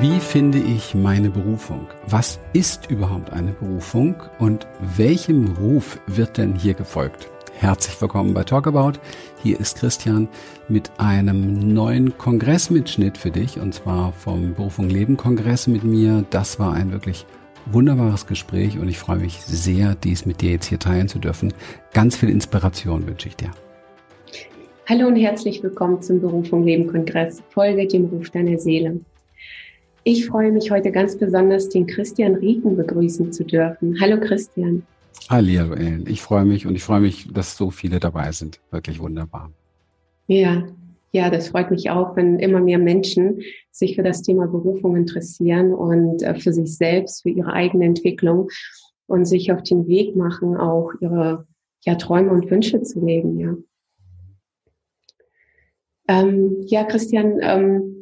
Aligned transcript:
Wie 0.00 0.18
finde 0.18 0.56
ich 0.56 0.94
meine 0.94 1.28
Berufung? 1.28 1.86
Was 2.06 2.40
ist 2.54 2.90
überhaupt 2.90 3.34
eine 3.34 3.52
Berufung 3.52 4.14
und 4.38 4.66
welchem 4.96 5.48
Ruf 5.58 6.00
wird 6.06 6.38
denn 6.38 6.54
hier 6.54 6.72
gefolgt? 6.72 7.28
Herzlich 7.52 8.00
willkommen 8.00 8.32
bei 8.32 8.42
Talkabout. 8.42 8.98
Hier 9.42 9.60
ist 9.60 9.76
Christian 9.76 10.26
mit 10.68 10.90
einem 10.96 11.74
neuen 11.74 12.16
Kongressmitschnitt 12.16 13.18
für 13.18 13.30
dich 13.30 13.60
und 13.60 13.74
zwar 13.74 14.14
vom 14.14 14.54
Berufung 14.54 14.88
Leben 14.88 15.18
Kongress 15.18 15.66
mit 15.66 15.84
mir. 15.84 16.24
Das 16.30 16.58
war 16.58 16.72
ein 16.72 16.92
wirklich 16.92 17.26
wunderbares 17.66 18.26
Gespräch 18.26 18.78
und 18.78 18.88
ich 18.88 18.98
freue 18.98 19.18
mich 19.18 19.42
sehr, 19.42 19.96
dies 19.96 20.24
mit 20.24 20.40
dir 20.40 20.52
jetzt 20.52 20.66
hier 20.66 20.78
teilen 20.78 21.08
zu 21.08 21.18
dürfen. 21.18 21.52
Ganz 21.92 22.16
viel 22.16 22.30
Inspiration 22.30 23.06
wünsche 23.06 23.28
ich 23.28 23.36
dir. 23.36 23.50
Hallo 24.88 25.08
und 25.08 25.16
herzlich 25.16 25.62
willkommen 25.62 26.00
zum 26.00 26.22
Berufung 26.22 26.64
Leben 26.64 26.86
Kongress. 26.86 27.42
Folge 27.50 27.86
dem 27.86 28.06
Ruf 28.06 28.30
deiner 28.30 28.58
Seele. 28.58 29.00
Ich 30.02 30.26
freue 30.26 30.50
mich 30.50 30.70
heute 30.70 30.90
ganz 30.90 31.16
besonders, 31.18 31.68
den 31.68 31.86
Christian 31.86 32.34
Rieken 32.36 32.74
begrüßen 32.74 33.32
zu 33.32 33.44
dürfen. 33.44 34.00
Hallo 34.00 34.18
Christian. 34.18 34.82
Hallo 35.28 35.74
Ellen. 35.74 36.06
Ich 36.08 36.22
freue 36.22 36.46
mich 36.46 36.66
und 36.66 36.74
ich 36.74 36.82
freue 36.82 37.00
mich, 37.00 37.30
dass 37.32 37.54
so 37.54 37.70
viele 37.70 38.00
dabei 38.00 38.32
sind. 38.32 38.60
Wirklich 38.70 38.98
wunderbar. 38.98 39.52
Ja, 40.26 40.66
ja, 41.12 41.28
das 41.28 41.48
freut 41.48 41.70
mich 41.70 41.90
auch, 41.90 42.16
wenn 42.16 42.38
immer 42.38 42.60
mehr 42.60 42.78
Menschen 42.78 43.42
sich 43.70 43.96
für 43.96 44.02
das 44.02 44.22
Thema 44.22 44.46
Berufung 44.46 44.96
interessieren 44.96 45.74
und 45.74 46.22
äh, 46.22 46.34
für 46.34 46.52
sich 46.52 46.76
selbst, 46.76 47.22
für 47.22 47.30
ihre 47.30 47.52
eigene 47.52 47.84
Entwicklung 47.84 48.48
und 49.06 49.26
sich 49.26 49.52
auf 49.52 49.62
den 49.62 49.86
Weg 49.86 50.16
machen, 50.16 50.56
auch 50.56 50.92
ihre 51.00 51.46
ja, 51.84 51.96
Träume 51.96 52.30
und 52.30 52.50
Wünsche 52.50 52.80
zu 52.82 53.04
leben, 53.04 53.38
ja. 53.38 53.54
Ähm, 56.08 56.62
ja, 56.66 56.84
Christian, 56.84 57.38
ähm, 57.40 57.99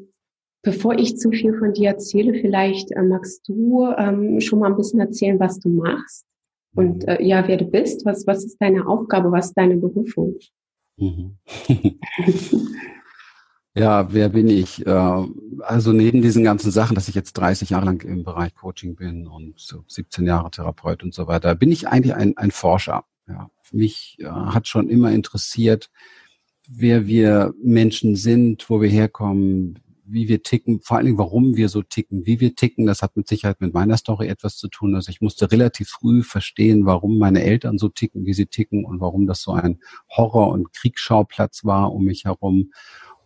bevor 0.62 0.98
ich 0.98 1.16
zu 1.16 1.30
viel 1.30 1.56
von 1.58 1.72
dir 1.72 1.90
erzähle, 1.90 2.34
vielleicht 2.34 2.90
äh, 2.92 3.02
magst 3.02 3.48
du 3.48 3.86
ähm, 3.96 4.40
schon 4.40 4.58
mal 4.58 4.70
ein 4.70 4.76
bisschen 4.76 5.00
erzählen, 5.00 5.38
was 5.38 5.58
du 5.58 5.68
machst 5.68 6.28
und 6.74 7.08
äh, 7.08 7.22
ja, 7.22 7.46
wer 7.48 7.56
du 7.56 7.64
bist. 7.64 8.04
Was, 8.04 8.26
was 8.26 8.44
ist 8.44 8.58
deine 8.60 8.86
Aufgabe? 8.86 9.32
Was 9.32 9.46
ist 9.46 9.54
deine 9.54 9.76
Berufung? 9.76 10.36
Mhm. 10.96 11.38
ja, 13.74 14.12
wer 14.12 14.28
bin 14.28 14.48
ich? 14.48 14.86
Äh, 14.86 15.26
also 15.60 15.92
neben 15.92 16.22
diesen 16.22 16.44
ganzen 16.44 16.70
Sachen, 16.70 16.94
dass 16.94 17.08
ich 17.08 17.14
jetzt 17.14 17.32
30 17.34 17.70
Jahre 17.70 17.86
lang 17.86 18.02
im 18.02 18.22
Bereich 18.22 18.54
Coaching 18.54 18.94
bin 18.94 19.26
und 19.26 19.58
so 19.58 19.82
17 19.88 20.26
Jahre 20.26 20.50
Therapeut 20.50 21.02
und 21.02 21.14
so 21.14 21.26
weiter, 21.26 21.54
bin 21.54 21.72
ich 21.72 21.88
eigentlich 21.88 22.14
ein, 22.14 22.36
ein 22.36 22.50
Forscher. 22.50 23.04
Ja, 23.26 23.50
mich 23.72 24.16
äh, 24.20 24.26
hat 24.26 24.68
schon 24.68 24.88
immer 24.88 25.10
interessiert, 25.10 25.90
wer 26.68 27.06
wir 27.06 27.54
Menschen 27.62 28.14
sind, 28.14 28.70
wo 28.70 28.80
wir 28.80 28.88
herkommen, 28.88 29.80
wie 30.10 30.28
wir 30.28 30.42
ticken, 30.42 30.80
vor 30.80 30.96
allen 30.96 31.06
Dingen, 31.06 31.18
warum 31.18 31.56
wir 31.56 31.68
so 31.68 31.82
ticken, 31.82 32.26
wie 32.26 32.40
wir 32.40 32.54
ticken, 32.54 32.86
das 32.86 33.02
hat 33.02 33.16
mit 33.16 33.28
Sicherheit 33.28 33.60
mit 33.60 33.74
meiner 33.74 33.96
Story 33.96 34.28
etwas 34.28 34.56
zu 34.56 34.68
tun. 34.68 34.94
Also 34.94 35.10
ich 35.10 35.20
musste 35.20 35.50
relativ 35.52 35.88
früh 35.88 36.22
verstehen, 36.22 36.86
warum 36.86 37.18
meine 37.18 37.42
Eltern 37.42 37.78
so 37.78 37.88
ticken, 37.88 38.24
wie 38.24 38.32
sie 38.32 38.46
ticken 38.46 38.84
und 38.84 39.00
warum 39.00 39.26
das 39.26 39.42
so 39.42 39.52
ein 39.52 39.80
Horror- 40.08 40.50
und 40.50 40.72
Kriegsschauplatz 40.72 41.64
war 41.64 41.92
um 41.92 42.04
mich 42.04 42.24
herum. 42.24 42.72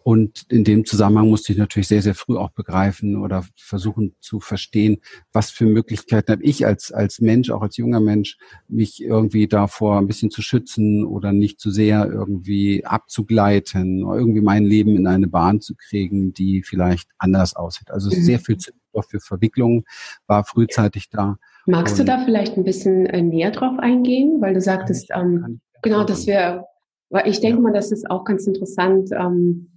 Und 0.05 0.45
in 0.49 0.65
dem 0.65 0.85
Zusammenhang 0.85 1.29
musste 1.29 1.53
ich 1.53 1.59
natürlich 1.59 1.89
sehr, 1.89 2.03
sehr 2.03 2.15
früh 2.15 2.37
auch 2.37 2.51
begreifen 2.51 3.17
oder 3.17 3.45
versuchen 3.57 4.15
zu 4.21 4.41
verstehen, 4.41 4.99
was 5.33 5.51
für 5.51 5.67
Möglichkeiten 5.67 6.33
habe 6.33 6.43
ich 6.43 6.67
als, 6.67 6.93
als 6.93 7.21
Mensch, 7.21 7.51
auch 7.51 7.63
als 7.63 7.77
junger 7.77 8.01
Mensch, 8.01 8.37
mich 8.69 9.03
irgendwie 9.03 9.47
davor 9.47 9.99
ein 9.99 10.07
bisschen 10.07 10.31
zu 10.31 10.43
schützen 10.43 11.05
oder 11.05 11.33
nicht 11.33 11.61
zu 11.61 11.71
sehr 11.71 12.07
irgendwie 12.07 12.85
abzugleiten 12.85 14.05
oder 14.05 14.19
irgendwie 14.19 14.41
mein 14.41 14.65
Leben 14.65 14.97
in 14.97 15.07
eine 15.07 15.29
Bahn 15.29 15.61
zu 15.61 15.75
kriegen, 15.75 16.33
die 16.33 16.63
vielleicht 16.63 17.09
anders 17.19 17.55
aussieht. 17.55 17.91
Also 17.91 18.09
mhm. 18.09 18.23
sehr 18.23 18.39
viel 18.41 18.57
Zündstoff 18.57 19.07
für 19.09 19.21
Verwicklungen 19.21 19.85
war 20.27 20.45
frühzeitig 20.45 21.11
da. 21.11 21.39
Magst 21.67 21.99
Und 21.99 22.09
du 22.09 22.13
da 22.13 22.25
vielleicht 22.25 22.57
ein 22.57 22.65
bisschen 22.65 23.07
äh, 23.07 23.23
näher 23.23 23.53
drauf 23.53 23.79
eingehen? 23.79 24.41
Weil 24.41 24.55
du 24.55 24.61
sagtest, 24.61 25.11
ähm, 25.15 25.61
genau, 25.83 26.05
dass 26.05 26.27
wir, 26.27 26.65
weil 27.11 27.29
ich 27.29 27.41
denke 27.41 27.59
ja. 27.59 27.63
mal, 27.63 27.73
das 27.73 27.93
ist 27.93 28.11
auch 28.11 28.25
ganz 28.25 28.47
interessant, 28.47 29.11
ähm, 29.13 29.69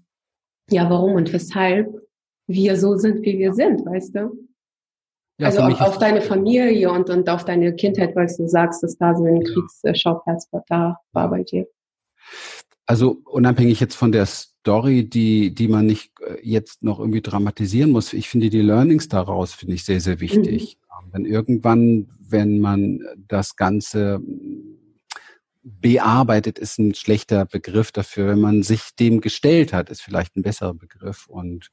ja, 0.70 0.90
warum 0.90 1.14
und 1.14 1.32
weshalb 1.32 1.94
wir 2.48 2.78
so 2.78 2.98
sind, 2.98 3.24
wie 3.24 3.38
wir 3.38 3.54
sind, 3.54 3.86
weißt 3.86 4.16
du? 4.16 4.48
Ja, 5.38 5.48
also 5.48 5.62
auf, 5.62 5.82
auf 5.82 5.98
deine 5.98 6.22
Familie 6.22 6.92
und, 6.92 7.10
und 7.10 7.30
auf 7.30 7.44
deine 7.44 7.76
Kindheit, 7.76 8.16
weil 8.16 8.28
du 8.28 8.48
sagst, 8.48 8.84
dass 8.84 8.98
da 8.98 9.16
so 9.16 9.26
ein. 9.26 9.44
Kriegsschauplatz 9.44 10.50
da 10.70 10.98
war 11.12 11.30
bei 11.30 11.44
dir. 11.44 11.68
Also 12.86 13.18
unabhängig 13.26 13.80
jetzt 13.80 13.96
von 13.96 14.12
der 14.12 14.28
Story, 14.28 15.10
die, 15.10 15.54
die 15.54 15.68
man 15.68 15.88
nicht 15.88 16.12
äh, 16.22 16.38
jetzt 16.42 16.84
noch 16.84 17.00
irgendwie 17.00 17.22
dramatisieren 17.22 17.92
muss, 17.92 18.14
ich 18.14 18.30
finde 18.30 18.50
die 18.50 18.62
Learnings 18.62 19.10
daraus, 19.10 19.54
finde 19.54 19.76
ich 19.76 19.84
sehr, 19.84 20.00
sehr 20.00 20.20
wichtig. 20.20 20.78
Mhm. 20.78 21.12
Wenn 21.12 21.26
irgendwann, 21.26 22.10
wenn 22.20 22.60
man 22.60 23.02
das 23.28 23.56
Ganze 23.56 24.22
bearbeitet 25.68 26.60
ist 26.60 26.78
ein 26.78 26.94
schlechter 26.94 27.46
Begriff 27.46 27.92
dafür. 27.92 28.28
Wenn 28.28 28.40
man 28.40 28.62
sich 28.62 28.96
dem 29.00 29.20
gestellt 29.20 29.74
hat, 29.74 29.90
ist 29.90 30.02
vielleicht 30.02 30.36
ein 30.36 30.44
besserer 30.44 30.76
Begriff 30.76 31.26
und 31.28 31.72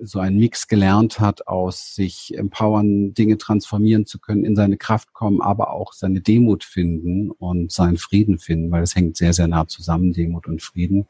so 0.00 0.20
ein 0.20 0.38
Mix 0.38 0.68
gelernt 0.68 1.20
hat 1.20 1.46
aus 1.46 1.94
sich 1.94 2.36
empowern, 2.36 3.12
Dinge 3.12 3.36
transformieren 3.36 4.06
zu 4.06 4.20
können, 4.20 4.46
in 4.46 4.56
seine 4.56 4.78
Kraft 4.78 5.12
kommen, 5.12 5.42
aber 5.42 5.70
auch 5.70 5.92
seine 5.92 6.22
Demut 6.22 6.64
finden 6.64 7.30
und 7.30 7.70
seinen 7.70 7.98
Frieden 7.98 8.38
finden, 8.38 8.70
weil 8.70 8.82
es 8.82 8.96
hängt 8.96 9.18
sehr, 9.18 9.34
sehr 9.34 9.48
nah 9.48 9.68
zusammen, 9.68 10.14
Demut 10.14 10.46
und 10.46 10.62
Frieden. 10.62 11.06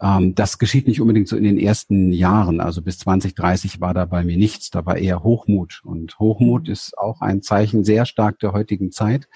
Ähm, 0.00 0.36
das 0.36 0.58
geschieht 0.58 0.86
nicht 0.86 1.00
unbedingt 1.00 1.26
so 1.26 1.36
in 1.36 1.42
den 1.42 1.58
ersten 1.58 2.12
Jahren. 2.12 2.60
Also 2.60 2.82
bis 2.82 3.00
2030 3.00 3.80
war 3.80 3.94
da 3.94 4.04
bei 4.04 4.22
mir 4.22 4.36
nichts. 4.36 4.70
Da 4.70 4.86
war 4.86 4.96
eher 4.96 5.24
Hochmut. 5.24 5.80
Und 5.84 6.20
Hochmut 6.20 6.68
mhm. 6.68 6.72
ist 6.72 6.96
auch 6.96 7.20
ein 7.20 7.42
Zeichen 7.42 7.82
sehr 7.82 8.06
stark 8.06 8.38
der 8.38 8.52
heutigen 8.52 8.92
Zeit 8.92 9.28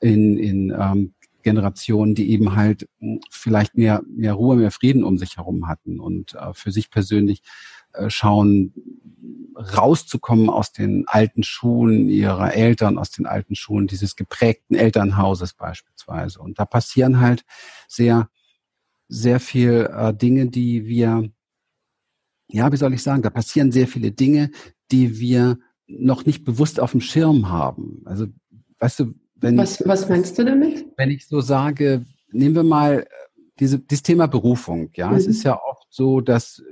in, 0.00 0.36
in 0.36 0.72
Generationen, 1.44 2.16
die 2.16 2.30
eben 2.30 2.56
halt 2.56 2.88
hm, 2.98 3.20
vielleicht 3.30 3.76
mehr, 3.76 4.02
mehr 4.08 4.34
Ruhe, 4.34 4.56
mehr 4.56 4.72
Frieden 4.72 5.04
um 5.04 5.18
sich 5.18 5.36
herum 5.36 5.68
hatten 5.68 6.00
und 6.00 6.34
äh, 6.34 6.52
für 6.52 6.72
sich 6.72 6.90
persönlich 6.90 7.42
äh, 7.92 8.10
schauen, 8.10 8.74
rauszukommen 9.56 10.50
aus 10.50 10.72
den 10.72 11.06
alten 11.06 11.44
Schulen 11.44 12.08
ihrer 12.08 12.54
Eltern, 12.54 12.98
aus 12.98 13.10
den 13.10 13.26
alten 13.26 13.54
Schulen 13.54 13.86
dieses 13.86 14.16
geprägten 14.16 14.74
Elternhauses 14.74 15.54
beispielsweise. 15.54 16.40
Und 16.40 16.58
da 16.58 16.64
passieren 16.64 17.20
halt 17.20 17.44
sehr, 17.86 18.28
sehr 19.06 19.38
viel 19.38 19.88
äh, 19.92 20.12
Dinge, 20.12 20.48
die 20.48 20.86
wir, 20.86 21.30
ja, 22.48 22.72
wie 22.72 22.76
soll 22.76 22.94
ich 22.94 23.02
sagen, 23.02 23.22
da 23.22 23.30
passieren 23.30 23.70
sehr 23.70 23.86
viele 23.86 24.10
Dinge, 24.10 24.50
die 24.90 25.20
wir 25.20 25.58
noch 25.86 26.26
nicht 26.26 26.44
bewusst 26.44 26.80
auf 26.80 26.90
dem 26.90 27.00
Schirm 27.00 27.48
haben. 27.48 28.02
Also, 28.06 28.26
weißt 28.80 29.00
du, 29.00 29.14
wenn, 29.36 29.58
was, 29.58 29.86
was 29.86 30.08
meinst 30.08 30.38
du 30.38 30.44
damit? 30.44 30.86
Wenn 30.96 31.10
ich 31.10 31.26
so 31.26 31.40
sage, 31.40 32.04
nehmen 32.30 32.54
wir 32.54 32.62
mal 32.62 33.00
äh, 33.00 33.06
diese, 33.58 33.78
dieses 33.78 34.02
Thema 34.02 34.26
Berufung. 34.26 34.90
Ja, 34.94 35.10
mhm. 35.10 35.16
es 35.16 35.26
ist 35.26 35.42
ja 35.42 35.60
oft 35.60 35.86
so, 35.90 36.20
dass 36.20 36.62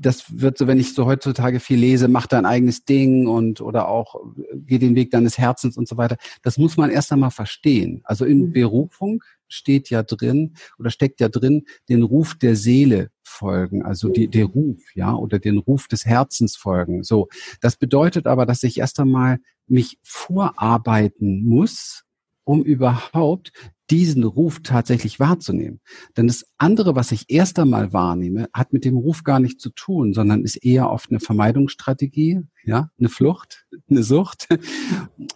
das 0.00 0.40
wird 0.40 0.56
so, 0.56 0.66
wenn 0.66 0.80
ich 0.80 0.94
so 0.94 1.04
heutzutage 1.04 1.60
viel 1.60 1.78
lese, 1.78 2.08
mach 2.08 2.26
dein 2.26 2.46
eigenes 2.46 2.84
Ding 2.84 3.26
und 3.26 3.60
oder 3.60 3.88
auch 3.88 4.16
geh 4.54 4.78
den 4.78 4.94
Weg 4.94 5.10
deines 5.10 5.36
Herzens 5.36 5.76
und 5.76 5.86
so 5.86 5.96
weiter. 5.96 6.16
Das 6.42 6.56
muss 6.56 6.76
man 6.76 6.90
erst 6.90 7.12
einmal 7.12 7.30
verstehen. 7.30 8.00
Also 8.04 8.24
in 8.24 8.46
mhm. 8.46 8.52
Berufung 8.52 9.22
steht 9.48 9.90
ja 9.90 10.02
drin 10.02 10.54
oder 10.78 10.90
steckt 10.90 11.20
ja 11.20 11.28
drin, 11.28 11.66
den 11.88 12.02
Ruf 12.02 12.34
der 12.34 12.56
Seele 12.56 13.10
folgen, 13.22 13.82
also 13.82 14.08
die, 14.08 14.28
der 14.28 14.46
Ruf, 14.46 14.80
ja, 14.94 15.14
oder 15.14 15.38
den 15.38 15.58
Ruf 15.58 15.86
des 15.86 16.06
Herzens 16.06 16.56
folgen. 16.56 17.02
So. 17.02 17.28
Das 17.60 17.76
bedeutet 17.76 18.26
aber, 18.26 18.46
dass 18.46 18.62
ich 18.62 18.78
erst 18.78 18.98
einmal 19.00 19.38
mich 19.66 19.98
vorarbeiten 20.02 21.44
muss, 21.44 22.04
um 22.44 22.62
überhaupt 22.62 23.52
diesen 23.90 24.24
Ruf 24.24 24.60
tatsächlich 24.62 25.18
wahrzunehmen. 25.18 25.80
Denn 26.16 26.28
das 26.28 26.46
andere, 26.58 26.94
was 26.94 27.12
ich 27.12 27.24
erst 27.28 27.58
einmal 27.58 27.92
wahrnehme, 27.92 28.48
hat 28.52 28.72
mit 28.72 28.84
dem 28.84 28.96
Ruf 28.96 29.24
gar 29.24 29.40
nichts 29.40 29.62
zu 29.62 29.70
tun, 29.70 30.14
sondern 30.14 30.44
ist 30.44 30.56
eher 30.56 30.90
oft 30.90 31.10
eine 31.10 31.20
Vermeidungsstrategie, 31.20 32.42
ja, 32.64 32.90
eine 32.98 33.08
Flucht, 33.08 33.66
eine 33.88 34.02
Sucht. 34.02 34.48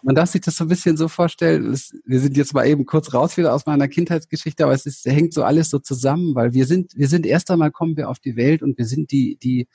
Man 0.03 0.15
darf 0.15 0.29
sich 0.29 0.41
das 0.41 0.55
so 0.55 0.65
ein 0.65 0.69
bisschen 0.69 0.95
so 0.95 1.07
vorstellen. 1.07 1.77
wir 2.05 2.19
sind 2.19 2.37
jetzt 2.37 2.53
mal 2.53 2.65
eben 2.65 2.85
kurz 2.85 3.13
raus 3.13 3.35
wieder 3.37 3.53
aus 3.53 3.65
meiner 3.65 3.87
Kindheitsgeschichte, 3.87 4.63
aber 4.63 4.73
es 4.73 4.85
ist, 4.85 5.05
hängt 5.05 5.33
so 5.33 5.43
alles 5.43 5.69
so 5.69 5.79
zusammen, 5.79 6.35
weil 6.35 6.53
wir 6.53 6.65
sind, 6.65 6.93
wir 6.95 7.07
sind 7.07 7.25
erst 7.25 7.51
einmal 7.51 7.71
kommen 7.71 7.97
wir 7.97 8.09
auf 8.09 8.19
die 8.19 8.35
Welt 8.35 8.63
und 8.63 8.77
wir 8.77 8.85
sind 8.85 9.11
die, 9.11 9.37
die, 9.41 9.67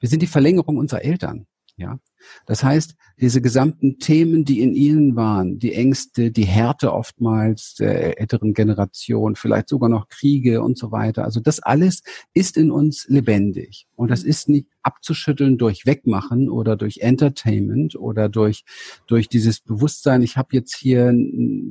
wir 0.00 0.08
sind 0.08 0.20
die 0.20 0.26
Verlängerung 0.26 0.76
unserer 0.76 1.02
Eltern. 1.02 1.46
Ja, 1.78 1.98
das 2.46 2.64
heißt, 2.64 2.96
diese 3.20 3.42
gesamten 3.42 3.98
Themen, 3.98 4.46
die 4.46 4.60
in 4.60 4.74
ihnen 4.74 5.14
waren, 5.14 5.58
die 5.58 5.74
Ängste, 5.74 6.30
die 6.30 6.46
Härte 6.46 6.92
oftmals 6.92 7.74
der 7.74 8.18
älteren 8.18 8.54
Generation, 8.54 9.36
vielleicht 9.36 9.68
sogar 9.68 9.90
noch 9.90 10.08
Kriege 10.08 10.62
und 10.62 10.78
so 10.78 10.90
weiter. 10.90 11.24
Also 11.24 11.40
das 11.40 11.60
alles 11.60 12.02
ist 12.32 12.56
in 12.56 12.70
uns 12.70 13.06
lebendig. 13.08 13.86
Und 13.94 14.10
das 14.10 14.22
ist 14.22 14.48
nicht 14.48 14.68
abzuschütteln 14.82 15.58
durch 15.58 15.84
Wegmachen 15.84 16.48
oder 16.48 16.76
durch 16.76 16.98
Entertainment 16.98 17.94
oder 17.94 18.30
durch, 18.30 18.64
durch 19.06 19.28
dieses 19.28 19.60
Bewusstsein. 19.60 20.22
Ich 20.22 20.38
habe 20.38 20.48
jetzt 20.52 20.76
hier 20.76 21.14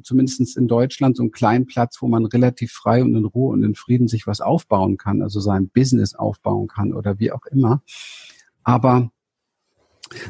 zumindest 0.04 0.56
in 0.56 0.68
Deutschland 0.68 1.18
so 1.18 1.24
einen 1.24 1.32
kleinen 1.32 1.66
Platz, 1.66 1.98
wo 2.00 2.08
man 2.08 2.26
relativ 2.26 2.72
frei 2.72 3.02
und 3.02 3.16
in 3.16 3.26
Ruhe 3.26 3.54
und 3.54 3.64
in 3.64 3.74
Frieden 3.74 4.08
sich 4.08 4.28
was 4.28 4.40
aufbauen 4.40 4.98
kann, 4.98 5.24
also 5.24 5.40
sein 5.40 5.70
Business 5.70 6.14
aufbauen 6.14 6.68
kann 6.68 6.94
oder 6.94 7.18
wie 7.18 7.32
auch 7.32 7.46
immer. 7.48 7.82
Aber 8.64 9.12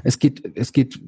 es 0.04 0.19
geht, 0.19 0.56
es 0.56 0.72
geht 0.72 1.01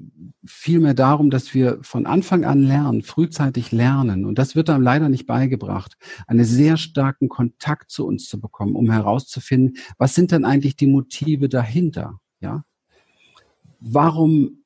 vielmehr 0.46 0.94
darum, 0.94 1.30
dass 1.30 1.54
wir 1.54 1.80
von 1.82 2.06
Anfang 2.06 2.46
an 2.46 2.64
lernen, 2.64 3.02
frühzeitig 3.02 3.72
lernen. 3.72 4.26
Und 4.26 4.38
das 4.38 4.56
wird 4.56 4.70
einem 4.70 4.84
leider 4.84 5.10
nicht 5.10 5.26
beigebracht, 5.26 5.98
einen 6.28 6.46
sehr 6.46 6.78
starken 6.78 7.30
Kontakt 7.30 7.92
zu 7.92 8.06
uns 8.06 8.28
zu 8.28 8.40
bekommen, 8.40 8.76
um 8.76 8.92
herauszufinden, 8.92 9.78
was 9.98 10.16
sind 10.16 10.32
denn 10.32 10.46
eigentlich 10.46 10.76
die 10.76 10.88
Motive 10.88 11.50
dahinter? 11.50 12.20
Ja? 12.40 12.64
Warum 13.80 14.64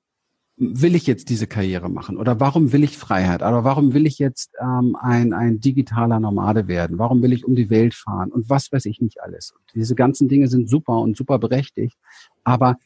will 0.63 0.93
ich 0.93 1.07
jetzt 1.07 1.29
diese 1.29 1.47
Karriere 1.47 1.89
machen? 1.89 2.17
Oder 2.17 2.39
warum 2.39 2.71
will 2.71 2.83
ich 2.83 2.95
Freiheit? 2.95 3.41
Oder 3.41 3.63
warum 3.63 3.95
will 3.95 4.05
ich 4.05 4.19
jetzt 4.19 4.51
ähm, 4.61 4.95
ein, 4.99 5.33
ein 5.33 5.59
digitaler 5.59 6.19
Nomade 6.19 6.67
werden? 6.67 6.99
Warum 6.99 7.23
will 7.23 7.33
ich 7.33 7.45
um 7.45 7.55
die 7.55 7.71
Welt 7.71 7.95
fahren? 7.95 8.31
Und 8.31 8.47
was 8.47 8.71
weiß 8.71 8.85
ich 8.85 9.01
nicht 9.01 9.23
alles? 9.23 9.53
Und 9.53 9.63
diese 9.73 9.95
ganzen 9.95 10.29
Dinge 10.29 10.47
sind 10.47 10.69
super 10.69 10.99
und 10.99 11.17
super 11.17 11.39
berechtigt. 11.39 11.97
Aber 12.43 12.77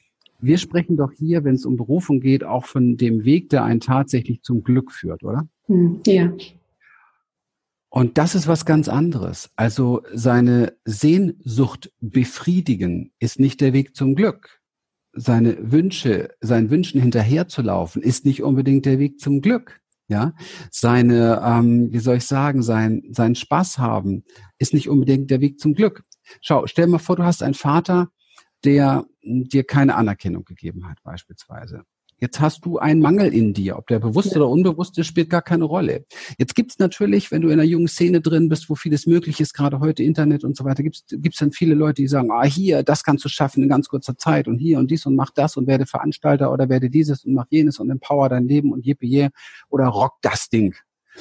wir 0.45 0.57
sprechen 0.57 0.95
doch 0.95 1.11
hier, 1.11 1.43
wenn 1.43 1.55
es 1.55 1.65
um 1.65 1.75
Berufung 1.75 2.19
geht, 2.19 2.43
auch 2.43 2.65
von 2.65 2.97
dem 2.97 3.25
Weg, 3.25 3.49
der 3.49 3.63
einen 3.63 3.79
tatsächlich 3.79 4.41
zum 4.43 4.63
Glück 4.63 4.91
führt, 4.91 5.23
oder? 5.23 5.47
Hm, 5.65 6.01
ja. 6.05 6.31
Und 7.89 8.17
das 8.17 8.35
ist 8.35 8.47
was 8.47 8.65
ganz 8.65 8.89
anderes. 8.89 9.49
Also 9.55 10.01
seine 10.13 10.73
Sehnsucht 10.83 11.93
befriedigen 12.01 13.11
ist 13.19 13.39
nicht 13.39 13.61
der 13.61 13.73
Weg 13.73 13.95
zum 13.95 14.15
Glück. 14.15 14.61
Seine 15.13 15.71
Wünsche, 15.71 16.35
seinen 16.41 16.69
Wünschen 16.69 16.99
hinterherzulaufen 16.99 18.01
ist 18.01 18.25
nicht 18.25 18.43
unbedingt 18.43 18.85
der 18.85 18.99
Weg 18.99 19.19
zum 19.19 19.41
Glück. 19.41 19.79
Ja, 20.07 20.33
seine, 20.69 21.41
ähm, 21.43 21.91
wie 21.91 21.99
soll 21.99 22.17
ich 22.17 22.25
sagen, 22.25 22.61
sein, 22.61 23.01
sein 23.09 23.33
Spaß 23.33 23.79
haben 23.79 24.23
ist 24.59 24.73
nicht 24.73 24.87
unbedingt 24.87 25.31
der 25.31 25.41
Weg 25.41 25.59
zum 25.59 25.73
Glück. 25.73 26.03
Schau, 26.41 26.67
stell 26.67 26.85
mal 26.87 26.99
vor, 26.99 27.15
du 27.15 27.23
hast 27.23 27.41
einen 27.41 27.55
Vater, 27.55 28.09
der 28.63 29.05
dir 29.23 29.63
keine 29.63 29.95
Anerkennung 29.95 30.45
gegeben 30.45 30.87
hat, 30.87 31.01
beispielsweise. 31.03 31.83
Jetzt 32.17 32.39
hast 32.39 32.65
du 32.65 32.77
einen 32.77 33.01
Mangel 33.01 33.33
in 33.33 33.53
dir, 33.53 33.77
ob 33.77 33.87
der 33.87 33.99
bewusst 33.99 34.31
ja. 34.31 34.37
oder 34.37 34.49
unbewusst 34.49 34.97
ist, 34.97 35.07
spielt 35.07 35.29
gar 35.29 35.41
keine 35.41 35.65
Rolle. 35.65 36.05
Jetzt 36.37 36.55
gibt's 36.55 36.79
natürlich, 36.79 37.29
wenn 37.29 37.41
du 37.41 37.49
in 37.49 37.55
einer 37.55 37.63
jungen 37.63 37.89
Szene 37.89 38.21
drin 38.21 38.47
bist, 38.47 38.69
wo 38.69 38.75
vieles 38.75 39.05
möglich 39.05 39.41
ist, 39.41 39.53
gerade 39.53 39.81
heute 39.81 40.01
Internet 40.01 40.45
und 40.45 40.55
so 40.55 40.63
weiter, 40.63 40.81
gibt's 40.81 41.03
gibt's 41.09 41.39
dann 41.39 41.51
viele 41.51 41.75
Leute, 41.75 42.01
die 42.01 42.07
sagen, 42.07 42.31
ah 42.31 42.45
hier, 42.45 42.83
das 42.83 43.03
kannst 43.03 43.25
du 43.25 43.29
schaffen 43.29 43.63
in 43.63 43.69
ganz 43.69 43.89
kurzer 43.89 44.17
Zeit 44.17 44.47
und 44.47 44.59
hier 44.59 44.79
und 44.79 44.89
dies 44.91 45.05
und 45.05 45.15
mach 45.15 45.31
das 45.31 45.57
und 45.57 45.67
werde 45.67 45.85
Veranstalter 45.85 46.53
oder 46.53 46.69
werde 46.69 46.89
dieses 46.89 47.25
und 47.25 47.33
mach 47.33 47.47
jenes 47.49 47.79
und 47.79 47.89
empower 47.89 48.29
dein 48.29 48.47
Leben 48.47 48.71
und 48.71 48.85
yippie 48.85 49.27
oder 49.69 49.87
rock 49.87 50.13
das 50.21 50.47
Ding. 50.47 50.73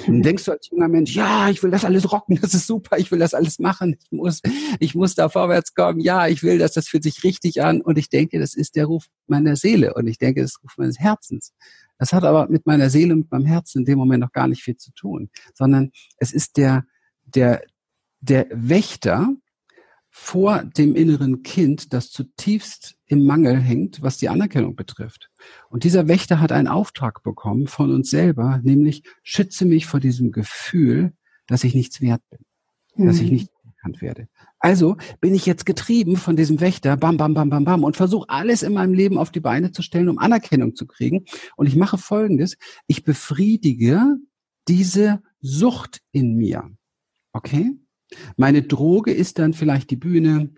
Und 0.06 0.22
denkst 0.22 0.44
du 0.44 0.52
als 0.52 0.68
junger 0.70 0.88
Mensch, 0.88 1.14
ja, 1.14 1.48
ich 1.50 1.62
will 1.62 1.70
das 1.70 1.84
alles 1.84 2.10
rocken, 2.10 2.36
das 2.42 2.54
ist 2.54 2.66
super, 2.66 2.98
ich 2.98 3.10
will 3.10 3.18
das 3.18 3.34
alles 3.34 3.58
machen, 3.58 3.96
ich 3.98 4.10
muss, 4.10 4.40
ich 4.80 4.94
muss 4.94 5.14
da 5.14 5.28
vorwärts 5.28 5.74
kommen, 5.74 6.00
ja, 6.00 6.26
ich 6.26 6.42
will 6.42 6.58
das, 6.58 6.72
das 6.72 6.88
fühlt 6.88 7.04
sich 7.04 7.24
richtig 7.24 7.62
an. 7.62 7.80
Und 7.80 7.98
ich 7.98 8.08
denke, 8.08 8.38
das 8.38 8.54
ist 8.54 8.76
der 8.76 8.86
Ruf 8.86 9.06
meiner 9.26 9.56
Seele 9.56 9.94
und 9.94 10.06
ich 10.06 10.18
denke, 10.18 10.42
das 10.42 10.50
ist 10.50 10.58
der 10.58 10.62
Ruf 10.64 10.78
meines 10.78 10.98
Herzens. 10.98 11.52
Das 11.98 12.12
hat 12.12 12.24
aber 12.24 12.48
mit 12.48 12.66
meiner 12.66 12.90
Seele 12.90 13.12
und 13.12 13.20
mit 13.20 13.30
meinem 13.30 13.46
Herzen 13.46 13.80
in 13.80 13.84
dem 13.84 13.98
Moment 13.98 14.20
noch 14.20 14.32
gar 14.32 14.48
nicht 14.48 14.62
viel 14.62 14.76
zu 14.76 14.92
tun, 14.92 15.30
sondern 15.54 15.90
es 16.18 16.32
ist 16.32 16.56
der, 16.56 16.84
der, 17.24 17.62
der 18.20 18.46
Wächter, 18.50 19.28
vor 20.16 20.62
dem 20.62 20.94
inneren 20.94 21.42
Kind, 21.42 21.92
das 21.92 22.12
zutiefst 22.12 22.94
im 23.06 23.26
Mangel 23.26 23.56
hängt, 23.56 24.00
was 24.00 24.16
die 24.16 24.28
Anerkennung 24.28 24.76
betrifft. 24.76 25.28
Und 25.70 25.82
dieser 25.82 26.06
Wächter 26.06 26.38
hat 26.40 26.52
einen 26.52 26.68
Auftrag 26.68 27.24
bekommen 27.24 27.66
von 27.66 27.92
uns 27.92 28.10
selber, 28.10 28.60
nämlich 28.62 29.02
schütze 29.24 29.64
mich 29.64 29.86
vor 29.86 29.98
diesem 29.98 30.30
Gefühl, 30.30 31.14
dass 31.48 31.64
ich 31.64 31.74
nichts 31.74 32.00
wert 32.00 32.22
bin, 32.30 32.38
mhm. 32.94 33.06
dass 33.08 33.16
ich 33.16 33.26
mhm. 33.26 33.32
nicht 33.32 33.50
anerkannt 33.64 34.02
werde. 34.02 34.28
Also 34.60 34.96
bin 35.20 35.34
ich 35.34 35.46
jetzt 35.46 35.66
getrieben 35.66 36.16
von 36.16 36.36
diesem 36.36 36.60
Wächter, 36.60 36.96
bam, 36.96 37.16
bam, 37.16 37.34
bam, 37.34 37.50
bam, 37.50 37.64
bam, 37.64 37.82
und 37.82 37.96
versuche 37.96 38.28
alles 38.28 38.62
in 38.62 38.72
meinem 38.72 38.94
Leben 38.94 39.18
auf 39.18 39.32
die 39.32 39.40
Beine 39.40 39.72
zu 39.72 39.82
stellen, 39.82 40.08
um 40.08 40.18
Anerkennung 40.18 40.76
zu 40.76 40.86
kriegen. 40.86 41.24
Und 41.56 41.66
ich 41.66 41.74
mache 41.74 41.98
Folgendes, 41.98 42.56
ich 42.86 43.02
befriedige 43.02 44.14
diese 44.68 45.22
Sucht 45.40 46.02
in 46.12 46.36
mir. 46.36 46.70
Okay? 47.32 47.72
Meine 48.36 48.62
Droge 48.62 49.12
ist 49.12 49.38
dann 49.38 49.52
vielleicht 49.52 49.90
die 49.90 49.96
Bühne. 49.96 50.50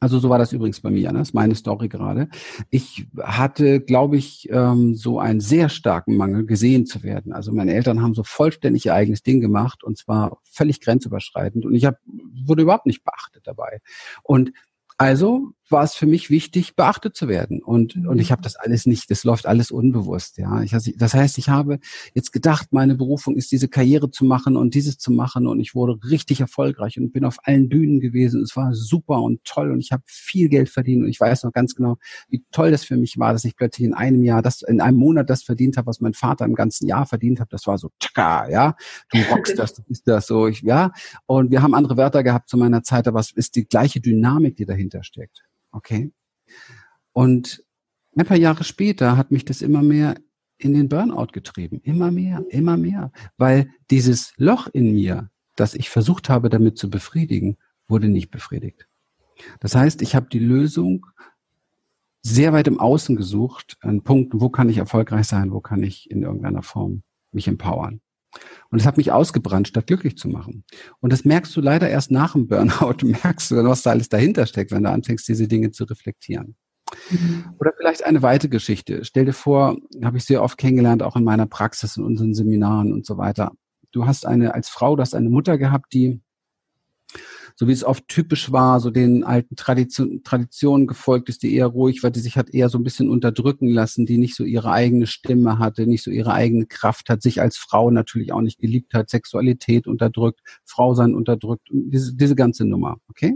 Also 0.00 0.18
so 0.18 0.28
war 0.28 0.38
das 0.38 0.52
übrigens 0.52 0.80
bei 0.80 0.90
mir, 0.90 1.12
ne? 1.12 1.18
das 1.18 1.28
ist 1.28 1.34
meine 1.34 1.54
Story 1.54 1.88
gerade. 1.88 2.28
Ich 2.70 3.06
hatte, 3.22 3.80
glaube 3.80 4.16
ich, 4.16 4.48
ähm, 4.50 4.94
so 4.94 5.18
einen 5.18 5.40
sehr 5.40 5.68
starken 5.68 6.16
Mangel, 6.16 6.44
gesehen 6.44 6.84
zu 6.84 7.02
werden. 7.02 7.32
Also 7.32 7.52
meine 7.52 7.72
Eltern 7.72 8.02
haben 8.02 8.14
so 8.14 8.22
vollständig 8.22 8.86
ihr 8.86 8.94
eigenes 8.94 9.22
Ding 9.22 9.40
gemacht 9.40 9.84
und 9.84 9.96
zwar 9.96 10.38
völlig 10.44 10.80
grenzüberschreitend 10.80 11.64
und 11.64 11.74
ich 11.74 11.84
hab, 11.84 11.96
wurde 12.44 12.62
überhaupt 12.62 12.86
nicht 12.86 13.04
beachtet 13.04 13.46
dabei. 13.46 13.80
Und 14.22 14.52
also 14.98 15.52
war 15.70 15.82
es 15.82 15.94
für 15.94 16.06
mich 16.06 16.30
wichtig, 16.30 16.76
beachtet 16.76 17.16
zu 17.16 17.28
werden. 17.28 17.62
Und, 17.62 17.96
und 17.96 18.18
ich 18.18 18.30
habe 18.32 18.42
das 18.42 18.56
alles 18.56 18.86
nicht, 18.86 19.10
das 19.10 19.24
läuft 19.24 19.46
alles 19.46 19.70
unbewusst. 19.70 20.36
Ja, 20.36 20.62
ich, 20.62 20.72
das 20.96 21.14
heißt, 21.14 21.38
ich 21.38 21.48
habe 21.48 21.78
jetzt 22.12 22.32
gedacht, 22.32 22.68
meine 22.72 22.94
Berufung 22.94 23.36
ist, 23.36 23.50
diese 23.50 23.68
Karriere 23.68 24.10
zu 24.10 24.24
machen 24.24 24.56
und 24.56 24.74
dieses 24.74 24.98
zu 24.98 25.10
machen. 25.10 25.46
Und 25.46 25.60
ich 25.60 25.74
wurde 25.74 25.98
richtig 26.08 26.40
erfolgreich 26.40 26.98
und 26.98 27.12
bin 27.12 27.24
auf 27.24 27.38
allen 27.44 27.68
Bühnen 27.68 28.00
gewesen. 28.00 28.42
Es 28.42 28.56
war 28.56 28.74
super 28.74 29.22
und 29.22 29.42
toll 29.44 29.70
und 29.70 29.80
ich 29.80 29.92
habe 29.92 30.02
viel 30.06 30.48
Geld 30.48 30.68
verdient. 30.68 31.04
Und 31.04 31.08
ich 31.08 31.20
weiß 31.20 31.44
noch 31.44 31.52
ganz 31.52 31.74
genau, 31.74 31.96
wie 32.28 32.44
toll 32.52 32.70
das 32.70 32.84
für 32.84 32.96
mich 32.96 33.18
war, 33.18 33.32
dass 33.32 33.44
ich 33.44 33.56
plötzlich 33.56 33.86
in 33.86 33.94
einem 33.94 34.22
Jahr, 34.22 34.42
das 34.42 34.62
in 34.62 34.80
einem 34.80 34.98
Monat 34.98 35.30
das 35.30 35.42
verdient 35.42 35.76
habe, 35.78 35.86
was 35.86 36.00
mein 36.00 36.14
Vater 36.14 36.44
im 36.44 36.54
ganzen 36.54 36.86
Jahr 36.86 37.06
verdient 37.06 37.40
hat. 37.40 37.52
Das 37.52 37.66
war 37.66 37.78
so, 37.78 37.90
tschakka, 38.00 38.50
ja, 38.50 38.76
du 39.10 39.18
rockst 39.30 39.58
das, 39.58 39.74
du 39.74 39.82
bist 39.82 40.06
das 40.06 40.26
so, 40.26 40.46
ich, 40.46 40.60
ja. 40.60 40.92
Und 41.26 41.50
wir 41.50 41.62
haben 41.62 41.74
andere 41.74 41.96
Wörter 41.96 42.22
gehabt 42.22 42.48
zu 42.50 42.58
meiner 42.58 42.82
Zeit, 42.82 43.08
aber 43.08 43.20
es 43.20 43.30
ist 43.30 43.56
die 43.56 43.64
gleiche 43.64 44.00
Dynamik, 44.00 44.56
die 44.56 44.66
dahinter 44.66 45.02
steckt. 45.02 45.42
Okay. 45.74 46.12
Und 47.12 47.64
ein 48.16 48.24
paar 48.24 48.36
Jahre 48.36 48.62
später 48.62 49.16
hat 49.16 49.32
mich 49.32 49.44
das 49.44 49.60
immer 49.60 49.82
mehr 49.82 50.14
in 50.56 50.72
den 50.72 50.88
Burnout 50.88 51.32
getrieben. 51.32 51.80
Immer 51.82 52.12
mehr, 52.12 52.44
immer 52.48 52.76
mehr. 52.76 53.10
Weil 53.36 53.70
dieses 53.90 54.32
Loch 54.36 54.68
in 54.68 54.92
mir, 54.92 55.30
das 55.56 55.74
ich 55.74 55.90
versucht 55.90 56.28
habe, 56.28 56.48
damit 56.48 56.78
zu 56.78 56.88
befriedigen, 56.88 57.58
wurde 57.88 58.08
nicht 58.08 58.30
befriedigt. 58.30 58.86
Das 59.58 59.74
heißt, 59.74 60.00
ich 60.00 60.14
habe 60.14 60.28
die 60.30 60.38
Lösung 60.38 61.06
sehr 62.22 62.52
weit 62.52 62.68
im 62.68 62.78
Außen 62.78 63.16
gesucht, 63.16 63.76
an 63.80 64.02
Punkten, 64.02 64.40
wo 64.40 64.48
kann 64.48 64.68
ich 64.68 64.78
erfolgreich 64.78 65.26
sein, 65.26 65.50
wo 65.50 65.60
kann 65.60 65.82
ich 65.82 66.08
in 66.10 66.22
irgendeiner 66.22 66.62
Form 66.62 67.02
mich 67.32 67.48
empowern. 67.48 68.00
Und 68.70 68.80
es 68.80 68.86
hat 68.86 68.96
mich 68.96 69.12
ausgebrannt, 69.12 69.68
statt 69.68 69.86
glücklich 69.86 70.16
zu 70.16 70.28
machen. 70.28 70.64
Und 71.00 71.12
das 71.12 71.24
merkst 71.24 71.54
du 71.54 71.60
leider 71.60 71.88
erst 71.88 72.10
nach 72.10 72.32
dem 72.32 72.48
Burnout, 72.48 72.96
merkst 73.22 73.50
du, 73.50 73.64
was 73.64 73.82
da 73.82 73.90
alles 73.90 74.08
dahinter 74.08 74.46
steckt, 74.46 74.72
wenn 74.72 74.82
du 74.82 74.90
anfängst, 74.90 75.28
diese 75.28 75.46
Dinge 75.48 75.70
zu 75.70 75.84
reflektieren. 75.84 76.56
Mhm. 77.10 77.54
Oder 77.58 77.72
vielleicht 77.76 78.04
eine 78.04 78.22
weitere 78.22 78.48
Geschichte. 78.48 79.04
Stell 79.04 79.26
dir 79.26 79.32
vor, 79.32 79.76
habe 80.02 80.16
ich 80.16 80.24
sehr 80.24 80.42
oft 80.42 80.58
kennengelernt, 80.58 81.02
auch 81.02 81.16
in 81.16 81.24
meiner 81.24 81.46
Praxis, 81.46 81.96
in 81.96 82.04
unseren 82.04 82.34
Seminaren 82.34 82.92
und 82.92 83.06
so 83.06 83.16
weiter. 83.16 83.52
Du 83.92 84.06
hast 84.06 84.26
eine, 84.26 84.54
als 84.54 84.68
Frau, 84.68 84.96
du 84.96 85.02
hast 85.02 85.14
eine 85.14 85.30
Mutter 85.30 85.56
gehabt, 85.56 85.92
die 85.92 86.20
so 87.56 87.68
wie 87.68 87.72
es 87.72 87.84
oft 87.84 88.08
typisch 88.08 88.50
war, 88.52 88.80
so 88.80 88.90
den 88.90 89.24
alten 89.24 89.56
Tradition, 89.56 90.22
Traditionen 90.24 90.86
gefolgt 90.86 91.28
ist, 91.28 91.42
die 91.42 91.54
eher 91.54 91.66
ruhig 91.66 92.02
war, 92.02 92.10
die 92.10 92.20
sich 92.20 92.36
hat 92.36 92.50
eher 92.50 92.68
so 92.68 92.78
ein 92.78 92.84
bisschen 92.84 93.08
unterdrücken 93.08 93.68
lassen, 93.68 94.06
die 94.06 94.18
nicht 94.18 94.34
so 94.34 94.44
ihre 94.44 94.72
eigene 94.72 95.06
Stimme 95.06 95.58
hatte, 95.58 95.86
nicht 95.86 96.02
so 96.02 96.10
ihre 96.10 96.32
eigene 96.32 96.66
Kraft 96.66 97.08
hat, 97.08 97.22
sich 97.22 97.40
als 97.40 97.56
Frau 97.56 97.90
natürlich 97.90 98.32
auch 98.32 98.40
nicht 98.40 98.58
geliebt 98.58 98.94
hat, 98.94 99.10
Sexualität 99.10 99.86
unterdrückt, 99.86 100.40
Frau 100.64 100.94
sein 100.94 101.14
unterdrückt, 101.14 101.68
diese, 101.70 102.14
diese 102.14 102.34
ganze 102.34 102.64
Nummer, 102.64 102.98
okay? 103.08 103.34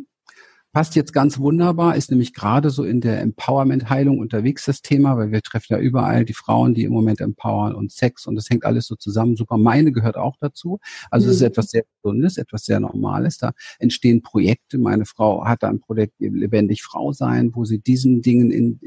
Passt 0.73 0.95
jetzt 0.97 1.15
ganz 1.15 1.39
wunderbar, 1.39 1.97
ist 1.97 2.11
nämlich 2.11 2.35
gerade 2.35 2.69
so 2.69 2.85
in 2.85 3.01
der 3.01 3.23
Empowerment-Heilung 3.23 4.19
unterwegs 4.19 4.67
das 4.67 4.83
Thema, 4.83 5.17
weil 5.17 5.33
wir 5.33 5.41
treffen 5.41 5.73
ja 5.73 5.79
überall 5.79 6.27
die 6.27 6.35
Frauen, 6.35 6.75
die 6.75 6.85
im 6.85 6.93
Moment 6.93 7.23
empowern 7.23 7.75
und 7.75 7.91
Sex 7.91 8.27
und 8.27 8.35
das 8.35 8.51
hängt 8.51 8.67
alles 8.67 8.87
so 8.87 8.95
zusammen. 8.95 9.35
Super, 9.35 9.57
meine 9.57 9.93
gehört 9.93 10.19
auch 10.19 10.37
dazu. 10.39 10.79
Also 11.11 11.31
es 11.31 11.37
mhm. 11.41 11.47
ist 11.47 11.51
etwas 11.51 11.71
sehr 11.71 11.85
Gesundes, 12.03 12.37
etwas 12.37 12.67
sehr 12.67 12.81
Normales. 12.81 13.39
Da 13.39 13.53
entstehen 13.79 14.21
Projekte. 14.21 14.77
Meine 14.77 15.07
Frau 15.07 15.47
hat 15.47 15.65
ein 15.65 15.81
Projekt 15.81 16.15
Lebendig 16.19 16.83
Frau 16.83 17.13
sein, 17.13 17.51
wo 17.55 17.65
sie 17.65 17.79
diesen 17.79 18.21
Dingen 18.21 18.51
in, 18.51 18.79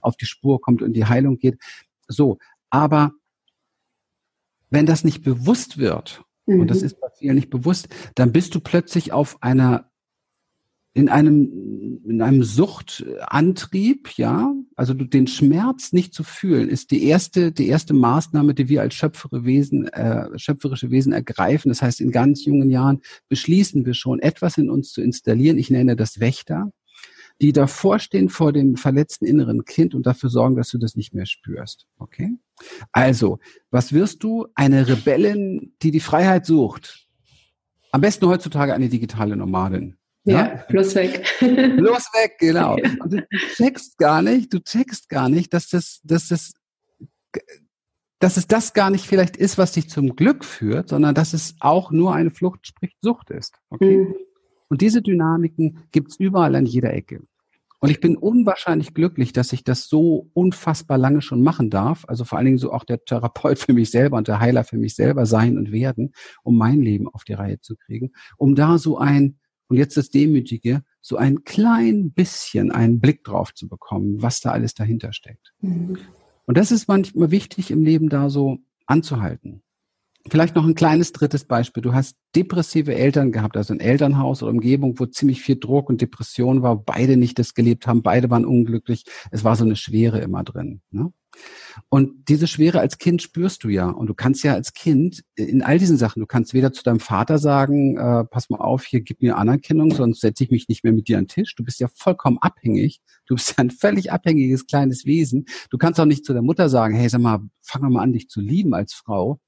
auf 0.00 0.16
die 0.16 0.26
Spur 0.26 0.60
kommt 0.62 0.80
und 0.80 0.94
die 0.94 1.04
Heilung 1.04 1.38
geht. 1.38 1.58
So, 2.08 2.38
aber 2.70 3.12
wenn 4.70 4.86
das 4.86 5.04
nicht 5.04 5.22
bewusst 5.22 5.76
wird, 5.76 6.22
mhm. 6.46 6.60
und 6.60 6.70
das 6.70 6.80
mhm. 6.80 6.86
ist 6.86 7.00
bei 7.00 7.08
vielen 7.18 7.36
nicht 7.36 7.50
bewusst, 7.50 7.88
dann 8.14 8.32
bist 8.32 8.54
du 8.54 8.60
plötzlich 8.60 9.12
auf 9.12 9.42
einer 9.42 9.90
in 10.96 11.10
einem, 11.10 12.00
in 12.06 12.22
einem 12.22 12.42
Suchtantrieb, 12.42 14.16
ja, 14.16 14.54
also 14.76 14.94
den 14.94 15.26
Schmerz 15.26 15.92
nicht 15.92 16.14
zu 16.14 16.24
fühlen, 16.24 16.70
ist 16.70 16.90
die 16.90 17.04
erste, 17.04 17.52
die 17.52 17.68
erste 17.68 17.92
Maßnahme, 17.92 18.54
die 18.54 18.70
wir 18.70 18.80
als 18.80 18.94
schöpferische 18.94 19.44
Wesen, 19.44 19.88
äh, 19.88 20.26
schöpferische 20.38 20.90
Wesen 20.90 21.12
ergreifen. 21.12 21.68
Das 21.68 21.82
heißt, 21.82 22.00
in 22.00 22.12
ganz 22.12 22.46
jungen 22.46 22.70
Jahren 22.70 23.02
beschließen 23.28 23.84
wir 23.84 23.92
schon, 23.92 24.20
etwas 24.20 24.56
in 24.56 24.70
uns 24.70 24.90
zu 24.92 25.02
installieren. 25.02 25.58
Ich 25.58 25.68
nenne 25.68 25.96
das 25.96 26.18
Wächter, 26.18 26.70
die 27.42 27.52
davor 27.52 27.98
stehen 27.98 28.30
vor 28.30 28.54
dem 28.54 28.76
verletzten 28.76 29.26
inneren 29.26 29.66
Kind 29.66 29.94
und 29.94 30.06
dafür 30.06 30.30
sorgen, 30.30 30.56
dass 30.56 30.70
du 30.70 30.78
das 30.78 30.96
nicht 30.96 31.12
mehr 31.12 31.26
spürst. 31.26 31.86
Okay? 31.98 32.30
Also, 32.92 33.38
was 33.70 33.92
wirst 33.92 34.22
du? 34.22 34.46
Eine 34.54 34.88
Rebellin, 34.88 35.74
die 35.82 35.90
die 35.90 36.00
Freiheit 36.00 36.46
sucht. 36.46 37.06
Am 37.92 38.00
besten 38.00 38.26
heutzutage 38.26 38.72
eine 38.72 38.88
digitale 38.88 39.36
Nomadin. 39.36 39.98
Ja, 40.26 40.64
bloß 40.68 40.94
weg. 40.96 41.24
bloß 41.40 42.04
weg, 42.14 42.36
genau. 42.38 42.74
Und 42.74 43.12
du 43.12 43.26
checkst 43.54 43.96
gar 43.96 44.22
nicht, 44.22 44.52
du 44.52 44.58
checkst 44.58 45.08
gar 45.08 45.28
nicht, 45.28 45.54
dass 45.54 45.68
das, 45.68 46.00
dass 46.02 46.28
das, 46.28 46.52
dass 48.18 48.36
es 48.36 48.48
das 48.48 48.72
gar 48.72 48.90
nicht 48.90 49.06
vielleicht 49.06 49.36
ist, 49.36 49.56
was 49.56 49.72
dich 49.72 49.88
zum 49.88 50.16
Glück 50.16 50.44
führt, 50.44 50.88
sondern 50.88 51.14
dass 51.14 51.32
es 51.32 51.54
auch 51.60 51.92
nur 51.92 52.12
eine 52.12 52.30
Flucht, 52.30 52.66
sprich 52.66 52.96
Sucht 53.00 53.30
ist. 53.30 53.54
Okay? 53.70 53.98
Mhm. 53.98 54.14
Und 54.68 54.80
diese 54.80 55.00
Dynamiken 55.00 55.84
gibt's 55.92 56.16
überall 56.16 56.56
an 56.56 56.66
jeder 56.66 56.92
Ecke. 56.92 57.22
Und 57.78 57.90
ich 57.90 58.00
bin 58.00 58.16
unwahrscheinlich 58.16 58.94
glücklich, 58.94 59.32
dass 59.32 59.52
ich 59.52 59.62
das 59.62 59.86
so 59.88 60.30
unfassbar 60.32 60.98
lange 60.98 61.22
schon 61.22 61.42
machen 61.42 61.70
darf. 61.70 62.04
Also 62.08 62.24
vor 62.24 62.38
allen 62.38 62.46
Dingen 62.46 62.58
so 62.58 62.72
auch 62.72 62.82
der 62.82 63.04
Therapeut 63.04 63.60
für 63.60 63.74
mich 63.74 63.92
selber 63.92 64.16
und 64.16 64.26
der 64.26 64.40
Heiler 64.40 64.64
für 64.64 64.76
mich 64.78 64.96
selber 64.96 65.24
sein 65.24 65.56
und 65.56 65.70
werden, 65.70 66.12
um 66.42 66.56
mein 66.56 66.80
Leben 66.80 67.06
auf 67.06 67.22
die 67.22 67.34
Reihe 67.34 67.60
zu 67.60 67.76
kriegen, 67.76 68.10
um 68.38 68.56
da 68.56 68.78
so 68.78 68.98
ein 68.98 69.38
und 69.68 69.76
jetzt 69.76 69.96
das 69.96 70.10
Demütige, 70.10 70.82
so 71.00 71.16
ein 71.16 71.44
klein 71.44 72.12
bisschen 72.12 72.70
einen 72.70 73.00
Blick 73.00 73.24
drauf 73.24 73.54
zu 73.54 73.68
bekommen, 73.68 74.22
was 74.22 74.40
da 74.40 74.50
alles 74.50 74.74
dahinter 74.74 75.12
steckt. 75.12 75.52
Mhm. 75.60 75.98
Und 76.46 76.56
das 76.56 76.70
ist 76.70 76.88
manchmal 76.88 77.30
wichtig 77.30 77.70
im 77.70 77.82
Leben 77.82 78.08
da 78.08 78.30
so 78.30 78.58
anzuhalten. 78.86 79.62
Vielleicht 80.28 80.56
noch 80.56 80.66
ein 80.66 80.74
kleines 80.74 81.12
drittes 81.12 81.44
Beispiel. 81.44 81.82
Du 81.82 81.92
hast 81.92 82.16
depressive 82.34 82.94
Eltern 82.94 83.30
gehabt, 83.30 83.56
also 83.56 83.72
ein 83.72 83.80
Elternhaus 83.80 84.42
oder 84.42 84.50
Umgebung, 84.50 84.98
wo 84.98 85.06
ziemlich 85.06 85.40
viel 85.40 85.56
Druck 85.56 85.88
und 85.88 86.00
Depression 86.00 86.62
war, 86.62 86.76
beide 86.76 87.16
nicht 87.16 87.38
das 87.38 87.54
gelebt 87.54 87.86
haben, 87.86 88.02
beide 88.02 88.28
waren 88.28 88.44
unglücklich. 88.44 89.04
Es 89.30 89.44
war 89.44 89.54
so 89.54 89.64
eine 89.64 89.76
Schwere 89.76 90.18
immer 90.18 90.42
drin. 90.42 90.80
Ne? 90.90 91.12
Und 91.88 92.28
diese 92.28 92.46
Schwere 92.46 92.80
als 92.80 92.98
Kind 92.98 93.22
spürst 93.22 93.64
du 93.64 93.68
ja. 93.68 93.88
Und 93.88 94.06
du 94.06 94.14
kannst 94.14 94.42
ja 94.44 94.54
als 94.54 94.72
Kind 94.72 95.22
in 95.34 95.62
all 95.62 95.78
diesen 95.78 95.96
Sachen, 95.96 96.20
du 96.20 96.26
kannst 96.26 96.54
weder 96.54 96.72
zu 96.72 96.82
deinem 96.82 97.00
Vater 97.00 97.38
sagen, 97.38 97.96
äh, 97.96 98.24
pass 98.24 98.50
mal 98.50 98.58
auf, 98.58 98.84
hier 98.84 99.00
gib 99.00 99.22
mir 99.22 99.36
Anerkennung, 99.36 99.92
sonst 99.92 100.20
setze 100.20 100.44
ich 100.44 100.50
mich 100.50 100.68
nicht 100.68 100.84
mehr 100.84 100.92
mit 100.92 101.08
dir 101.08 101.18
an 101.18 101.24
den 101.24 101.28
Tisch. 101.28 101.54
Du 101.54 101.64
bist 101.64 101.80
ja 101.80 101.88
vollkommen 101.94 102.38
abhängig. 102.40 103.00
Du 103.26 103.34
bist 103.34 103.50
ja 103.50 103.54
ein 103.58 103.70
völlig 103.70 104.12
abhängiges 104.12 104.66
kleines 104.66 105.04
Wesen. 105.04 105.46
Du 105.70 105.78
kannst 105.78 106.00
auch 106.00 106.04
nicht 106.04 106.24
zu 106.24 106.32
der 106.32 106.42
Mutter 106.42 106.68
sagen, 106.68 106.94
hey, 106.94 107.08
sag 107.08 107.20
mal, 107.20 107.40
fang 107.62 107.90
mal 107.90 108.02
an, 108.02 108.12
dich 108.12 108.28
zu 108.28 108.40
lieben 108.40 108.74
als 108.74 108.94
Frau. 108.94 109.40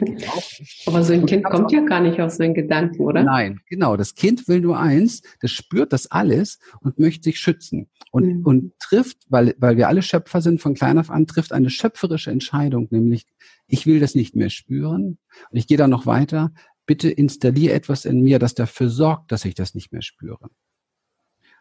Aber 0.86 1.02
so 1.02 1.12
ein 1.12 1.26
Kind 1.26 1.44
kommt 1.44 1.70
ja 1.72 1.80
gar 1.80 2.00
nicht 2.00 2.20
auf 2.20 2.32
so 2.32 2.42
einen 2.42 2.54
Gedanken, 2.54 3.02
oder? 3.02 3.22
Nein, 3.22 3.60
genau. 3.68 3.96
Das 3.96 4.14
Kind 4.14 4.48
will 4.48 4.60
nur 4.60 4.78
eins, 4.78 5.22
das 5.40 5.50
spürt 5.50 5.92
das 5.92 6.10
alles 6.10 6.58
und 6.80 6.98
möchte 6.98 7.24
sich 7.24 7.38
schützen. 7.38 7.88
Und, 8.10 8.38
mhm. 8.38 8.46
und 8.46 8.72
trifft, 8.78 9.18
weil, 9.28 9.54
weil 9.58 9.76
wir 9.76 9.88
alle 9.88 10.02
Schöpfer 10.02 10.40
sind 10.40 10.60
von 10.60 10.74
klein 10.74 10.98
auf 10.98 11.10
an, 11.10 11.26
trifft 11.36 11.52
eine 11.52 11.68
schöpferische 11.68 12.30
Entscheidung, 12.30 12.88
nämlich 12.90 13.26
ich 13.66 13.86
will 13.86 14.00
das 14.00 14.14
nicht 14.14 14.34
mehr 14.34 14.48
spüren. 14.48 15.18
Und 15.50 15.58
ich 15.58 15.66
gehe 15.66 15.76
da 15.76 15.86
noch 15.86 16.06
weiter. 16.06 16.52
Bitte 16.86 17.10
installiere 17.10 17.74
etwas 17.74 18.06
in 18.06 18.22
mir, 18.22 18.38
das 18.38 18.54
dafür 18.54 18.88
sorgt, 18.88 19.32
dass 19.32 19.44
ich 19.44 19.54
das 19.54 19.74
nicht 19.74 19.92
mehr 19.92 20.02
spüre. 20.02 20.48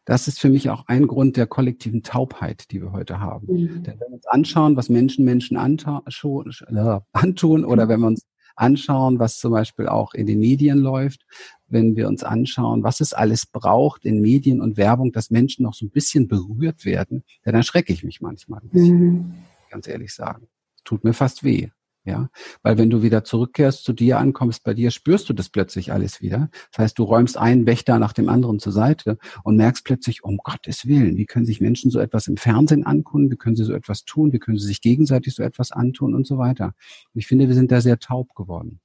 Das 0.06 0.28
ist 0.30 0.40
für 0.40 0.50
mich 0.50 0.70
auch 0.70 0.86
ein 0.88 1.08
Grund 1.08 1.36
der 1.36 1.48
kollektiven 1.48 2.04
Taubheit, 2.04 2.72
die 2.72 2.82
wir 2.82 2.94
heute 2.94 3.20
haben. 3.20 3.48
Mhm. 3.48 3.84
Denn 3.84 4.00
wenn 4.00 4.12
wir 4.12 4.16
uns 4.16 4.28
anschauen, 4.28 4.78
was 4.78 4.88
Menschen 4.88 5.26
Menschen 5.26 5.58
äh, 5.58 7.00
antun, 7.12 7.66
oder 7.66 7.90
wenn 7.90 8.00
wir 8.00 8.08
uns 8.08 8.26
anschauen, 8.56 9.20
was 9.20 9.38
zum 9.38 9.52
Beispiel 9.52 9.88
auch 9.88 10.14
in 10.14 10.28
den 10.28 10.40
Medien 10.40 10.78
läuft, 10.78 11.26
wenn 11.68 11.96
wir 11.96 12.08
uns 12.08 12.24
anschauen, 12.24 12.84
was 12.84 13.02
es 13.02 13.14
alles 13.14 13.46
braucht 13.46 14.06
in 14.06 14.22
Medien 14.22 14.62
und 14.62 14.78
Werbung, 14.78 15.12
dass 15.12 15.32
Menschen 15.32 15.64
noch 15.64 15.74
so 15.74 15.86
ein 15.86 15.90
bisschen 15.90 16.28
berührt 16.28 16.86
werden, 16.86 17.24
dann 17.44 17.56
erschrecke 17.56 17.92
ich 17.92 18.04
mich 18.04 18.22
manchmal 18.22 18.62
ein 18.62 18.70
bisschen, 18.70 19.00
mhm. 19.00 19.34
Ganz 19.76 19.90
ehrlich 19.90 20.14
sagen. 20.14 20.48
Tut 20.86 21.04
mir 21.04 21.14
fast 21.14 21.44
weh. 21.44 21.68
Ja, 22.06 22.30
weil 22.62 22.78
wenn 22.78 22.92
du 22.92 23.02
wieder 23.02 23.24
zurückkehrst 23.24 23.84
zu 23.84 23.92
dir 23.92 24.20
ankommst, 24.20 24.64
bei 24.64 24.76
dir 24.76 24.92
spürst 24.92 25.28
du 25.28 25.34
das 25.34 25.50
plötzlich 25.50 25.92
alles 25.92 26.22
wieder. 26.22 26.50
Das 26.72 26.78
heißt, 26.78 27.00
du 27.00 27.04
räumst 27.04 27.36
einen 27.36 27.66
Wächter 27.66 27.98
nach 27.98 28.14
dem 28.14 28.30
anderen 28.30 28.60
zur 28.60 28.72
Seite 28.72 29.18
und 29.44 29.58
merkst 29.58 29.84
plötzlich, 29.84 30.24
um 30.24 30.38
Gottes 30.38 30.86
Willen, 30.86 31.18
wie 31.18 31.26
können 31.26 31.48
sich 31.48 31.62
Menschen 31.62 31.90
so 31.90 32.00
etwas 32.00 32.28
im 32.28 32.38
Fernsehen 32.38 32.86
ankunden? 32.86 33.32
Wie 33.32 33.38
können 33.38 33.56
sie 33.56 33.64
so 33.64 33.74
etwas 33.74 34.06
tun? 34.06 34.32
Wie 34.34 34.40
können 34.40 34.60
sie 34.60 34.68
sich 34.68 34.82
gegenseitig 34.82 35.34
so 35.34 35.42
etwas 35.42 35.72
antun 35.72 36.14
und 36.14 36.28
so 36.28 36.38
weiter? 36.38 36.68
Und 36.68 37.20
ich 37.20 37.26
finde, 37.26 37.48
wir 37.48 37.56
sind 37.56 37.72
da 37.72 37.82
sehr 37.82 37.98
taub 37.98 38.36
geworden. 38.36 38.80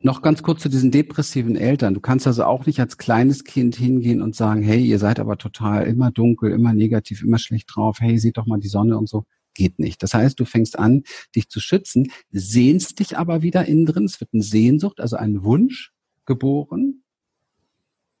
Noch 0.00 0.20
ganz 0.20 0.42
kurz 0.42 0.60
zu 0.60 0.68
diesen 0.68 0.90
depressiven 0.90 1.56
Eltern. 1.56 1.94
Du 1.94 2.00
kannst 2.00 2.26
also 2.26 2.44
auch 2.44 2.66
nicht 2.66 2.80
als 2.80 2.98
kleines 2.98 3.44
Kind 3.44 3.76
hingehen 3.76 4.20
und 4.20 4.36
sagen, 4.36 4.62
hey, 4.62 4.84
ihr 4.84 4.98
seid 4.98 5.18
aber 5.18 5.38
total 5.38 5.86
immer 5.86 6.10
dunkel, 6.10 6.52
immer 6.52 6.74
negativ, 6.74 7.22
immer 7.22 7.38
schlecht 7.38 7.74
drauf. 7.74 7.96
Hey, 8.00 8.18
seht 8.18 8.36
doch 8.36 8.46
mal 8.46 8.60
die 8.60 8.68
Sonne 8.68 8.98
und 8.98 9.08
so 9.08 9.24
geht 9.58 9.78
nicht. 9.78 10.02
Das 10.02 10.14
heißt, 10.14 10.40
du 10.40 10.46
fängst 10.46 10.78
an, 10.78 11.02
dich 11.36 11.50
zu 11.50 11.60
schützen, 11.60 12.10
sehnst 12.30 13.00
dich 13.00 13.18
aber 13.18 13.42
wieder 13.42 13.66
innen 13.66 13.84
drin. 13.84 14.04
Es 14.04 14.20
wird 14.20 14.30
eine 14.32 14.42
Sehnsucht, 14.42 15.00
also 15.00 15.16
ein 15.16 15.42
Wunsch 15.42 15.92
geboren 16.24 17.02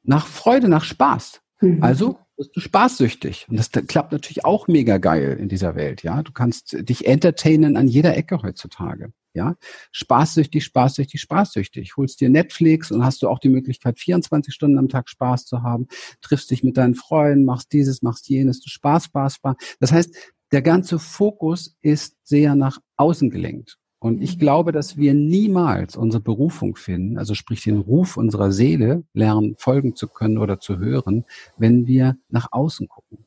nach 0.02 0.26
Freude, 0.26 0.68
nach 0.68 0.84
Spaß. 0.84 1.40
Mhm. 1.60 1.82
Also 1.82 2.18
bist 2.36 2.56
du 2.56 2.60
spaßsüchtig. 2.60 3.46
Und 3.48 3.58
das 3.58 3.70
klappt 3.70 4.12
natürlich 4.12 4.44
auch 4.44 4.68
mega 4.68 4.98
geil 4.98 5.36
in 5.40 5.48
dieser 5.48 5.74
Welt. 5.74 6.02
Ja, 6.02 6.22
du 6.22 6.32
kannst 6.32 6.76
dich 6.88 7.06
entertainen 7.06 7.76
an 7.76 7.88
jeder 7.88 8.16
Ecke 8.16 8.42
heutzutage. 8.42 9.12
Ja, 9.34 9.56
spaßsüchtig, 9.92 10.64
spaßsüchtig, 10.64 11.20
spaßsüchtig. 11.20 11.96
Holst 11.96 12.20
dir 12.20 12.28
Netflix 12.28 12.90
und 12.90 13.04
hast 13.04 13.22
du 13.22 13.28
auch 13.28 13.38
die 13.38 13.50
Möglichkeit, 13.50 13.98
24 13.98 14.52
Stunden 14.52 14.78
am 14.78 14.88
Tag 14.88 15.08
Spaß 15.08 15.44
zu 15.44 15.62
haben. 15.62 15.86
Triffst 16.22 16.50
dich 16.50 16.64
mit 16.64 16.76
deinen 16.76 16.94
Freunden, 16.94 17.44
machst 17.44 17.72
dieses, 17.72 18.02
machst 18.02 18.28
jenes. 18.28 18.60
Du 18.60 18.70
Spaß, 18.70 19.04
Spaß, 19.04 19.34
Spaß. 19.34 19.56
Das 19.78 19.92
heißt, 19.92 20.14
der 20.52 20.62
ganze 20.62 20.98
Fokus 20.98 21.76
ist 21.82 22.16
sehr 22.24 22.54
nach 22.54 22.78
außen 22.96 23.30
gelenkt. 23.30 23.78
Und 24.00 24.22
ich 24.22 24.36
mhm. 24.36 24.40
glaube, 24.40 24.72
dass 24.72 24.96
wir 24.96 25.14
niemals 25.14 25.96
unsere 25.96 26.22
Berufung 26.22 26.76
finden, 26.76 27.18
also 27.18 27.34
sprich 27.34 27.64
den 27.64 27.78
Ruf 27.78 28.16
unserer 28.16 28.52
Seele 28.52 29.04
lernen, 29.12 29.56
folgen 29.58 29.96
zu 29.96 30.08
können 30.08 30.38
oder 30.38 30.60
zu 30.60 30.78
hören, 30.78 31.24
wenn 31.56 31.86
wir 31.86 32.16
nach 32.28 32.52
außen 32.52 32.88
gucken. 32.88 33.24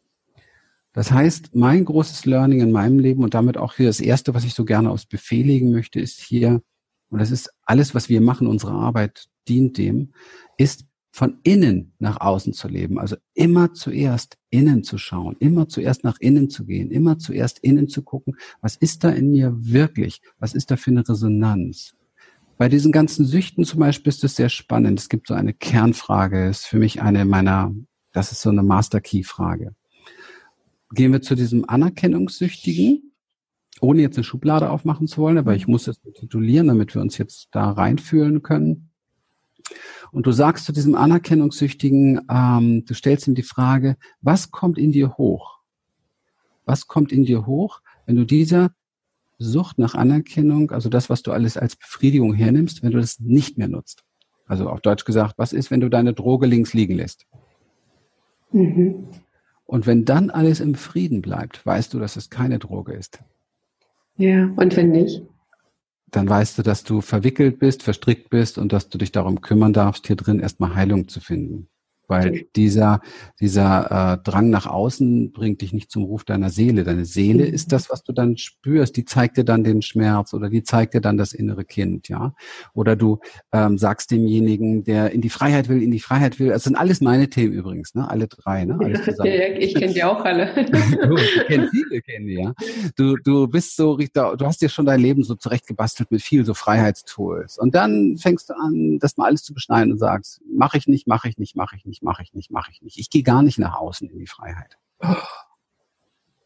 Das 0.94 1.12
heißt, 1.12 1.56
mein 1.56 1.86
großes 1.86 2.26
Learning 2.26 2.60
in 2.60 2.72
meinem 2.72 3.00
Leben 3.00 3.24
und 3.24 3.34
damit 3.34 3.58
auch 3.58 3.76
hier 3.76 3.88
das 3.88 4.02
erste, 4.02 4.34
was 4.34 4.44
ich 4.44 4.54
so 4.54 4.66
gerne 4.66 4.90
aufs 4.92 5.06
Befehl 5.06 5.46
legen 5.46 5.72
möchte, 5.72 6.00
ist 6.00 6.20
hier, 6.20 6.62
und 7.10 7.20
das 7.20 7.32
ist 7.32 7.50
alles, 7.64 7.96
was 7.96 8.10
wir 8.10 8.20
machen, 8.20 8.48
unsere 8.48 8.74
Arbeit 8.74 9.30
dient 9.48 9.78
dem, 9.78 10.14
ist 10.58 10.86
von 11.12 11.40
innen 11.44 11.94
nach 12.00 12.22
außen 12.22 12.54
zu 12.54 12.70
leben. 12.70 12.98
Also 12.98 13.18
immer 13.34 13.74
zuerst 13.74 14.38
innen 14.50 14.84
zu 14.84 14.98
schauen, 14.98 15.36
immer 15.40 15.68
zuerst 15.68 16.04
nach 16.04 16.18
innen 16.20 16.50
zu 16.50 16.66
gehen, 16.66 16.90
immer 16.90 17.20
zuerst 17.20 17.60
innen 17.60 17.90
zu 17.90 18.02
gucken, 18.02 18.38
was 18.62 18.78
ist 18.78 19.04
da 19.04 19.10
in 19.10 19.32
mir 19.32 19.54
wirklich? 19.60 20.22
Was 20.40 20.54
ist 20.54 20.72
da 20.72 20.78
für 20.78 20.92
eine 20.92 21.08
Resonanz? 21.08 21.94
Bei 22.58 22.70
diesen 22.70 22.92
ganzen 22.92 23.26
Süchten 23.26 23.66
zum 23.66 23.80
Beispiel 23.80 24.10
ist 24.10 24.24
es 24.24 24.36
sehr 24.36 24.50
spannend. 24.50 25.00
Es 25.00 25.10
gibt 25.10 25.28
so 25.28 25.34
eine 25.34 25.54
Kernfrage, 25.54 26.48
ist 26.48 26.66
für 26.66 26.78
mich 26.78 27.02
eine 27.02 27.26
meiner, 27.26 27.74
das 28.14 28.32
ist 28.32 28.42
so 28.42 28.50
eine 28.50 28.64
Master 28.64 29.02
Key 29.02 29.24
Frage. 29.24 29.76
Gehen 30.94 31.12
wir 31.12 31.22
zu 31.22 31.36
diesem 31.36 31.68
Anerkennungssüchtigen, 31.68 33.14
ohne 33.82 34.02
jetzt 34.02 34.18
eine 34.18 34.24
Schublade 34.24 34.70
aufmachen 34.70 35.08
zu 35.08 35.22
wollen, 35.22 35.40
aber 35.40 35.56
ich 35.56 35.68
muss 35.68 35.88
es 35.88 36.00
titulieren, 36.02 36.68
damit 36.68 36.94
wir 36.94 37.02
uns 37.02 37.18
jetzt 37.18 37.50
da 37.52 37.72
reinfühlen 37.72 38.44
können. 38.44 38.91
Und 40.12 40.26
du 40.26 40.32
sagst 40.32 40.66
zu 40.66 40.72
diesem 40.72 40.96
Anerkennungssüchtigen, 40.96 42.22
ähm, 42.30 42.86
du 42.86 42.94
stellst 42.94 43.28
ihm 43.28 43.36
die 43.36 43.44
Frage, 43.44 43.98
was 44.22 44.52
kommt 44.52 44.78
in 44.78 44.92
dir 44.92 45.18
hoch? 45.18 45.60
Was 46.66 46.88
kommt 46.88 47.12
in 47.12 47.24
dir 47.24 47.46
hoch, 47.46 47.82
wenn 48.06 48.16
du 48.16 48.26
dieser 48.26 48.72
Sucht 49.38 49.80
nach 49.80 49.96
Anerkennung, 49.96 50.72
also 50.72 50.90
das, 50.90 51.10
was 51.10 51.24
du 51.24 51.32
alles 51.32 51.58
als 51.58 51.76
Befriedigung 51.76 52.34
hernimmst, 52.34 52.84
wenn 52.84 52.92
du 52.92 53.00
das 53.00 53.20
nicht 53.20 53.58
mehr 53.58 53.68
nutzt? 53.68 54.04
Also 54.46 54.70
auf 54.70 54.82
Deutsch 54.82 55.06
gesagt, 55.06 55.38
was 55.38 55.54
ist, 55.54 55.72
wenn 55.72 55.80
du 55.80 55.90
deine 55.90 56.14
Droge 56.14 56.46
links 56.46 56.74
liegen 56.74 56.96
lässt? 56.96 57.26
Mhm. 58.52 59.08
Und 59.66 59.88
wenn 59.88 60.04
dann 60.04 60.30
alles 60.30 60.60
im 60.60 60.76
Frieden 60.76 61.22
bleibt, 61.22 61.66
weißt 61.66 61.94
du, 61.94 62.00
dass 62.00 62.18
es 62.18 62.30
keine 62.30 62.60
Droge 62.60 62.92
ist. 62.92 63.24
Ja, 64.18 64.52
und 64.58 64.76
wenn 64.76 64.92
nicht? 64.92 65.24
Dann 66.12 66.30
weißt 66.30 66.58
du, 66.58 66.62
dass 66.62 66.84
du 66.84 67.02
verwickelt 67.02 67.60
bist, 67.60 67.84
verstrickt 67.84 68.30
bist 68.30 68.58
und 68.58 68.74
dass 68.74 68.90
du 68.90 68.98
dich 68.98 69.12
darum 69.12 69.42
kümmern 69.42 69.74
darfst, 69.74 70.08
hier 70.08 70.18
drin 70.18 70.40
erstmal 70.40 70.76
Heilung 70.76 71.08
zu 71.08 71.22
finden. 71.22 71.71
Weil 72.12 72.46
dieser, 72.58 73.00
dieser 73.40 74.18
äh, 74.20 74.30
Drang 74.30 74.50
nach 74.50 74.66
außen 74.66 75.32
bringt 75.32 75.62
dich 75.62 75.72
nicht 75.72 75.90
zum 75.90 76.04
Ruf 76.04 76.26
deiner 76.26 76.50
Seele. 76.50 76.84
Deine 76.84 77.06
Seele 77.06 77.48
mhm. 77.48 77.54
ist 77.54 77.72
das, 77.72 77.90
was 77.90 78.04
du 78.04 78.12
dann 78.12 78.36
spürst. 78.36 78.98
Die 78.98 79.06
zeigt 79.06 79.38
dir 79.38 79.46
dann 79.46 79.64
den 79.64 79.82
Schmerz 79.82 80.34
oder 80.34 80.50
die 80.50 80.62
zeigt 80.62 80.94
dir 80.94 81.00
dann 81.00 81.16
das 81.18 81.32
innere 81.32 81.64
Kind, 81.64 82.10
ja. 82.10 82.34
Oder 82.74 82.98
du 82.98 83.20
ähm, 83.54 83.78
sagst 83.78 84.12
demjenigen, 84.12 84.84
der 84.84 85.12
in 85.12 85.22
die 85.22 85.30
Freiheit 85.30 85.70
will, 85.70 85.82
in 85.82 85.92
die 85.92 86.02
Freiheit 86.02 86.38
will. 86.38 86.50
Das 86.50 86.66
sind 86.66 86.76
alles 86.76 87.00
meine 87.00 87.30
Themen 87.30 87.54
übrigens, 87.54 87.96
ne? 87.96 88.10
Alle 88.10 88.28
drei, 88.28 88.66
ne? 88.66 88.78
Alles 88.78 89.06
zusammen. 89.06 89.32
Ja, 89.32 89.48
ich 89.58 89.74
kenne 89.74 89.94
die 89.94 90.04
auch 90.04 90.26
alle. 90.26 90.54
du, 90.66 91.16
ich 91.16 91.48
kenne 91.48 91.70
viele, 91.72 92.02
kennen 92.02 92.28
die, 92.28 92.42
ja. 92.42 92.54
Du, 92.98 93.16
du 93.24 93.48
bist 93.48 93.78
so, 93.78 93.96
du 93.98 94.46
hast 94.46 94.62
dir 94.62 94.68
schon 94.68 94.86
dein 94.86 95.00
Leben 95.00 95.24
so 95.24 95.36
zurechtgebastelt 95.36 96.12
mit 96.12 96.22
viel 96.22 96.44
so 96.44 96.54
Freiheitstools. 96.54 97.58
Und 97.58 97.74
dann 97.74 98.18
fängst 98.18 98.50
du 98.50 98.54
an, 98.54 99.00
das 99.00 99.16
mal 99.16 99.28
alles 99.28 99.44
zu 99.44 99.54
beschneiden 99.54 99.94
und 99.94 99.98
sagst, 99.98 100.42
mache 100.54 100.78
ich 100.78 100.88
nicht, 100.88 101.08
mache 101.08 101.30
ich 101.30 101.38
nicht, 101.38 101.56
mache 101.56 101.78
ich 101.78 101.86
nicht 101.86 102.01
mache 102.02 102.24
ich 102.24 102.34
nicht, 102.34 102.52
mache 102.52 102.72
ich 102.72 102.82
nicht. 102.82 102.98
Ich 102.98 103.10
gehe 103.10 103.24
gar 103.24 103.42
nicht 103.42 103.60
nach 103.60 103.76
außen 103.76 104.10
in 104.10 104.20
die 104.20 104.28
Freiheit. 104.28 104.78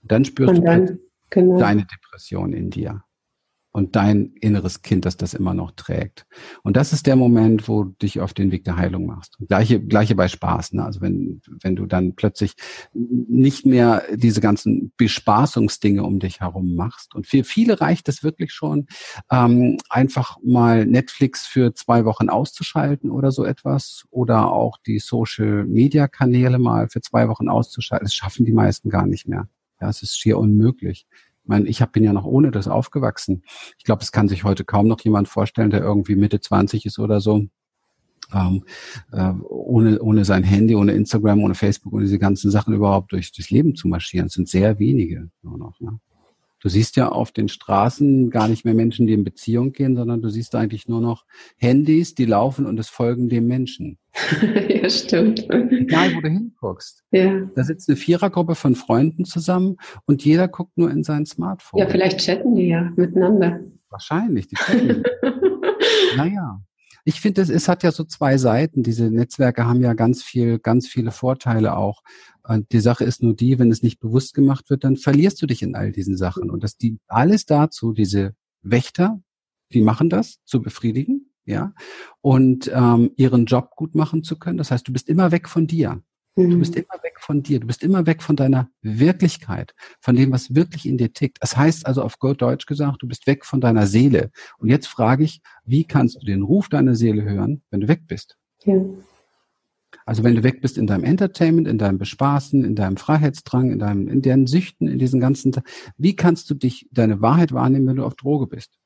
Dann 0.01 0.23
spürst 0.23 0.61
dann, 0.63 0.85
du 0.85 0.99
genau. 1.29 1.57
deine 1.57 1.85
Depression 1.85 2.53
in 2.53 2.69
dir 2.69 3.03
und 3.75 3.97
dein 3.97 4.31
inneres 4.39 4.83
Kind, 4.83 5.03
das 5.03 5.17
das 5.17 5.33
immer 5.33 5.53
noch 5.53 5.71
trägt. 5.71 6.25
Und 6.63 6.77
das 6.77 6.93
ist 6.93 7.07
der 7.07 7.17
Moment, 7.17 7.67
wo 7.67 7.83
du 7.83 7.91
dich 8.01 8.21
auf 8.21 8.33
den 8.33 8.49
Weg 8.49 8.63
der 8.63 8.77
Heilung 8.77 9.05
machst. 9.05 9.37
Gleiche, 9.49 9.81
gleiche 9.81 10.15
bei 10.15 10.29
Spaß. 10.29 10.71
Ne? 10.71 10.85
Also 10.85 11.01
wenn, 11.01 11.41
wenn 11.61 11.75
du 11.75 11.85
dann 11.85 12.15
plötzlich 12.15 12.53
nicht 12.93 13.65
mehr 13.65 14.03
diese 14.13 14.39
ganzen 14.39 14.93
Bespaßungsdinge 14.95 16.03
um 16.03 16.19
dich 16.19 16.39
herum 16.39 16.75
machst. 16.75 17.15
Und 17.15 17.27
für 17.27 17.43
viele 17.43 17.81
reicht 17.81 18.07
es 18.07 18.23
wirklich 18.23 18.53
schon, 18.53 18.87
ähm, 19.29 19.75
einfach 19.89 20.37
mal 20.41 20.85
Netflix 20.85 21.45
für 21.45 21.73
zwei 21.73 22.05
Wochen 22.05 22.29
auszuschalten 22.29 23.11
oder 23.11 23.31
so 23.31 23.43
etwas. 23.43 24.05
Oder 24.09 24.53
auch 24.53 24.77
die 24.87 24.99
Social-Media-Kanäle 24.99 26.59
mal 26.59 26.87
für 26.87 27.01
zwei 27.01 27.27
Wochen 27.27 27.49
auszuschalten. 27.49 28.05
Das 28.05 28.15
schaffen 28.15 28.45
die 28.45 28.53
meisten 28.53 28.89
gar 28.89 29.05
nicht 29.05 29.27
mehr. 29.27 29.49
Ja, 29.81 29.89
es 29.89 30.01
ist 30.01 30.17
schier 30.17 30.37
unmöglich. 30.37 31.05
Ich 31.45 31.49
meine, 31.49 31.67
ich 31.67 31.85
bin 31.91 32.03
ja 32.03 32.11
noch 32.11 32.25
ohne 32.25 32.49
das 32.49 32.67
aufgewachsen. 32.67 33.43
Ich 33.77 33.83
glaube, 33.83 34.01
es 34.01 34.11
kann 34.11 34.27
sich 34.27 34.43
heute 34.43 34.65
kaum 34.65 34.87
noch 34.87 34.99
jemand 35.01 35.27
vorstellen, 35.27 35.69
der 35.69 35.81
irgendwie 35.81 36.15
Mitte 36.15 36.39
20 36.39 36.87
ist 36.87 36.97
oder 36.97 37.21
so, 37.21 37.45
ähm, 38.33 38.63
äh, 39.11 39.29
ohne, 39.47 40.01
ohne 40.01 40.25
sein 40.25 40.41
Handy, 40.41 40.75
ohne 40.75 40.93
Instagram, 40.93 41.43
ohne 41.43 41.53
Facebook, 41.53 41.93
ohne 41.93 42.05
diese 42.05 42.17
ganzen 42.17 42.49
Sachen 42.49 42.73
überhaupt 42.73 43.11
durch, 43.11 43.31
durchs 43.31 43.51
Leben 43.51 43.75
zu 43.75 43.87
marschieren. 43.87 44.25
Es 44.25 44.33
sind 44.33 44.49
sehr 44.49 44.79
wenige 44.79 45.29
nur 45.43 45.59
noch. 45.59 45.79
Ne? 45.79 45.99
Du 46.65 46.69
siehst 46.69 46.95
ja 46.95 47.09
auf 47.09 47.31
den 47.31 47.47
Straßen 47.47 48.31
gar 48.31 48.47
nicht 48.47 48.65
mehr 48.65 48.73
Menschen, 48.73 49.05
die 49.05 49.13
in 49.13 49.23
Beziehung 49.23 49.71
gehen, 49.71 49.95
sondern 49.95 50.23
du 50.23 50.29
siehst 50.29 50.55
eigentlich 50.55 50.87
nur 50.87 50.99
noch 50.99 51.23
Handys, 51.57 52.15
die 52.15 52.25
laufen 52.25 52.65
und 52.65 52.79
es 52.79 52.89
folgen 52.89 53.29
dem 53.29 53.45
Menschen. 53.45 53.99
ja, 54.67 54.89
stimmt. 54.89 55.47
Egal, 55.47 56.15
wo 56.15 56.21
du 56.21 56.27
hinguckst. 56.27 57.03
Ja. 57.11 57.41
Da 57.53 57.63
sitzt 57.63 57.87
eine 57.87 57.97
Vierergruppe 57.97 58.55
von 58.55 58.73
Freunden 58.73 59.25
zusammen 59.25 59.77
und 60.07 60.25
jeder 60.25 60.47
guckt 60.47 60.75
nur 60.75 60.89
in 60.89 61.03
sein 61.03 61.27
Smartphone. 61.27 61.81
Ja, 61.81 61.87
vielleicht 61.87 62.17
chatten 62.17 62.55
die 62.55 62.69
ja 62.69 62.91
miteinander. 62.95 63.59
Wahrscheinlich, 63.91 64.47
die 64.47 64.55
chatten. 64.55 65.03
naja. 66.17 66.61
Ich 67.03 67.21
finde, 67.21 67.43
es, 67.43 67.49
es 67.49 67.67
hat 67.67 67.83
ja 67.83 67.91
so 67.91 68.05
zwei 68.05 68.39
Seiten. 68.39 68.81
Diese 68.81 69.11
Netzwerke 69.11 69.67
haben 69.67 69.81
ja 69.81 69.93
ganz 69.93 70.23
viel, 70.23 70.57
ganz 70.57 70.87
viele 70.87 71.11
Vorteile 71.11 71.77
auch. 71.77 72.01
Und 72.47 72.71
die 72.71 72.79
Sache 72.79 73.03
ist 73.03 73.23
nur 73.23 73.35
die, 73.35 73.57
wenn 73.59 73.71
es 73.71 73.81
nicht 73.81 73.99
bewusst 73.99 74.33
gemacht 74.33 74.69
wird, 74.69 74.83
dann 74.83 74.97
verlierst 74.97 75.41
du 75.41 75.47
dich 75.47 75.63
in 75.63 75.75
all 75.75 75.91
diesen 75.91 76.17
Sachen. 76.17 76.49
Und 76.49 76.63
das 76.63 76.77
dient 76.77 77.01
alles 77.07 77.45
dazu, 77.45 77.93
diese 77.93 78.35
Wächter, 78.61 79.21
die 79.73 79.81
machen 79.81 80.09
das, 80.09 80.39
zu 80.45 80.61
befriedigen, 80.61 81.31
ja, 81.45 81.73
und 82.21 82.71
ähm, 82.73 83.11
ihren 83.17 83.45
Job 83.45 83.71
gut 83.75 83.95
machen 83.95 84.23
zu 84.23 84.37
können. 84.37 84.57
Das 84.57 84.71
heißt, 84.71 84.87
du 84.87 84.93
bist 84.93 85.09
immer 85.09 85.31
weg 85.31 85.47
von 85.49 85.67
dir. 85.67 86.01
Du 86.37 86.59
bist 86.59 86.75
mhm. 86.75 86.81
immer 86.81 87.01
weg 87.01 87.17
von 87.19 87.43
dir. 87.43 87.61
Du 87.61 87.67
bist 87.67 87.81
immer 87.81 88.05
weg 88.05 88.21
von 88.21 88.35
deiner 88.35 88.69
Wirklichkeit, 88.81 89.73
von 90.01 90.17
dem, 90.17 90.33
was 90.33 90.53
wirklich 90.53 90.85
in 90.85 90.97
dir 90.97 91.13
tickt. 91.13 91.37
Das 91.39 91.55
heißt 91.55 91.85
also 91.85 92.01
auf 92.01 92.19
Gott 92.19 92.41
Deutsch 92.41 92.65
gesagt, 92.65 93.01
du 93.01 93.07
bist 93.07 93.25
weg 93.25 93.45
von 93.45 93.61
deiner 93.61 93.87
Seele. 93.87 94.31
Und 94.57 94.67
jetzt 94.67 94.87
frage 94.87 95.23
ich, 95.23 95.41
wie 95.63 95.85
kannst 95.85 96.21
du 96.21 96.25
den 96.25 96.41
Ruf 96.43 96.67
deiner 96.67 96.95
Seele 96.95 97.23
hören, 97.23 97.61
wenn 97.69 97.79
du 97.79 97.87
weg 97.87 98.01
bist? 98.07 98.37
Ja. 98.65 98.81
Also 100.05 100.23
wenn 100.23 100.35
du 100.35 100.43
weg 100.43 100.61
bist 100.61 100.77
in 100.77 100.87
deinem 100.87 101.03
Entertainment, 101.03 101.67
in 101.67 101.77
deinem 101.77 101.97
Bespaßen, 101.97 102.63
in 102.63 102.75
deinem 102.75 102.97
Freiheitsdrang, 102.97 103.71
in 103.71 103.79
deinem, 103.79 104.07
in 104.07 104.21
deren 104.21 104.47
Süchten, 104.47 104.87
in 104.87 104.99
diesen 104.99 105.19
ganzen, 105.19 105.53
wie 105.97 106.15
kannst 106.15 106.49
du 106.49 106.53
dich, 106.53 106.87
deine 106.91 107.21
Wahrheit 107.21 107.51
wahrnehmen, 107.51 107.87
wenn 107.87 107.95
du 107.97 108.05
auf 108.05 108.15
Droge 108.15 108.47
bist? 108.47 108.77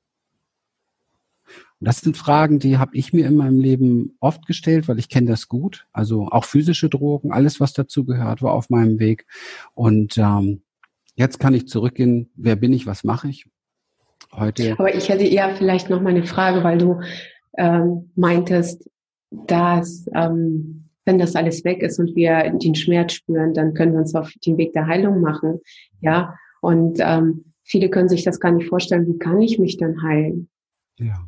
Und 1.80 1.88
das 1.88 2.01
sind 2.01 2.18
Fragen, 2.18 2.60
die 2.60 2.78
habe 2.78 2.96
ich 2.96 3.13
mir 3.13 3.25
in 3.25 3.36
meinem 3.36 3.60
Leben 3.60 4.18
oft 4.20 4.46
gestellt, 4.46 4.88
weil 4.88 5.00
ich 5.00 5.10
kenne 5.10 5.28
das 5.28 5.48
gut. 5.48 5.88
Also 5.94 6.28
auch 6.28 6.44
physische 6.44 6.89
Drogen, 6.89 7.32
alles, 7.32 7.60
was 7.60 7.74
dazu 7.74 8.06
gehört, 8.06 8.42
war 8.42 8.54
auf 8.54 8.70
meinem 8.70 9.00
Weg. 9.00 9.25
Und 9.74 10.18
ähm, 10.18 10.62
jetzt 11.16 11.39
kann 11.39 11.54
ich 11.54 11.68
zurückgehen, 11.68 12.30
wer 12.36 12.56
bin 12.56 12.74
ich, 12.74 12.86
was 12.86 13.04
mache 13.04 13.30
ich? 13.30 13.48
Heute. 14.34 14.74
Aber 14.78 14.94
ich 14.94 15.10
hätte 15.10 15.24
eher 15.24 15.56
vielleicht 15.56 15.89
noch 15.89 16.01
mal 16.01 16.10
eine 16.10 16.25
Frage, 16.25 16.63
weil 16.63 16.78
du 16.78 17.01
ähm, 17.58 18.12
meintest, 18.16 18.89
dass 19.32 20.06
ähm, 20.13 20.88
wenn 21.06 21.18
das 21.18 21.36
alles 21.36 21.63
weg 21.63 21.82
ist 21.82 22.00
und 22.00 22.15
wir 22.15 22.50
den 22.51 22.75
Schmerz 22.75 23.13
spüren, 23.13 23.54
dann 23.54 23.73
können 23.73 23.93
wir 23.93 24.00
uns 24.00 24.15
auf 24.15 24.32
den 24.45 24.58
Weg 24.58 24.73
der 24.73 24.88
Heilung 24.88 25.21
machen. 25.21 25.60
Ja, 26.02 26.36
und 26.62 27.00
ähm, 27.02 27.54
viele 27.63 27.89
können 27.89 28.10
sich 28.10 28.23
das 28.23 28.39
gar 28.39 28.52
nicht 28.52 28.67
vorstellen, 28.67 29.08
wie 29.08 29.17
kann 29.17 29.41
ich 29.41 29.60
mich 29.60 29.78
dann 29.78 30.02
heilen? 30.04 30.50
Ja. 30.97 31.28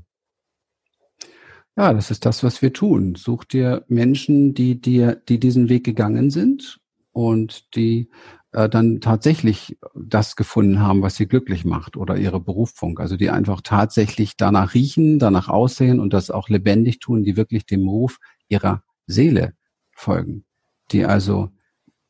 Ja, 1.77 1.93
das 1.93 2.11
ist 2.11 2.25
das, 2.25 2.43
was 2.43 2.61
wir 2.61 2.73
tun. 2.73 3.15
Such 3.15 3.45
dir 3.45 3.85
Menschen, 3.87 4.53
die 4.53 4.81
dir, 4.81 5.15
die 5.15 5.39
diesen 5.39 5.69
Weg 5.69 5.85
gegangen 5.85 6.29
sind 6.29 6.79
und 7.13 7.73
die 7.75 8.09
äh, 8.51 8.67
dann 8.67 8.99
tatsächlich 8.99 9.77
das 9.95 10.35
gefunden 10.35 10.81
haben, 10.81 11.01
was 11.01 11.15
sie 11.15 11.27
glücklich 11.27 11.63
macht 11.63 11.95
oder 11.95 12.17
ihre 12.17 12.41
Berufung. 12.41 12.99
Also 12.99 13.15
die 13.15 13.29
einfach 13.29 13.61
tatsächlich 13.61 14.35
danach 14.35 14.73
riechen, 14.73 15.17
danach 15.17 15.47
aussehen 15.47 16.01
und 16.01 16.11
das 16.11 16.29
auch 16.29 16.49
lebendig 16.49 16.99
tun, 16.99 17.23
die 17.23 17.37
wirklich 17.37 17.65
dem 17.65 17.87
Ruf 17.87 18.19
ihrer 18.49 18.83
Seele 19.07 19.53
folgen. 20.01 20.45
Die 20.91 21.05
also, 21.05 21.49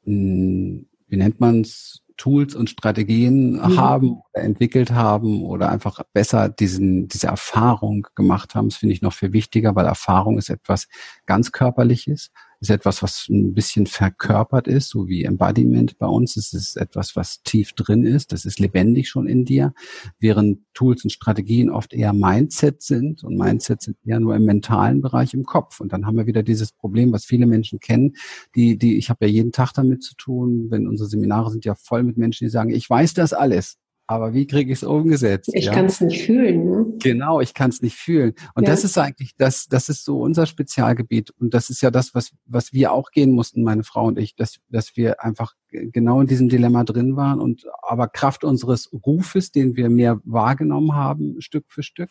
hm, 0.04 0.88
wie 1.08 1.18
nennt 1.18 1.40
man's, 1.40 2.02
Tools 2.18 2.54
und 2.54 2.70
Strategien 2.70 3.54
mhm. 3.54 3.80
haben 3.80 4.22
oder 4.34 4.44
entwickelt 4.44 4.92
haben 4.92 5.44
oder 5.44 5.70
einfach 5.70 6.04
besser 6.14 6.50
diesen, 6.50 7.08
diese 7.08 7.28
Erfahrung 7.28 8.08
gemacht 8.14 8.54
haben. 8.54 8.70
Das 8.70 8.78
finde 8.78 8.94
ich 8.94 9.02
noch 9.02 9.14
viel 9.14 9.34
wichtiger, 9.34 9.76
weil 9.76 9.88
Erfahrung 9.88 10.38
ist 10.38 10.50
etwas 10.50 10.88
ganz 11.26 11.52
Körperliches 11.52 12.32
ist 12.62 12.70
etwas, 12.70 13.02
was 13.02 13.28
ein 13.28 13.54
bisschen 13.54 13.88
verkörpert 13.88 14.68
ist, 14.68 14.90
so 14.90 15.08
wie 15.08 15.24
Embodiment 15.24 15.98
bei 15.98 16.06
uns. 16.06 16.38
Es 16.38 16.54
ist 16.54 16.78
etwas, 16.78 17.16
was 17.16 17.42
tief 17.42 17.74
drin 17.74 18.06
ist. 18.06 18.32
Das 18.32 18.46
ist 18.46 18.60
lebendig 18.60 19.10
schon 19.10 19.28
in 19.28 19.46
dir, 19.46 19.74
während 20.20 20.60
Tools 20.76 21.04
und 21.04 21.10
Strategien 21.10 21.72
oft 21.72 21.92
eher 21.92 22.14
Mindset 22.14 22.84
sind 22.84 23.24
und 23.24 23.36
Mindset 23.36 23.82
sind 23.82 23.98
eher 24.06 24.20
nur 24.20 24.36
im 24.36 24.46
mentalen 24.46 25.02
Bereich 25.02 25.34
im 25.34 25.44
Kopf. 25.44 25.80
Und 25.80 25.92
dann 25.92 26.06
haben 26.06 26.18
wir 26.18 26.28
wieder 26.28 26.44
dieses 26.44 26.72
Problem, 26.72 27.12
was 27.12 27.26
viele 27.26 27.48
Menschen 27.48 27.80
kennen, 27.80 28.14
die, 28.56 28.78
die, 28.78 28.98
ich 28.98 29.10
habe 29.10 29.26
ja 29.26 29.32
jeden 29.32 29.52
Tag 29.52 29.74
damit 29.74 30.04
zu 30.04 30.16
tun, 30.16 30.68
wenn 30.70 30.88
unsere 30.88 31.10
Seminare 31.10 31.50
sind 31.50 31.66
ja 31.66 31.74
voll 31.74 32.04
mit 32.04 32.18
Menschen, 32.18 32.46
die 32.46 32.52
sagen, 32.52 32.70
ich 32.70 32.88
weiß 32.88 33.16
das 33.16 33.34
alles 33.34 33.81
aber 34.12 34.34
wie 34.34 34.46
kriege 34.46 34.74
ich 34.74 34.80
es 34.80 34.84
umgesetzt? 34.84 35.50
Ich 35.54 35.66
ja? 35.66 35.74
kann 35.74 35.86
es 35.86 36.02
nicht 36.02 36.26
fühlen. 36.26 36.70
Ne? 36.70 36.86
Genau, 37.00 37.40
ich 37.40 37.54
kann 37.54 37.70
es 37.70 37.82
nicht 37.82 37.96
fühlen. 37.96 38.34
Und 38.56 38.64
ja. 38.64 38.72
das 38.72 38.84
ist 38.84 38.98
eigentlich 38.98 39.38
das, 39.38 39.68
das 39.68 39.88
ist 39.88 40.04
so 40.04 40.20
unser 40.20 40.46
Spezialgebiet. 40.46 41.32
Und 41.32 41.54
das 41.54 41.70
ist 41.70 41.82
ja 41.82 41.92
das, 41.92 42.14
was, 42.14 42.32
was 42.46 42.74
wir 42.74 42.92
auch 42.92 43.12
gehen 43.12 43.32
mussten, 43.32 43.64
meine 43.64 43.84
Frau 43.84 44.08
und 44.08 44.20
ich, 44.20 44.36
dass, 44.36 44.60
dass 44.70 44.98
wir 44.98 45.24
einfach 45.24 45.54
genau 45.72 46.20
in 46.20 46.28
diesem 46.28 46.50
Dilemma 46.50 46.84
drin 46.84 47.16
waren 47.16 47.40
und 47.40 47.66
aber 47.82 48.08
Kraft 48.08 48.44
unseres 48.44 48.92
Rufes, 49.06 49.52
den 49.52 49.78
wir 49.78 49.90
mehr 49.90 50.20
wahrgenommen 50.26 50.94
haben, 50.94 51.40
Stück 51.40 51.66
für 51.70 51.82
Stück, 51.82 52.10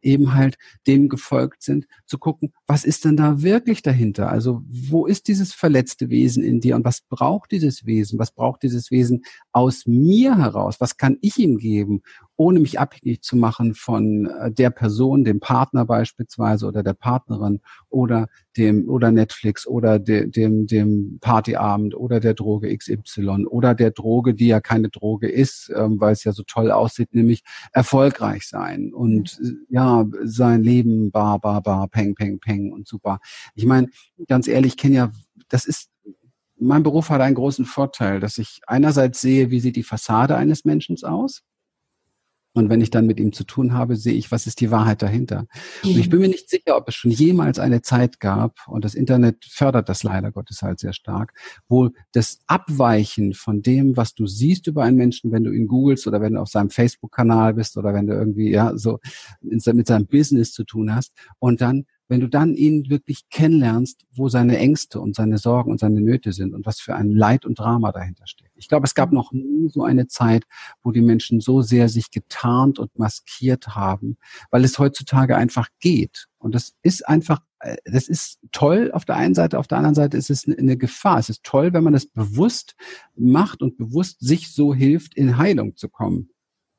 eben 0.00 0.34
halt 0.34 0.56
dem 0.86 1.08
gefolgt 1.08 1.62
sind, 1.62 1.86
zu 2.06 2.18
gucken, 2.18 2.52
was 2.68 2.84
ist 2.84 3.04
denn 3.04 3.16
da 3.16 3.42
wirklich 3.42 3.82
dahinter? 3.82 4.30
Also 4.30 4.62
wo 4.68 5.06
ist 5.06 5.26
dieses 5.26 5.52
verletzte 5.52 6.10
Wesen 6.10 6.44
in 6.44 6.60
dir 6.60 6.76
und 6.76 6.84
was 6.84 7.00
braucht 7.00 7.50
dieses 7.50 7.86
Wesen? 7.86 8.18
Was 8.18 8.30
braucht 8.30 8.62
dieses 8.62 8.92
Wesen 8.92 9.22
aus 9.50 9.86
mir 9.86 10.38
heraus? 10.38 10.76
Was 10.80 10.96
kann 10.96 11.18
ich 11.20 11.39
ihm 11.40 11.58
geben? 11.58 12.02
ohne 12.40 12.58
mich 12.58 12.80
abhängig 12.80 13.20
zu 13.20 13.36
machen 13.36 13.74
von 13.74 14.24
äh, 14.24 14.50
der 14.50 14.70
Person, 14.70 15.24
dem 15.24 15.40
Partner 15.40 15.84
beispielsweise 15.84 16.66
oder 16.66 16.82
der 16.82 16.94
Partnerin 16.94 17.60
oder 17.90 18.28
dem 18.56 18.88
oder 18.88 19.10
Netflix 19.10 19.66
oder 19.66 19.98
de, 19.98 20.26
dem 20.26 20.66
dem 20.66 21.18
Partyabend 21.20 21.94
oder 21.94 22.18
der 22.18 22.32
Droge 22.32 22.74
XY 22.74 23.44
oder 23.44 23.74
der 23.74 23.90
Droge, 23.90 24.32
die 24.32 24.46
ja 24.46 24.60
keine 24.60 24.88
Droge 24.88 25.28
ist, 25.28 25.70
ähm, 25.76 26.00
weil 26.00 26.14
es 26.14 26.24
ja 26.24 26.32
so 26.32 26.42
toll 26.42 26.70
aussieht, 26.70 27.14
nämlich 27.14 27.42
erfolgreich 27.72 28.48
sein 28.48 28.94
und 28.94 29.38
äh, 29.44 29.52
ja 29.68 30.06
sein 30.24 30.62
Leben 30.62 31.10
bar 31.10 31.40
bar 31.40 31.62
bar 31.62 31.88
peng 31.88 32.14
peng 32.14 32.40
peng 32.40 32.72
und 32.72 32.88
super. 32.88 33.20
Ich 33.54 33.66
meine, 33.66 33.88
ganz 34.28 34.48
ehrlich, 34.48 34.72
ich 34.72 34.78
kenne 34.78 34.94
ja, 34.94 35.12
das 35.50 35.66
ist 35.66 35.89
mein 36.60 36.82
Beruf 36.82 37.10
hat 37.10 37.20
einen 37.20 37.34
großen 37.34 37.64
Vorteil, 37.64 38.20
dass 38.20 38.38
ich 38.38 38.60
einerseits 38.66 39.20
sehe, 39.20 39.50
wie 39.50 39.60
sieht 39.60 39.76
die 39.76 39.82
Fassade 39.82 40.36
eines 40.36 40.64
Menschen 40.64 40.96
aus 41.04 41.42
Und 42.52 42.68
wenn 42.68 42.80
ich 42.80 42.90
dann 42.90 43.06
mit 43.06 43.20
ihm 43.20 43.32
zu 43.32 43.44
tun 43.44 43.74
habe, 43.74 43.94
sehe 43.94 44.14
ich, 44.14 44.32
was 44.32 44.48
ist 44.48 44.60
die 44.60 44.72
Wahrheit 44.72 45.02
dahinter. 45.02 45.46
Und 45.84 45.96
ich 45.96 46.10
bin 46.10 46.18
mir 46.20 46.28
nicht 46.28 46.50
sicher, 46.50 46.76
ob 46.76 46.88
es 46.88 46.96
schon 46.96 47.12
jemals 47.12 47.60
eine 47.60 47.80
Zeit 47.80 48.18
gab, 48.18 48.66
und 48.66 48.84
das 48.84 48.94
Internet 48.94 49.44
fördert 49.44 49.88
das 49.88 50.02
leider 50.02 50.32
Gottes 50.32 50.60
halt 50.62 50.80
sehr 50.80 50.92
stark, 50.92 51.32
wo 51.68 51.90
das 52.12 52.40
Abweichen 52.48 53.34
von 53.34 53.62
dem, 53.62 53.96
was 53.96 54.14
du 54.14 54.26
siehst 54.26 54.66
über 54.66 54.82
einen 54.82 54.96
Menschen, 54.96 55.30
wenn 55.30 55.44
du 55.44 55.52
ihn 55.52 55.68
googelst 55.68 56.08
oder 56.08 56.20
wenn 56.20 56.34
du 56.34 56.40
auf 56.40 56.48
seinem 56.48 56.70
Facebook-Kanal 56.70 57.54
bist 57.54 57.76
oder 57.76 57.94
wenn 57.94 58.08
du 58.08 58.14
irgendwie, 58.14 58.50
ja, 58.50 58.76
so 58.76 58.98
mit 59.40 59.86
seinem 59.86 60.06
Business 60.06 60.52
zu 60.52 60.64
tun 60.64 60.92
hast 60.92 61.12
und 61.38 61.60
dann 61.60 61.86
wenn 62.10 62.20
du 62.20 62.26
dann 62.26 62.56
ihn 62.56 62.90
wirklich 62.90 63.28
kennenlernst, 63.30 64.04
wo 64.12 64.28
seine 64.28 64.58
Ängste 64.58 65.00
und 65.00 65.14
seine 65.14 65.38
Sorgen 65.38 65.70
und 65.70 65.78
seine 65.78 66.00
Nöte 66.00 66.32
sind 66.32 66.54
und 66.54 66.66
was 66.66 66.80
für 66.80 66.96
ein 66.96 67.12
Leid 67.12 67.46
und 67.46 67.60
Drama 67.60 67.92
dahinter 67.92 68.26
steckt. 68.26 68.50
Ich 68.56 68.66
glaube, 68.68 68.84
es 68.84 68.96
gab 68.96 69.12
noch 69.12 69.30
nie 69.30 69.68
so 69.68 69.84
eine 69.84 70.08
Zeit, 70.08 70.42
wo 70.82 70.90
die 70.90 71.02
Menschen 71.02 71.40
so 71.40 71.62
sehr 71.62 71.88
sich 71.88 72.10
getarnt 72.10 72.80
und 72.80 72.98
maskiert 72.98 73.76
haben, 73.76 74.16
weil 74.50 74.64
es 74.64 74.76
heutzutage 74.80 75.36
einfach 75.36 75.68
geht. 75.78 76.26
Und 76.38 76.56
das 76.56 76.74
ist 76.82 77.08
einfach, 77.08 77.42
äh, 77.60 77.76
das 77.84 78.08
ist 78.08 78.40
toll 78.50 78.90
auf 78.92 79.04
der 79.04 79.14
einen 79.14 79.34
Seite, 79.34 79.60
auf 79.60 79.68
der 79.68 79.78
anderen 79.78 79.94
Seite 79.94 80.16
ist 80.16 80.30
es 80.30 80.48
eine 80.48 80.76
Gefahr. 80.76 81.20
Es 81.20 81.28
ist 81.28 81.44
toll, 81.44 81.72
wenn 81.72 81.84
man 81.84 81.92
das 81.92 82.06
bewusst 82.06 82.74
macht 83.14 83.62
und 83.62 83.76
bewusst 83.76 84.18
sich 84.18 84.52
so 84.52 84.74
hilft, 84.74 85.14
in 85.14 85.38
Heilung 85.38 85.76
zu 85.76 85.88
kommen. 85.88 86.30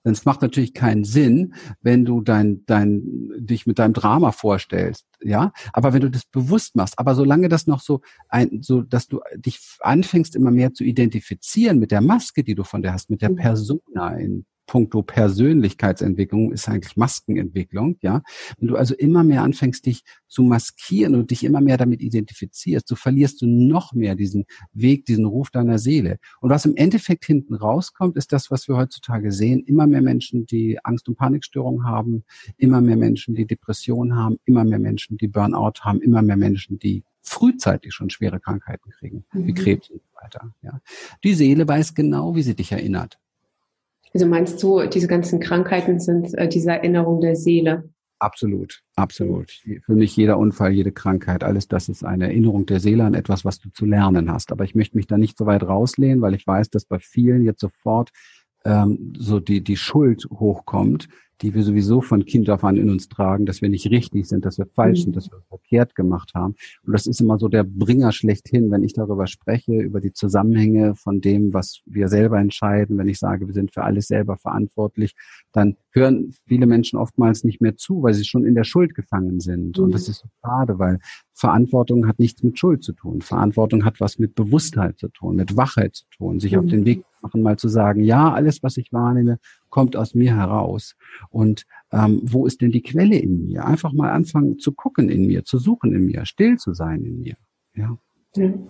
Denn 0.04 0.14
es 0.14 0.26
macht 0.26 0.42
natürlich 0.42 0.74
keinen 0.74 1.04
Sinn, 1.04 1.54
wenn 1.82 2.06
du 2.06 2.22
dein, 2.22 2.66
dein, 2.66 3.04
dich 3.38 3.68
mit 3.68 3.80
deinem 3.80 3.94
Drama 3.94 4.32
vorstellst, 4.32 5.06
ja. 5.22 5.54
Aber 5.74 5.94
wenn 5.94 6.02
du 6.02 6.10
das 6.10 6.26
bewusst 6.26 6.76
machst, 6.76 6.98
aber 6.98 7.16
solange 7.16 7.50
das 7.50 7.68
noch 7.68 7.82
so 7.82 8.02
ein, 8.30 8.62
so, 8.62 8.82
dass 8.82 9.08
du 9.08 9.22
dich 9.36 9.60
anfängst 9.82 10.36
immer 10.36 10.52
mehr 10.52 10.74
zu 10.74 10.84
identifizieren 10.84 11.80
mit 11.80 11.92
der 11.92 12.02
Maske, 12.02 12.44
die 12.44 12.56
du 12.56 12.64
von 12.64 12.82
der 12.82 12.94
hast, 12.94 13.10
mit 13.10 13.22
der 13.22 13.32
mhm. 13.32 13.36
Persona 13.36 14.16
in 14.18 14.46
puncto 14.68 15.02
Persönlichkeitsentwicklung 15.04 16.52
ist 16.52 16.70
eigentlich 16.70 16.96
Maskenentwicklung, 16.96 17.98
ja. 18.02 18.22
Wenn 18.58 18.68
du 18.68 18.76
also 18.76 18.96
immer 18.96 19.24
mehr 19.24 19.44
anfängst, 19.44 19.86
dich 19.86 20.04
zu 20.28 20.44
maskieren 20.44 21.16
und 21.16 21.32
dich 21.32 21.44
immer 21.44 21.62
mehr 21.62 21.78
damit 21.78 22.02
identifizierst, 22.02 22.88
so 22.88 22.96
verlierst 22.96 23.42
du 23.42 23.48
noch 23.48 23.94
mehr 23.94 24.16
diesen 24.16 24.46
Weg, 24.74 25.06
diesen 25.06 25.26
Ruf 25.26 25.50
deiner 25.50 25.78
Seele. 25.78 26.20
Und 26.40 26.50
was 26.50 26.66
im 26.66 26.76
Endeffekt 26.76 27.26
hinten 27.26 27.56
rauskommt, 27.56 28.16
ist 28.16 28.32
das, 28.32 28.50
was 28.50 28.68
wir 28.68 28.78
heutzutage 28.78 29.32
sehen. 29.32 29.64
Immer 29.66 29.88
mehr 29.88 30.02
Menschen, 30.02 30.46
die 30.46 30.80
Angst- 30.84 31.10
und 31.10 31.18
Panikstörungen 31.18 31.86
haben, 31.86 32.24
immer 32.58 32.82
mehr 32.82 32.98
Menschen, 32.98 33.36
die 33.36 33.46
Depressionen 33.46 34.16
haben, 34.16 34.38
immer 34.46 34.64
mehr 34.64 34.80
Menschen, 34.80 35.18
die 35.18 35.28
Burnout 35.28 35.82
haben, 35.82 36.02
immer 36.02 36.22
mehr 36.22 36.38
Menschen, 36.38 36.80
die 36.80 37.04
frühzeitig 37.22 37.94
schon 37.94 38.10
schwere 38.10 38.40
Krankheiten 38.40 38.90
kriegen, 38.92 39.26
wie 39.34 39.52
mhm. 39.52 39.56
Krebs 39.56 39.90
und 39.90 40.02
so 40.02 40.22
weiter. 40.22 40.54
Ja. 40.62 40.82
Die 41.24 41.34
Seele 41.34 41.68
weiß 41.68 41.94
genau, 41.94 42.36
wie 42.36 42.42
sie 42.42 42.56
dich 42.56 42.72
erinnert. 42.72 43.20
Also 44.14 44.26
meinst 44.26 44.62
du, 44.62 44.86
diese 44.88 45.08
ganzen 45.08 45.40
Krankheiten 45.40 46.00
sind 46.00 46.34
äh, 46.38 46.48
diese 46.48 46.72
Erinnerung 46.72 47.22
der 47.22 47.36
Seele? 47.36 47.90
Absolut, 48.20 48.84
absolut. 48.96 49.52
Für 49.84 49.96
mich 49.96 50.16
jeder 50.16 50.38
Unfall, 50.38 50.72
jede 50.72 50.92
Krankheit, 50.92 51.44
alles 51.44 51.68
das 51.68 51.90
ist 51.90 52.04
eine 52.04 52.26
Erinnerung 52.26 52.68
der 52.68 52.80
Seele 52.80 53.04
an 53.04 53.16
etwas, 53.16 53.46
was 53.46 53.58
du 53.60 53.70
zu 53.72 53.86
lernen 53.86 54.32
hast. 54.32 54.52
Aber 54.52 54.64
ich 54.64 54.76
möchte 54.76 54.96
mich 54.96 55.08
da 55.08 55.18
nicht 55.18 55.40
so 55.40 55.48
weit 55.48 55.64
rauslehnen, 55.64 56.22
weil 56.22 56.36
ich 56.36 56.46
weiß, 56.46 56.70
dass 56.70 56.86
bei 56.86 57.00
vielen 57.00 57.46
jetzt 57.46 57.62
sofort 57.62 58.12
ähm, 58.64 59.14
so 59.18 59.40
die, 59.40 59.64
die 59.64 59.76
Schuld 59.76 60.28
hochkommt, 60.32 61.08
die 61.42 61.54
wir 61.54 61.64
sowieso 61.64 62.02
von 62.02 62.26
Kind 62.26 62.50
auf 62.50 62.64
an 62.64 62.78
in 62.78 62.90
uns 62.90 63.10
tragen, 63.10 63.46
dass 63.46 63.62
wir 63.62 63.70
nicht 63.70 63.90
richtig 63.90 64.28
sind, 64.28 64.46
dass 64.46 64.58
wir 64.58 64.66
falsch 64.66 65.00
mhm. 65.00 65.04
sind, 65.04 65.16
dass 65.16 65.32
wir 65.32 65.42
verkehrt 65.50 65.96
gemacht 65.96 66.32
haben. 66.36 66.56
Und 66.86 66.94
das 66.94 67.08
ist 67.08 67.22
immer 67.22 67.40
so 67.40 67.48
der 67.48 67.64
Bringer 67.64 68.12
schlechthin, 68.12 68.72
wenn 68.72 68.84
ich 68.84 68.94
darüber 68.94 69.28
spreche, 69.28 69.74
über 69.74 70.02
die 70.02 70.14
Zusammenhänge 70.14 70.96
von 70.96 71.22
dem, 71.22 71.54
was 71.54 71.82
wir 71.86 72.08
selber 72.08 72.40
entscheiden. 72.40 72.98
Wenn 72.98 73.08
ich 73.08 73.20
sage, 73.20 73.48
wir 73.48 73.54
sind 73.54 73.74
für 73.74 73.84
alles 73.84 74.08
selber 74.08 74.38
verantwortlich, 74.38 75.16
dann 75.52 75.78
hören 75.92 76.34
viele 76.48 76.66
Menschen 76.66 76.98
oftmals 76.98 77.44
nicht 77.44 77.62
mehr 77.62 77.76
zu, 77.76 78.02
weil 78.04 78.14
sie 78.14 78.26
schon 78.26 78.46
in 78.46 78.56
der 78.56 78.64
Schuld 78.64 78.96
gefangen 78.96 79.40
sind. 79.40 79.78
Mhm. 79.78 79.84
Und 79.84 79.94
das 79.94 80.08
ist 80.08 80.20
so 80.20 80.28
schade, 80.44 80.80
weil 80.80 81.00
Verantwortung 81.34 82.08
hat 82.08 82.20
nichts 82.20 82.44
mit 82.44 82.58
Schuld 82.60 82.84
zu 82.84 82.94
tun. 82.94 83.22
Verantwortung 83.22 83.84
hat 83.84 84.00
was 84.00 84.20
mit 84.20 84.36
Bewusstheit 84.36 85.00
zu 85.00 85.10
tun, 85.10 85.36
mit 85.36 85.58
Wachheit 85.58 85.96
zu 85.96 86.06
tun, 86.18 86.40
sich 86.40 86.54
mhm. 86.54 86.60
auf 86.60 86.66
den 86.68 86.86
Weg 86.86 87.04
machen, 87.22 87.42
mal 87.42 87.58
zu 87.58 87.68
sagen, 87.68 88.04
ja, 88.04 88.32
alles, 88.32 88.64
was 88.64 88.78
ich 88.78 88.92
wahrnehme, 88.92 89.40
kommt 89.70 89.96
aus 89.96 90.16
mir 90.16 90.36
heraus. 90.36 90.96
Und 91.30 91.66
ähm, 91.92 92.22
wo 92.24 92.46
ist 92.46 92.62
denn 92.62 92.72
die 92.72 92.82
Quelle 92.82 93.18
in 93.18 93.46
mir? 93.46 93.66
Einfach 93.66 93.94
mal 93.94 94.12
anfangen 94.12 94.60
zu 94.60 94.72
gucken 94.72 95.10
in 95.10 95.28
mir, 95.28 95.44
zu 95.44 95.58
suchen 95.58 95.94
in 95.94 96.06
mir, 96.06 96.26
still 96.26 96.58
zu 96.58 96.74
sein 96.74 97.04
in 97.04 97.20
mir. 97.20 97.36
Ja. 97.76 97.98
Mhm. 98.36 98.68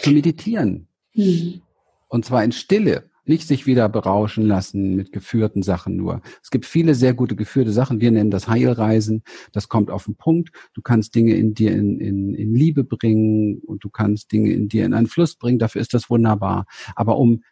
Zu 0.00 0.10
meditieren. 0.10 0.88
Mhm. 1.14 1.60
Und 2.08 2.24
zwar 2.24 2.44
in 2.44 2.52
Stille. 2.52 3.04
Nicht 3.26 3.48
sich 3.48 3.66
wieder 3.66 3.88
berauschen 3.88 4.46
lassen 4.46 4.94
mit 4.96 5.12
geführten 5.12 5.62
Sachen 5.62 5.96
nur. 5.96 6.20
Es 6.42 6.50
gibt 6.50 6.66
viele 6.66 6.94
sehr 6.94 7.14
gute 7.14 7.36
geführte 7.36 7.72
Sachen. 7.72 8.00
Wir 8.00 8.10
nennen 8.10 8.30
das 8.30 8.48
Heilreisen. 8.48 9.22
Das 9.52 9.68
kommt 9.68 9.90
auf 9.90 10.04
den 10.04 10.16
Punkt. 10.16 10.50
Du 10.74 10.82
kannst 10.82 11.14
Dinge 11.14 11.34
in 11.34 11.54
dir 11.54 11.72
in, 11.72 12.00
in, 12.00 12.34
in 12.34 12.54
Liebe 12.54 12.84
bringen 12.84 13.60
und 13.60 13.82
du 13.84 13.88
kannst 13.88 14.32
Dinge 14.32 14.52
in 14.52 14.68
dir 14.68 14.84
in 14.84 14.94
einen 14.94 15.06
Fluss 15.06 15.36
bringen. 15.36 15.58
Dafür 15.58 15.80
ist 15.80 15.94
das 15.94 16.10
wunderbar. 16.10 16.66
Aber 16.94 17.16
um 17.16 17.42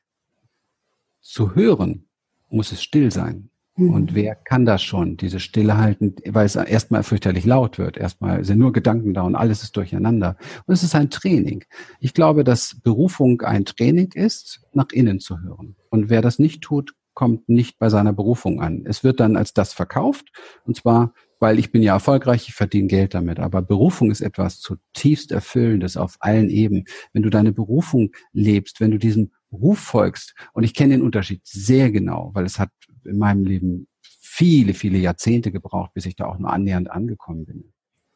zu 1.21 1.55
hören, 1.55 2.09
muss 2.51 2.73
es 2.73 2.83
still 2.83 3.11
sein. 3.11 3.49
Mhm. 3.77 3.91
Und 3.91 4.15
wer 4.15 4.35
kann 4.35 4.65
das 4.65 4.83
schon, 4.83 5.17
diese 5.17 5.41
Stille 5.41 5.79
halten, 5.79 6.15
weil 6.27 6.47
es 6.47 6.57
erstmal 6.57 7.03
fürchterlich 7.03 7.45
laut 7.45 7.79
wird. 7.79 7.97
Erstmal 7.97 8.45
sind 8.45 8.59
nur 8.59 8.73
Gedanken 8.73 9.15
da 9.15 9.23
und 9.23 9.35
alles 9.35 9.63
ist 9.63 9.77
durcheinander. 9.77 10.37
Und 10.67 10.75
es 10.75 10.83
ist 10.83 10.95
ein 10.95 11.11
Training. 11.11 11.65
Ich 12.01 12.15
glaube, 12.15 12.45
dass 12.45 12.81
Berufung 12.83 13.41
ein 13.43 13.65
Training 13.65 14.13
ist, 14.13 14.63
nach 14.73 14.91
innen 14.93 15.21
zu 15.21 15.41
hören. 15.41 15.77
Und 15.91 16.11
wer 16.11 16.23
das 16.23 16.39
nicht 16.39 16.63
tut, 16.63 16.95
kommt 17.15 17.49
nicht 17.49 17.79
bei 17.79 17.89
seiner 17.89 18.13
Berufung 18.13 18.61
an. 18.61 18.85
Es 18.87 19.05
wird 19.05 19.21
dann 19.21 19.37
als 19.37 19.53
das 19.53 19.73
verkauft. 19.73 20.33
Und 20.65 20.77
zwar, 20.77 21.13
weil 21.41 21.59
ich 21.59 21.71
bin 21.71 21.83
ja 21.83 21.95
erfolgreich, 21.95 22.49
ich 22.49 22.55
verdiene 22.55 22.89
Geld 22.89 23.15
damit. 23.15 23.39
Aber 23.39 23.63
Berufung 23.63 24.11
ist 24.11 24.21
etwas 24.21 24.61
zutiefst 24.61 25.33
Erfüllendes 25.33 25.97
auf 25.97 26.17
allen 26.21 26.49
Ebenen. 26.49 26.85
Wenn 27.13 27.23
du 27.23 27.31
deine 27.31 27.53
Berufung 27.53 28.13
lebst, 28.33 28.81
wenn 28.81 28.91
du 28.91 28.99
diesem 28.99 29.31
Ruf 29.53 29.79
folgst, 29.79 30.35
und 30.55 30.65
ich 30.65 30.73
kenne 30.73 30.95
den 30.95 31.03
Unterschied 31.03 31.43
sehr 31.45 31.91
genau, 31.91 32.31
weil 32.33 32.47
es 32.47 32.59
hat 32.59 32.71
in 33.05 33.19
meinem 33.19 33.45
Leben 33.45 33.89
viele, 34.01 34.75
viele 34.75 34.99
Jahrzehnte 34.99 35.53
gebraucht, 35.53 35.93
bis 35.95 36.07
ich 36.07 36.17
da 36.17 36.27
auch 36.27 36.39
nur 36.39 36.51
annähernd 36.51 36.91
angekommen 36.91 37.45
bin. 37.45 37.73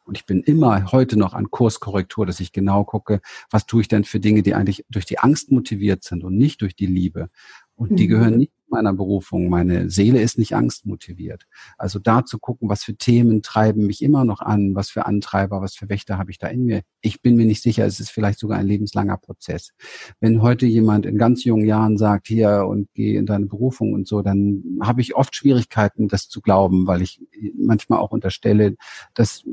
Und 0.07 0.17
ich 0.17 0.25
bin 0.25 0.41
immer 0.43 0.93
heute 0.93 1.19
noch 1.19 1.35
an 1.35 1.51
Kurskorrektur, 1.51 2.27
dass 2.27 2.39
ich 2.39 2.53
genau 2.53 2.85
gucke, 2.85 3.21
was 3.51 3.67
tue 3.67 3.81
ich 3.81 3.89
denn 3.89 4.05
für 4.05 4.21
Dinge, 4.21 4.43
die 4.43 4.55
eigentlich 4.55 4.85
durch 4.89 5.05
die 5.05 5.19
Angst 5.19 5.51
motiviert 5.51 6.05
sind 6.05 6.23
und 6.23 6.37
nicht 6.37 6.63
durch 6.63 6.77
die 6.77 6.87
Liebe. 6.87 7.29
Und 7.75 7.99
die 7.99 8.05
mhm. 8.05 8.11
gehören 8.11 8.37
nicht 8.39 8.53
meiner 8.71 8.93
Berufung. 8.93 9.49
Meine 9.49 9.91
Seele 9.91 10.21
ist 10.21 10.39
nicht 10.39 10.55
angstmotiviert. 10.55 11.47
Also 11.79 11.99
da 11.99 12.25
zu 12.25 12.39
gucken, 12.39 12.69
was 12.69 12.85
für 12.85 12.97
Themen 12.97 13.43
treiben 13.43 13.87
mich 13.87 14.03
immer 14.03 14.25
noch 14.25 14.41
an, 14.41 14.75
was 14.75 14.91
für 14.91 15.07
Antreiber, 15.07 15.61
was 15.61 15.75
für 15.75 15.89
Wächter 15.89 16.19
habe 16.19 16.31
ich 16.31 16.39
da 16.39 16.49
in 16.49 16.65
mir. 16.65 16.83
Ich 17.01 17.23
bin 17.23 17.37
mir 17.37 17.47
nicht 17.47 17.63
sicher, 17.63 17.87
es 17.87 18.01
ist 18.01 18.11
vielleicht 18.11 18.39
sogar 18.39 18.59
ein 18.59 18.67
lebenslanger 18.67 19.17
Prozess. 19.17 19.73
Wenn 20.21 20.43
heute 20.43 20.67
jemand 20.67 21.07
in 21.07 21.19
ganz 21.19 21.45
jungen 21.45 21.67
Jahren 21.67 21.99
sagt, 21.99 22.27
hier 22.27 22.67
und 22.67 22.89
geh 22.95 23.17
in 23.17 23.27
deine 23.27 23.47
Berufung 23.47 23.93
und 23.93 24.07
so, 24.07 24.23
dann 24.23 24.63
habe 24.81 25.01
ich 25.01 25.15
oft 25.15 25.35
Schwierigkeiten, 25.35 26.09
das 26.09 26.29
zu 26.29 26.41
glauben, 26.41 26.87
weil 26.87 27.03
ich 27.03 27.21
manchmal 27.57 27.99
auch 27.99 28.11
unterstelle, 28.11 28.77
dass 29.15 29.45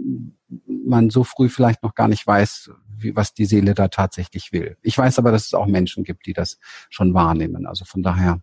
man 0.67 1.09
so 1.09 1.23
früh 1.23 1.49
vielleicht 1.49 1.83
noch 1.83 1.95
gar 1.95 2.07
nicht 2.07 2.25
weiß, 2.25 2.71
wie, 2.97 3.15
was 3.15 3.33
die 3.33 3.45
Seele 3.45 3.73
da 3.73 3.87
tatsächlich 3.87 4.51
will. 4.51 4.77
Ich 4.81 4.97
weiß 4.97 5.19
aber, 5.19 5.31
dass 5.31 5.45
es 5.45 5.53
auch 5.53 5.67
Menschen 5.67 6.03
gibt, 6.03 6.25
die 6.25 6.33
das 6.33 6.59
schon 6.89 7.13
wahrnehmen. 7.13 7.65
Also 7.65 7.85
von 7.85 8.03
daher. 8.03 8.41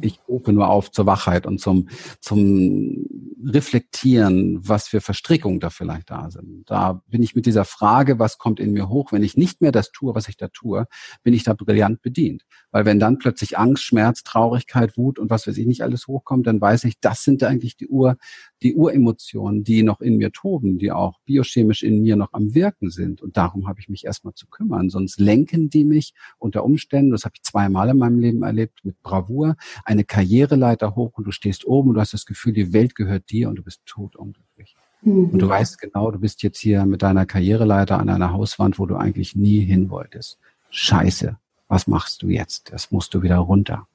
Ich 0.00 0.20
rufe 0.28 0.52
nur 0.52 0.68
auf 0.68 0.92
zur 0.92 1.06
Wachheit 1.06 1.44
und 1.44 1.60
zum, 1.60 1.88
zum 2.20 3.04
Reflektieren, 3.44 4.60
was 4.66 4.86
für 4.86 5.00
Verstrickungen 5.00 5.58
da 5.58 5.70
vielleicht 5.70 6.10
da 6.10 6.30
sind. 6.30 6.70
Da 6.70 7.02
bin 7.08 7.22
ich 7.22 7.34
mit 7.34 7.46
dieser 7.46 7.64
Frage, 7.64 8.20
was 8.20 8.38
kommt 8.38 8.60
in 8.60 8.72
mir 8.72 8.88
hoch, 8.88 9.10
wenn 9.10 9.24
ich 9.24 9.36
nicht 9.36 9.60
mehr 9.60 9.72
das 9.72 9.90
tue, 9.90 10.14
was 10.14 10.28
ich 10.28 10.36
da 10.36 10.48
tue, 10.48 10.86
bin 11.24 11.34
ich 11.34 11.42
da 11.42 11.54
brillant 11.54 12.00
bedient. 12.00 12.44
Weil 12.70 12.84
wenn 12.84 13.00
dann 13.00 13.18
plötzlich 13.18 13.58
Angst, 13.58 13.82
Schmerz, 13.82 14.22
Traurigkeit, 14.22 14.96
Wut 14.96 15.18
und 15.18 15.30
was 15.30 15.48
weiß 15.48 15.58
ich 15.58 15.66
nicht 15.66 15.82
alles 15.82 16.06
hochkommt, 16.06 16.46
dann 16.46 16.60
weiß 16.60 16.84
ich, 16.84 17.00
das 17.00 17.24
sind 17.24 17.42
eigentlich 17.42 17.76
die 17.76 17.88
Ur, 17.88 18.16
die 18.62 18.74
Uremotionen, 18.74 19.64
die 19.64 19.82
noch 19.82 20.00
in 20.00 20.16
mir 20.16 20.30
toben, 20.30 20.78
die 20.78 20.92
auch 20.92 21.18
biochemisch 21.24 21.82
in 21.82 22.02
mir 22.02 22.14
noch 22.14 22.32
am 22.32 22.54
Wirken 22.54 22.90
sind. 22.90 23.20
Und 23.20 23.36
darum 23.36 23.66
habe 23.66 23.80
ich 23.80 23.88
mich 23.88 24.04
erstmal 24.04 24.34
zu 24.34 24.46
kümmern. 24.46 24.90
Sonst 24.90 25.18
lenken 25.18 25.70
die 25.70 25.84
mich 25.84 26.14
unter 26.38 26.64
Umständen, 26.64 27.10
das 27.10 27.24
habe 27.24 27.34
ich 27.34 27.42
zweimal 27.42 27.88
in 27.88 27.98
meinem 27.98 28.20
Leben 28.20 28.42
erlebt, 28.44 28.80
mit 28.84 29.02
Bravour, 29.02 29.55
eine 29.84 30.04
Karriereleiter 30.04 30.94
hoch 30.94 31.12
und 31.14 31.26
du 31.26 31.30
stehst 31.30 31.66
oben 31.66 31.90
und 31.90 31.94
du 31.94 32.00
hast 32.00 32.14
das 32.14 32.26
Gefühl, 32.26 32.52
die 32.52 32.72
Welt 32.72 32.94
gehört 32.94 33.30
dir 33.30 33.48
und 33.48 33.56
du 33.56 33.62
bist 33.62 33.80
totunglücklich. 33.86 34.76
Mhm. 35.02 35.30
Und 35.30 35.38
du 35.38 35.48
weißt 35.48 35.78
genau, 35.78 36.10
du 36.10 36.18
bist 36.18 36.42
jetzt 36.42 36.58
hier 36.58 36.84
mit 36.86 37.02
deiner 37.02 37.26
Karriereleiter 37.26 37.98
an 37.98 38.08
einer 38.08 38.32
Hauswand, 38.32 38.78
wo 38.78 38.86
du 38.86 38.96
eigentlich 38.96 39.36
nie 39.36 39.60
hin 39.60 39.90
wolltest. 39.90 40.38
Scheiße. 40.70 41.36
Was 41.68 41.86
machst 41.86 42.22
du 42.22 42.28
jetzt? 42.28 42.72
Das 42.72 42.90
musst 42.90 43.14
du 43.14 43.22
wieder 43.22 43.38
runter. 43.38 43.88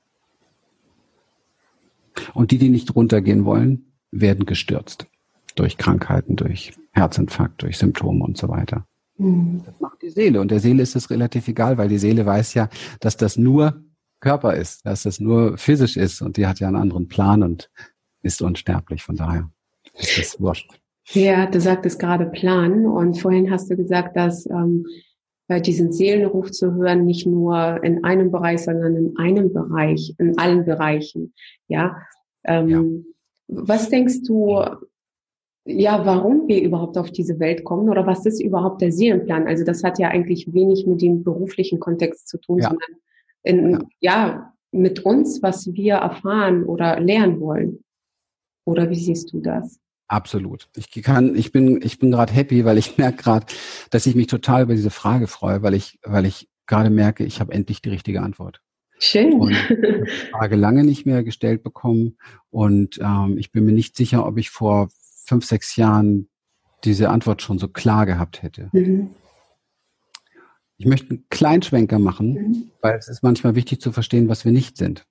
Und 2.33 2.51
die, 2.51 2.57
die 2.57 2.69
nicht 2.69 2.95
runtergehen 2.95 3.45
wollen, 3.45 3.85
werden 4.11 4.45
gestürzt 4.45 5.07
durch 5.55 5.77
Krankheiten, 5.77 6.35
durch 6.35 6.73
Herzinfarkt, 6.91 7.61
durch 7.61 7.77
Symptome 7.77 8.23
und 8.23 8.37
so 8.37 8.49
weiter. 8.49 8.85
Mhm. 9.17 9.61
Das 9.65 9.79
macht 9.79 10.01
die 10.01 10.09
Seele. 10.09 10.41
Und 10.41 10.51
der 10.51 10.59
Seele 10.59 10.83
ist 10.83 10.95
es 10.95 11.09
relativ 11.09 11.47
egal, 11.47 11.77
weil 11.77 11.89
die 11.89 11.97
Seele 11.97 12.25
weiß 12.25 12.53
ja, 12.53 12.69
dass 12.99 13.17
das 13.17 13.37
nur 13.37 13.81
Körper 14.21 14.55
ist, 14.55 14.85
dass 14.85 15.05
es 15.05 15.19
nur 15.19 15.57
physisch 15.57 15.97
ist 15.97 16.21
und 16.21 16.37
die 16.37 16.47
hat 16.47 16.59
ja 16.59 16.67
einen 16.67 16.77
anderen 16.77 17.07
Plan 17.07 17.43
und 17.43 17.69
ist 18.21 18.41
unsterblich. 18.41 19.03
Von 19.03 19.17
daher 19.17 19.51
ist 19.95 20.17
das 20.17 20.39
wurscht. 20.39 20.71
Ja, 21.09 21.47
du 21.47 21.59
sagtest 21.59 21.99
gerade 21.99 22.27
Plan 22.27 22.85
und 22.85 23.19
vorhin 23.19 23.51
hast 23.51 23.69
du 23.69 23.75
gesagt, 23.75 24.15
dass 24.15 24.45
ähm, 24.45 24.85
bei 25.47 25.59
diesem 25.59 25.91
Seelenruf 25.91 26.51
zu 26.51 26.73
hören 26.75 27.05
nicht 27.05 27.25
nur 27.25 27.83
in 27.83 28.05
einem 28.05 28.31
Bereich, 28.31 28.61
sondern 28.61 28.95
in 28.95 29.17
einem 29.17 29.51
Bereich, 29.51 30.15
in 30.17 30.37
allen 30.37 30.63
Bereichen. 30.63 31.33
Ja. 31.67 31.97
Ähm, 32.45 32.69
ja. 32.69 33.63
Was 33.65 33.89
denkst 33.89 34.21
du, 34.25 34.63
ja, 35.65 36.05
warum 36.05 36.47
wir 36.47 36.61
überhaupt 36.63 36.97
auf 36.97 37.11
diese 37.11 37.39
Welt 37.39 37.63
kommen 37.65 37.89
oder 37.89 38.07
was 38.07 38.25
ist 38.25 38.41
überhaupt 38.41 38.81
der 38.81 38.91
Seelenplan? 38.91 39.47
Also 39.47 39.65
das 39.65 39.83
hat 39.83 39.99
ja 39.99 40.07
eigentlich 40.07 40.53
wenig 40.53 40.87
mit 40.87 41.01
dem 41.01 41.23
beruflichen 41.23 41.79
Kontext 41.79 42.29
zu 42.29 42.37
tun, 42.39 42.59
ja. 42.59 42.69
sondern 42.69 42.89
in, 43.43 43.87
ja. 43.99 44.27
ja, 44.27 44.53
mit 44.71 45.05
uns, 45.05 45.41
was 45.43 45.73
wir 45.73 45.95
erfahren 45.95 46.63
oder 46.63 46.99
lernen 46.99 47.39
wollen. 47.39 47.83
Oder 48.65 48.89
wie 48.89 48.95
siehst 48.95 49.33
du 49.33 49.41
das? 49.41 49.79
Absolut. 50.07 50.69
Ich 50.75 50.91
kann, 51.03 51.35
ich 51.35 51.51
bin, 51.51 51.81
ich 51.81 51.99
bin 51.99 52.11
gerade 52.11 52.33
happy, 52.33 52.65
weil 52.65 52.77
ich 52.77 52.97
merke 52.97 53.23
gerade, 53.23 53.45
dass 53.89 54.05
ich 54.05 54.15
mich 54.15 54.27
total 54.27 54.63
über 54.63 54.75
diese 54.75 54.89
Frage 54.89 55.27
freue, 55.27 55.61
weil 55.61 55.73
ich, 55.73 55.99
weil 56.03 56.25
ich 56.25 56.49
gerade 56.67 56.89
merke, 56.89 57.23
ich 57.23 57.39
habe 57.39 57.53
endlich 57.53 57.81
die 57.81 57.89
richtige 57.89 58.21
Antwort. 58.21 58.61
Schön. 58.99 59.33
Und 59.33 59.51
ich 59.51 59.63
habe 59.63 60.05
die 60.05 60.11
Frage 60.31 60.55
lange 60.55 60.83
nicht 60.83 61.05
mehr 61.05 61.23
gestellt 61.23 61.63
bekommen 61.63 62.17
und 62.49 62.99
ähm, 63.01 63.37
ich 63.37 63.51
bin 63.51 63.65
mir 63.65 63.71
nicht 63.71 63.97
sicher, 63.97 64.25
ob 64.27 64.37
ich 64.37 64.49
vor 64.49 64.89
fünf, 65.25 65.45
sechs 65.45 65.75
Jahren 65.75 66.29
diese 66.83 67.09
Antwort 67.09 67.41
schon 67.41 67.57
so 67.57 67.67
klar 67.67 68.05
gehabt 68.05 68.43
hätte. 68.43 68.69
Mhm. 68.73 69.11
Ich 70.81 70.87
möchte 70.87 71.11
einen 71.11 71.29
kleinen 71.29 71.61
Schwenker 71.61 71.99
machen, 71.99 72.33
mhm. 72.33 72.71
weil 72.81 72.97
es 72.97 73.07
ist 73.07 73.21
manchmal 73.21 73.53
wichtig 73.53 73.79
zu 73.81 73.91
verstehen, 73.91 74.29
was 74.29 74.45
wir 74.45 74.51
nicht 74.51 74.77
sind, 74.77 75.05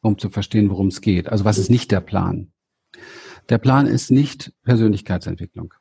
um 0.00 0.16
zu 0.16 0.30
verstehen, 0.30 0.70
worum 0.70 0.86
es 0.86 1.00
geht. 1.00 1.28
Also 1.28 1.44
was 1.44 1.58
ist 1.58 1.70
nicht 1.70 1.90
der 1.90 2.00
Plan? 2.00 2.52
Der 3.48 3.58
Plan 3.58 3.88
ist 3.88 4.12
nicht 4.12 4.52
Persönlichkeitsentwicklung. 4.62 5.74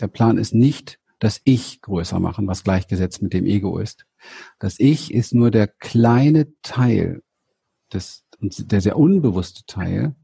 Der 0.00 0.08
Plan 0.08 0.36
ist 0.36 0.52
nicht 0.52 0.98
das 1.20 1.40
Ich 1.44 1.80
größer 1.80 2.18
machen, 2.18 2.48
was 2.48 2.64
gleichgesetzt 2.64 3.22
mit 3.22 3.32
dem 3.34 3.46
Ego 3.46 3.78
ist. 3.78 4.04
Das 4.58 4.80
Ich 4.80 5.14
ist 5.14 5.32
nur 5.32 5.52
der 5.52 5.68
kleine 5.68 6.48
Teil 6.62 7.22
des, 7.92 8.24
der 8.40 8.80
sehr 8.80 8.96
unbewusste 8.96 9.62
Teil, 9.68 10.16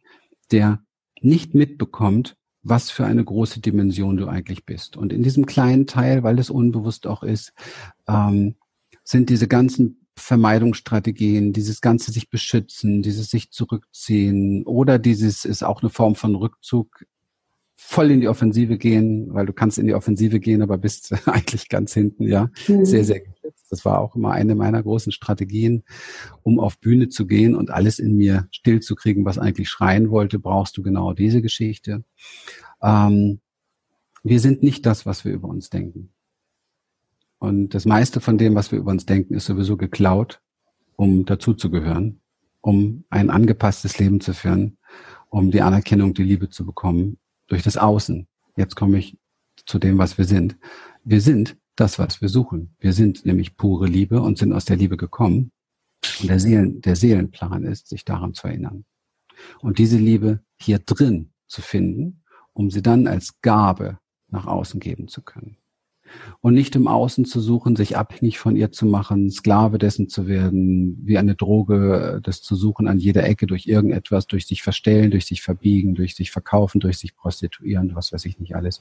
der 0.51 0.83
nicht 1.21 1.55
mitbekommt, 1.55 2.37
was 2.69 2.91
für 2.91 3.07
eine 3.07 3.25
große 3.25 3.61
Dimension 3.61 4.17
du 4.17 4.27
eigentlich 4.27 4.65
bist. 4.65 4.97
Und 4.97 5.13
in 5.13 5.23
diesem 5.23 5.47
kleinen 5.47 5.87
Teil, 5.87 6.23
weil 6.23 6.39
es 6.39 6.51
unbewusst 6.51 7.07
auch 7.07 7.23
ist, 7.23 7.53
ähm, 8.09 8.57
sind 9.05 9.31
diese 9.31 9.49
ganzen 9.49 10.07
Vermeidungsstrategien, 10.17 11.53
dieses 11.53 11.81
ganze 11.81 12.13
sich 12.13 12.29
beschützen, 12.29 13.03
dieses 13.03 13.31
sich 13.31 13.51
zurückziehen 13.51 14.65
oder 14.65 14.99
dieses 14.99 15.45
ist 15.45 15.63
auch 15.63 15.83
eine 15.83 15.91
Form 15.91 16.15
von 16.15 16.35
Rückzug, 16.35 17.05
voll 17.81 18.11
in 18.11 18.21
die 18.21 18.27
Offensive 18.27 18.77
gehen, 18.77 19.33
weil 19.33 19.47
du 19.47 19.53
kannst 19.53 19.79
in 19.79 19.87
die 19.87 19.95
Offensive 19.95 20.41
gehen, 20.41 20.63
aber 20.63 20.77
bist 20.79 21.15
eigentlich 21.27 21.69
ganz 21.69 21.95
hinten, 21.95 22.25
ja, 22.25 22.51
mhm. 22.67 22.85
sehr, 22.85 23.05
sehr 23.05 23.21
geschützt. 23.21 23.67
Das 23.71 23.85
war 23.85 24.01
auch 24.01 24.17
immer 24.17 24.33
eine 24.33 24.57
meiner 24.57 24.83
großen 24.83 25.13
Strategien, 25.13 25.85
um 26.43 26.59
auf 26.59 26.81
Bühne 26.81 27.09
zu 27.09 27.25
gehen 27.25 27.55
und 27.55 27.71
alles 27.71 28.01
in 28.01 28.17
mir 28.17 28.49
still 28.51 28.81
zu 28.81 28.97
kriegen, 28.97 29.25
was 29.25 29.39
eigentlich 29.39 29.69
schreien 29.69 30.11
wollte, 30.11 30.41
brauchst 30.41 30.77
du 30.77 30.83
genau 30.83 31.13
diese 31.13 31.41
Geschichte. 31.41 32.05
Ähm, 32.83 33.39
wir 34.25 34.41
sind 34.41 34.65
nicht 34.65 34.85
das, 34.85 35.07
was 35.07 35.25
wir 35.25 35.33
über 35.33 35.49
uns 35.49 35.71
denken. 35.71 36.11
Und 37.39 37.75
das 37.75 37.85
meiste 37.85 38.21
von 38.21 38.39
dem, 38.39 38.57
was 38.57 38.73
wir 38.73 38.81
über 38.81 38.91
uns 38.91 39.07
denken, 39.07 39.35
ist 39.35 39.47
sowieso 39.47 39.77
geklaut, 39.77 40.43
um 40.97 41.25
dazuzugehören, 41.25 42.21
um 42.61 43.05
ein 43.09 43.31
angepasstes 43.31 44.01
Leben 44.01 44.21
zu 44.21 44.35
führen, 44.35 44.79
um 45.31 45.53
die 45.53 45.63
Anerkennung, 45.63 46.13
die 46.13 46.25
Liebe 46.25 46.49
zu 46.49 46.67
bekommen 46.67 47.19
durch 47.49 47.63
das 47.63 47.77
Außen. 47.77 48.27
Jetzt 48.57 48.77
komme 48.77 48.99
ich 48.99 49.19
zu 49.67 49.79
dem, 49.79 49.99
was 49.99 50.19
wir 50.19 50.25
sind. 50.25 50.57
Wir 51.05 51.21
sind 51.21 51.57
das, 51.77 51.99
was 51.99 52.21
wir 52.21 52.29
suchen. 52.29 52.75
Wir 52.79 52.93
sind 52.93 53.27
nämlich 53.27 53.57
pure 53.57 53.87
Liebe 53.87 54.21
und 54.21 54.39
sind 54.39 54.53
aus 54.53 54.65
der 54.65 54.77
Liebe 54.77 54.97
gekommen. 54.97 55.53
Und 56.21 56.31
der, 56.31 56.41
Seelen, 56.41 56.81
der 56.81 56.97
Seelenplan 56.97 57.65
ist, 57.65 57.89
sich 57.89 58.05
daran 58.05 58.35
zu 58.35 58.47
erinnern. 58.49 58.85
Und 59.61 59.79
diese 59.79 59.99
Liebe 59.99 60.41
hier 60.57 60.79
drin 60.79 61.33
zu 61.47 61.63
finden, 61.63 62.23
um 62.53 62.71
sie 62.71 62.83
dann 62.83 63.07
als 63.07 63.41
Gabe 63.41 63.99
nach 64.29 64.47
außen 64.47 64.81
geben 64.81 65.09
zu 65.09 65.23
können 65.23 65.57
und 66.41 66.55
nicht 66.55 66.77
im 66.77 66.89
Außen 66.89 67.25
zu 67.25 67.41
suchen, 67.41 67.77
sich 67.77 67.97
abhängig 67.97 68.39
von 68.39 68.57
ihr 68.57 68.73
zu 68.73 68.87
machen, 68.87 69.31
Sklave 69.31 69.79
dessen 69.79 70.09
zu 70.09 70.27
werden, 70.27 70.99
wie 71.05 71.19
eine 71.19 71.35
Droge, 71.35 72.21
das 72.23 72.43
zu 72.43 72.57
suchen 72.57 72.89
an 72.89 72.99
jeder 72.99 73.25
Ecke 73.25 73.47
durch 73.47 73.67
irgendetwas, 73.67 74.27
durch 74.27 74.47
sich 74.47 74.63
verstellen, 74.63 75.11
durch 75.11 75.27
sich 75.27 75.43
verbiegen, 75.43 75.95
durch 75.95 76.15
sich 76.15 76.31
verkaufen, 76.31 76.81
durch 76.81 76.99
sich 76.99 77.17
prostituieren, 77.17 77.95
was 77.95 78.13
weiß 78.13 78.25
ich 78.25 78.39
nicht 78.39 78.55
alles, 78.57 78.81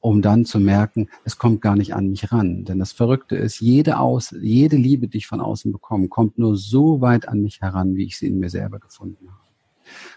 um 0.00 0.22
dann 0.22 0.44
zu 0.44 0.60
merken, 0.60 1.08
es 1.24 1.38
kommt 1.38 1.60
gar 1.60 1.76
nicht 1.76 1.94
an 1.94 2.08
mich 2.08 2.30
ran. 2.30 2.64
Denn 2.64 2.78
das 2.78 2.92
Verrückte 2.92 3.36
ist, 3.36 3.60
jede, 3.60 3.98
Aus, 3.98 4.34
jede 4.40 4.76
Liebe, 4.76 5.08
die 5.08 5.18
ich 5.18 5.26
von 5.26 5.40
außen 5.40 5.72
bekomme, 5.72 6.08
kommt 6.08 6.38
nur 6.38 6.56
so 6.56 7.00
weit 7.00 7.28
an 7.28 7.42
mich 7.42 7.60
heran, 7.60 7.96
wie 7.96 8.04
ich 8.04 8.18
sie 8.18 8.28
in 8.28 8.38
mir 8.38 8.50
selber 8.50 8.78
gefunden 8.78 9.28
habe. 9.28 9.40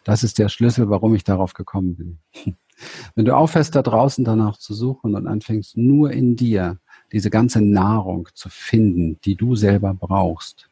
Das 0.03 0.23
ist 0.23 0.39
der 0.39 0.49
Schlüssel, 0.49 0.89
warum 0.89 1.15
ich 1.15 1.23
darauf 1.23 1.53
gekommen 1.53 1.95
bin. 1.95 2.17
Wenn 3.15 3.25
du 3.25 3.35
aufhörst, 3.35 3.75
da 3.75 3.81
draußen 3.81 4.23
danach 4.23 4.57
zu 4.57 4.73
suchen 4.73 5.15
und 5.15 5.27
anfängst, 5.27 5.77
nur 5.77 6.11
in 6.11 6.35
dir 6.35 6.79
diese 7.11 7.29
ganze 7.29 7.61
Nahrung 7.61 8.29
zu 8.33 8.49
finden, 8.49 9.19
die 9.25 9.35
du 9.35 9.55
selber 9.55 9.93
brauchst, 9.93 10.69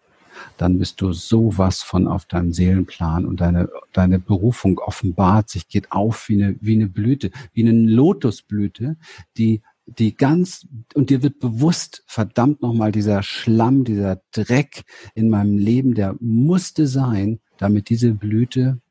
dann 0.58 0.78
bist 0.78 1.02
du 1.02 1.14
sowas 1.14 1.82
von 1.82 2.08
auf 2.08 2.26
deinem 2.26 2.54
Seelenplan 2.54 3.26
und 3.26 3.42
deine, 3.42 3.70
deine 3.94 4.20
Berufung 4.20 4.78
offenbart 4.80 5.50
sich, 5.50 5.68
geht 5.68 5.92
auf 5.92 6.30
wie 6.30 6.44
eine, 6.44 6.56
wie 6.62 6.76
eine 6.76 6.88
Blüte, 6.88 7.32
wie 7.54 7.68
eine 7.68 7.72
Lotusblüte, 7.72 8.98
die 9.38 9.62
die 9.88 10.18
ganz, 10.18 10.68
und 10.96 11.10
dir 11.10 11.24
wird 11.24 11.40
bewusst, 11.40 12.04
verdammt 12.08 12.62
nochmal, 12.62 12.92
dieser 12.92 13.24
Schlamm, 13.24 13.86
dieser 13.86 14.22
Dreck 14.34 14.84
in 15.16 15.30
meinem 15.30 15.58
Leben, 15.58 15.94
der 15.94 16.18
musste 16.20 16.88
sein, 16.88 17.40
damit 17.58 17.90
diese 17.90 18.14
Blüte 18.14 18.82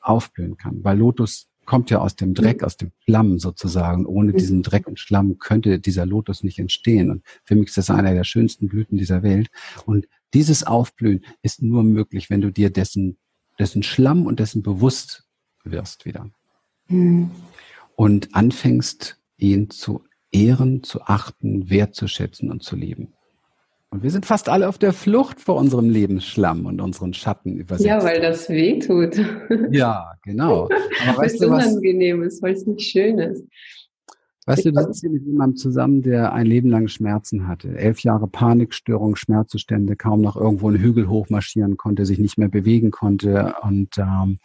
aufblühen 0.00 0.56
kann. 0.56 0.82
Weil 0.82 0.98
Lotus 0.98 1.48
kommt 1.66 1.90
ja 1.90 1.98
aus 1.98 2.16
dem 2.16 2.34
Dreck, 2.34 2.62
aus 2.62 2.76
dem 2.76 2.92
Schlamm 3.04 3.38
sozusagen. 3.38 4.06
Ohne 4.06 4.32
diesen 4.32 4.62
Dreck 4.62 4.86
und 4.86 4.98
Schlamm 4.98 5.38
könnte 5.38 5.78
dieser 5.78 6.06
Lotus 6.06 6.42
nicht 6.42 6.58
entstehen. 6.58 7.10
Und 7.10 7.22
für 7.44 7.54
mich 7.54 7.68
ist 7.68 7.76
das 7.76 7.90
einer 7.90 8.14
der 8.14 8.24
schönsten 8.24 8.68
Blüten 8.68 8.96
dieser 8.96 9.22
Welt. 9.22 9.48
Und 9.84 10.06
dieses 10.32 10.64
Aufblühen 10.64 11.24
ist 11.42 11.62
nur 11.62 11.82
möglich, 11.82 12.30
wenn 12.30 12.40
du 12.40 12.50
dir 12.50 12.70
dessen, 12.70 13.18
dessen 13.58 13.82
Schlamm 13.82 14.26
und 14.26 14.40
dessen 14.40 14.62
bewusst 14.62 15.24
wirst 15.64 16.04
wieder. 16.04 16.30
Mhm. 16.88 17.30
Und 17.96 18.34
anfängst, 18.34 19.18
ihn 19.36 19.70
zu 19.70 20.04
ehren, 20.30 20.82
zu 20.82 21.02
achten, 21.02 21.70
wertzuschätzen 21.70 22.50
und 22.50 22.62
zu 22.62 22.76
lieben. 22.76 23.15
Und 23.96 24.02
wir 24.02 24.10
sind 24.10 24.26
fast 24.26 24.50
alle 24.50 24.68
auf 24.68 24.76
der 24.76 24.92
Flucht 24.92 25.40
vor 25.40 25.56
unserem 25.56 25.88
Lebensschlamm 25.88 26.66
und 26.66 26.82
unseren 26.82 27.14
Schatten 27.14 27.56
übersetzt. 27.56 27.86
Ja, 27.86 28.04
weil 28.04 28.20
das 28.20 28.50
weh 28.50 28.78
tut. 28.78 29.18
Ja, 29.70 30.12
genau. 30.22 30.68
Aber 31.08 31.22
weißt 31.22 31.40
du, 31.40 31.48
was 31.48 31.68
unangenehm 31.68 32.22
ist, 32.22 32.42
weil 32.42 32.52
es 32.52 32.66
nicht 32.66 32.90
schön 32.90 33.18
ist. 33.18 33.46
Weißt 34.44 34.66
du, 34.66 34.72
du 34.72 34.82
sitzt 34.82 35.00
hier 35.00 35.08
mit 35.08 35.24
jemandem 35.24 35.56
zusammen, 35.56 36.02
der 36.02 36.34
ein 36.34 36.44
Leben 36.44 36.68
lang 36.68 36.88
Schmerzen 36.88 37.48
hatte. 37.48 37.74
Elf 37.74 38.00
Jahre 38.00 38.28
Panikstörung, 38.28 39.16
Schmerzzustände, 39.16 39.96
kaum 39.96 40.20
noch 40.20 40.36
irgendwo 40.36 40.68
einen 40.68 40.78
Hügel 40.78 41.08
hochmarschieren 41.08 41.78
konnte, 41.78 42.04
sich 42.04 42.18
nicht 42.18 42.36
mehr 42.36 42.50
bewegen 42.50 42.90
konnte. 42.90 43.54
Und 43.62 43.96
ähm, 43.96 44.40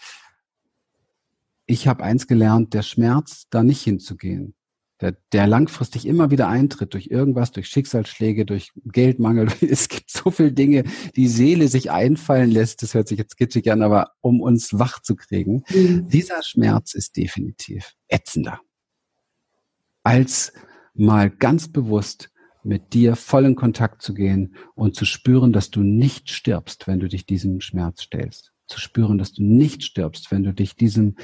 ich 1.66 1.90
habe 1.90 2.06
eins 2.06 2.26
gelernt, 2.26 2.74
der 2.74 2.84
Schmerz, 2.84 3.48
da 3.50 3.64
nicht 3.64 3.82
hinzugehen 3.82 4.54
der, 5.02 5.18
der 5.32 5.48
langfristig 5.48 6.06
immer 6.06 6.32
wieder 6.32 6.48
eintritt 6.48 6.94
durch 6.94 7.08
irgendwas, 7.08 7.52
durch 7.52 7.68
Schicksalsschläge, 7.68 8.46
durch 8.46 8.72
Geldmangel. 8.86 9.48
Es 9.62 9.90
gibt 9.90 10.12
so 10.12 10.30
viele 10.30 10.52
Dinge, 10.52 10.84
die 11.16 11.28
Seele 11.28 11.68
sich 11.68 11.92
einfallen 11.92 12.52
lässt. 12.52 12.84
Das 12.84 12.94
hört 12.94 13.08
sich 13.08 13.18
jetzt 13.18 13.38
kitschig 13.38 13.72
an, 13.72 13.82
aber 13.82 14.12
um 14.22 14.42
uns 14.42 14.78
wach 14.78 15.02
zu 15.02 15.16
kriegen. 15.16 15.64
Mhm. 15.70 16.08
Dieser 16.08 16.44
Schmerz 16.44 16.94
ist 16.94 17.18
definitiv 17.18 17.96
ätzender. 18.08 18.62
Als 20.04 20.54
mal 20.94 21.30
ganz 21.30 21.68
bewusst 21.68 22.30
mit 22.64 22.94
dir 22.94 23.16
voll 23.16 23.46
in 23.46 23.56
Kontakt 23.56 24.04
zu 24.04 24.14
gehen 24.14 24.56
und 24.76 24.96
zu 24.96 25.06
spüren, 25.06 25.52
dass 25.52 25.72
du 25.72 25.82
nicht 25.82 26.30
stirbst, 26.30 26.86
wenn 26.86 27.00
du 27.00 27.08
dich 27.08 27.26
diesem 27.26 27.60
Schmerz 27.60 28.04
stellst. 28.04 28.54
Zu 28.68 28.80
spüren, 28.80 29.18
dass 29.18 29.34
du 29.34 29.44
nicht 29.44 29.84
stirbst, 29.84 30.32
wenn 30.32 30.44
du 30.44 30.54
dich 30.54 30.76
diesem 30.76 31.16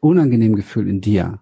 unangenehmen 0.00 0.56
Gefühl 0.56 0.88
in 0.88 1.00
dir 1.00 1.40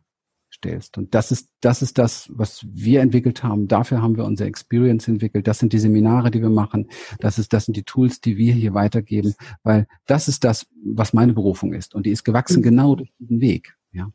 stellst. 0.65 0.99
Und 0.99 1.15
das 1.15 1.31
ist, 1.31 1.51
das 1.61 1.83
ist 1.83 1.99
das, 1.99 2.31
was 2.33 2.65
wir 2.73 3.01
entwickelt 3.01 3.43
haben. 3.43 3.69
Dafür 3.69 4.03
haben 4.03 4.17
wir 4.17 4.25
unsere 4.25 4.49
Experience 4.49 5.07
entwickelt. 5.09 5.47
Das 5.47 5.59
sind 5.59 5.73
die 5.73 5.79
Seminare, 5.79 6.31
die 6.31 6.41
wir 6.41 6.51
machen. 6.51 6.89
Das 7.21 7.39
ist, 7.39 7.53
das 7.53 7.67
sind 7.67 7.77
die 7.77 7.83
Tools, 7.83 8.21
die 8.21 8.37
wir 8.37 8.55
hier 8.55 8.75
weitergeben, 8.75 9.35
weil 9.63 9.87
das 10.07 10.29
ist 10.29 10.45
das, 10.45 10.67
was 10.85 11.13
meine 11.13 11.35
Berufung 11.35 11.75
ist. 11.75 11.95
Und 11.95 12.07
die 12.07 12.11
ist 12.11 12.25
gewachsen 12.25 12.59
mhm. 12.59 12.63
genau 12.63 12.97
durch 12.97 13.13
diesen 13.19 13.41
Weg, 13.41 13.77
ja. 13.93 14.11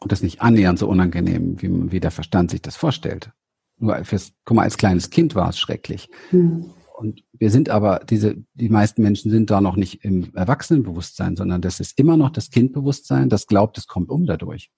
Und 0.00 0.10
das 0.10 0.22
nicht 0.22 0.42
annähernd 0.42 0.80
so 0.80 0.88
unangenehm, 0.88 1.62
wie, 1.62 1.92
wie 1.92 2.00
der 2.00 2.10
Verstand 2.10 2.50
sich 2.50 2.60
das 2.60 2.74
vorstellt. 2.74 3.30
Nur 3.78 4.04
fürs, 4.04 4.32
guck 4.44 4.56
mal, 4.56 4.64
als 4.64 4.76
kleines 4.76 5.10
Kind 5.10 5.36
war 5.36 5.48
es 5.48 5.58
schrecklich. 5.58 6.08
Mhm. 6.32 6.70
Und 7.02 7.24
wir 7.32 7.50
sind 7.50 7.68
aber, 7.68 8.00
diese, 8.08 8.36
die 8.54 8.68
meisten 8.68 9.02
Menschen 9.02 9.32
sind 9.32 9.50
da 9.50 9.60
noch 9.60 9.74
nicht 9.74 10.04
im 10.04 10.32
Erwachsenenbewusstsein, 10.36 11.34
sondern 11.34 11.60
das 11.60 11.80
ist 11.80 11.98
immer 11.98 12.16
noch 12.16 12.30
das 12.30 12.50
Kindbewusstsein, 12.50 13.28
das 13.28 13.48
glaubt, 13.48 13.76
es 13.76 13.88
kommt 13.88 14.08
um 14.08 14.24
dadurch. 14.24 14.70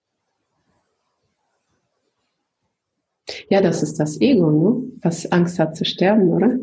Ja, 3.51 3.61
das 3.61 3.83
ist 3.83 4.01
das 4.01 4.19
Ego, 4.23 4.51
ne? 4.51 4.93
was 5.03 5.31
Angst 5.33 5.59
hat 5.59 5.77
zu 5.77 5.85
sterben, 5.85 6.31
oder? 6.31 6.57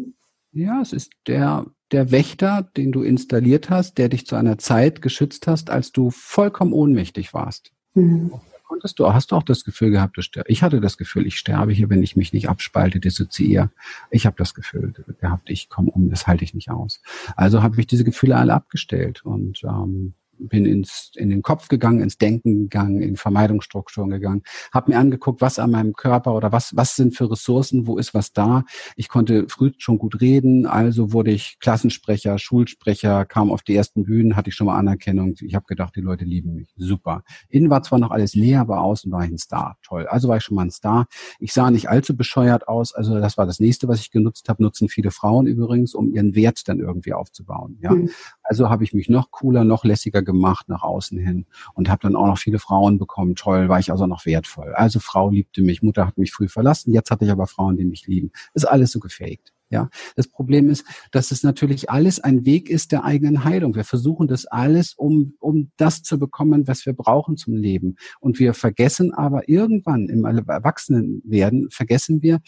Ja, 0.51 0.81
es 0.81 0.93
ist 0.93 1.11
der, 1.27 1.67
der 1.91 2.11
Wächter, 2.11 2.67
den 2.75 2.91
du 2.91 3.03
installiert 3.03 3.69
hast, 3.69 3.99
der 3.99 4.09
dich 4.09 4.25
zu 4.25 4.35
einer 4.35 4.57
Zeit 4.57 5.03
geschützt 5.03 5.45
hast, 5.45 5.69
als 5.69 5.91
du 5.91 6.09
vollkommen 6.09 6.73
ohnmächtig 6.73 7.35
warst. 7.35 7.71
Mhm. 7.93 8.31
Konntest 8.71 8.99
du, 8.99 9.13
hast 9.13 9.33
du 9.33 9.35
auch 9.35 9.43
das 9.43 9.65
Gefühl 9.65 9.91
gehabt, 9.91 10.15
du. 10.15 10.41
Ich 10.45 10.63
hatte 10.63 10.79
das 10.79 10.97
Gefühl, 10.97 11.27
ich 11.27 11.37
sterbe 11.37 11.73
hier, 11.73 11.89
wenn 11.89 12.01
ich 12.01 12.15
mich 12.15 12.31
nicht 12.31 12.47
abspalte, 12.47 13.01
dissoziiere. 13.01 13.69
Ich 14.11 14.25
habe 14.25 14.37
das 14.37 14.53
Gefühl 14.53 14.93
gehabt, 15.19 15.49
ich 15.49 15.67
komme 15.67 15.91
um, 15.91 16.09
das 16.09 16.25
halte 16.25 16.45
ich 16.45 16.53
nicht 16.53 16.71
aus. 16.71 17.01
Also 17.35 17.63
habe 17.63 17.77
ich 17.81 17.85
diese 17.85 18.05
Gefühle 18.05 18.37
alle 18.37 18.53
abgestellt 18.53 19.25
und 19.25 19.61
ähm, 19.65 20.13
bin 20.47 20.65
ins, 20.65 21.11
in 21.15 21.29
den 21.29 21.41
Kopf 21.41 21.67
gegangen, 21.67 22.01
ins 22.01 22.17
Denken 22.17 22.63
gegangen, 22.63 23.01
in 23.01 23.15
Vermeidungsstrukturen 23.15 24.09
gegangen, 24.09 24.43
habe 24.73 24.91
mir 24.91 24.97
angeguckt, 24.97 25.41
was 25.41 25.59
an 25.59 25.71
meinem 25.71 25.93
Körper 25.93 26.33
oder 26.35 26.51
was, 26.51 26.75
was 26.75 26.95
sind 26.95 27.15
für 27.15 27.29
Ressourcen, 27.29 27.87
wo 27.87 27.97
ist 27.97 28.13
was 28.13 28.33
da. 28.33 28.63
Ich 28.95 29.09
konnte 29.09 29.47
früh 29.47 29.71
schon 29.77 29.97
gut 29.97 30.21
reden, 30.21 30.65
also 30.65 31.13
wurde 31.13 31.31
ich 31.31 31.57
Klassensprecher, 31.59 32.37
Schulsprecher, 32.39 33.25
kam 33.25 33.51
auf 33.51 33.61
die 33.61 33.75
ersten 33.75 34.03
Bühnen, 34.03 34.35
hatte 34.35 34.49
ich 34.49 34.55
schon 34.55 34.67
mal 34.67 34.77
Anerkennung. 34.77 35.35
Ich 35.41 35.55
habe 35.55 35.65
gedacht, 35.65 35.95
die 35.95 36.01
Leute 36.01 36.25
lieben 36.25 36.53
mich. 36.53 36.73
Super. 36.75 37.23
Innen 37.49 37.69
war 37.69 37.83
zwar 37.83 37.99
noch 37.99 38.11
alles 38.11 38.35
leer, 38.35 38.61
aber 38.61 38.81
außen 38.81 39.11
war 39.11 39.23
ich 39.23 39.31
ein 39.31 39.37
Star. 39.37 39.77
Toll. 39.83 40.07
Also 40.07 40.27
war 40.27 40.37
ich 40.37 40.43
schon 40.43 40.55
mal 40.55 40.63
ein 40.63 40.71
Star. 40.71 41.07
Ich 41.39 41.53
sah 41.53 41.71
nicht 41.71 41.89
allzu 41.89 42.15
bescheuert 42.15 42.67
aus. 42.67 42.93
Also 42.93 43.19
das 43.19 43.37
war 43.37 43.45
das 43.45 43.59
nächste, 43.59 43.87
was 43.87 43.99
ich 43.99 44.11
genutzt 44.11 44.49
habe. 44.49 44.63
Nutzen 44.63 44.89
viele 44.89 45.11
Frauen 45.11 45.47
übrigens, 45.47 45.93
um 45.93 46.11
ihren 46.11 46.35
Wert 46.35 46.67
dann 46.67 46.79
irgendwie 46.79 47.13
aufzubauen. 47.13 47.77
Ja. 47.81 47.91
Mhm. 47.91 48.09
Also 48.43 48.69
habe 48.69 48.83
ich 48.83 48.93
mich 48.93 49.09
noch 49.09 49.31
cooler, 49.31 49.63
noch 49.63 49.85
lässiger 49.85 50.21
gemacht 50.31 50.69
nach 50.69 50.83
außen 50.83 51.17
hin 51.17 51.45
und 51.73 51.89
habe 51.89 52.01
dann 52.03 52.15
auch 52.15 52.27
noch 52.27 52.37
viele 52.37 52.59
Frauen 52.59 52.97
bekommen. 52.97 53.35
Toll, 53.35 53.69
war 53.69 53.79
ich 53.79 53.91
also 53.91 54.07
noch 54.07 54.25
wertvoll. 54.25 54.73
Also 54.73 54.99
Frau 54.99 55.29
liebte 55.29 55.61
mich, 55.61 55.81
Mutter 55.81 56.07
hat 56.07 56.17
mich 56.17 56.31
früh 56.31 56.47
verlassen, 56.47 56.93
jetzt 56.93 57.11
hatte 57.11 57.25
ich 57.25 57.31
aber 57.31 57.47
Frauen, 57.47 57.77
die 57.77 57.85
mich 57.85 58.07
lieben. 58.07 58.31
Ist 58.53 58.65
alles 58.65 58.91
so 58.91 58.99
gefaked. 58.99 59.53
Ja, 59.71 59.89
das 60.17 60.27
Problem 60.27 60.69
ist, 60.69 60.85
dass 61.11 61.31
es 61.31 61.43
natürlich 61.43 61.89
alles 61.89 62.19
ein 62.19 62.45
Weg 62.45 62.69
ist 62.69 62.91
der 62.91 63.05
eigenen 63.05 63.45
Heilung. 63.45 63.73
Wir 63.73 63.85
versuchen 63.85 64.27
das 64.27 64.45
alles, 64.45 64.93
um, 64.93 65.35
um 65.39 65.71
das 65.77 66.03
zu 66.03 66.19
bekommen, 66.19 66.67
was 66.67 66.85
wir 66.85 66.91
brauchen 66.91 67.37
zum 67.37 67.55
Leben. 67.55 67.95
Und 68.19 68.37
wir 68.37 68.53
vergessen 68.53 69.13
aber 69.13 69.47
irgendwann 69.47 70.09
im 70.09 70.25
Erwachsenenwerden, 70.25 71.69
vergessen 71.71 72.21
wir, 72.21 72.41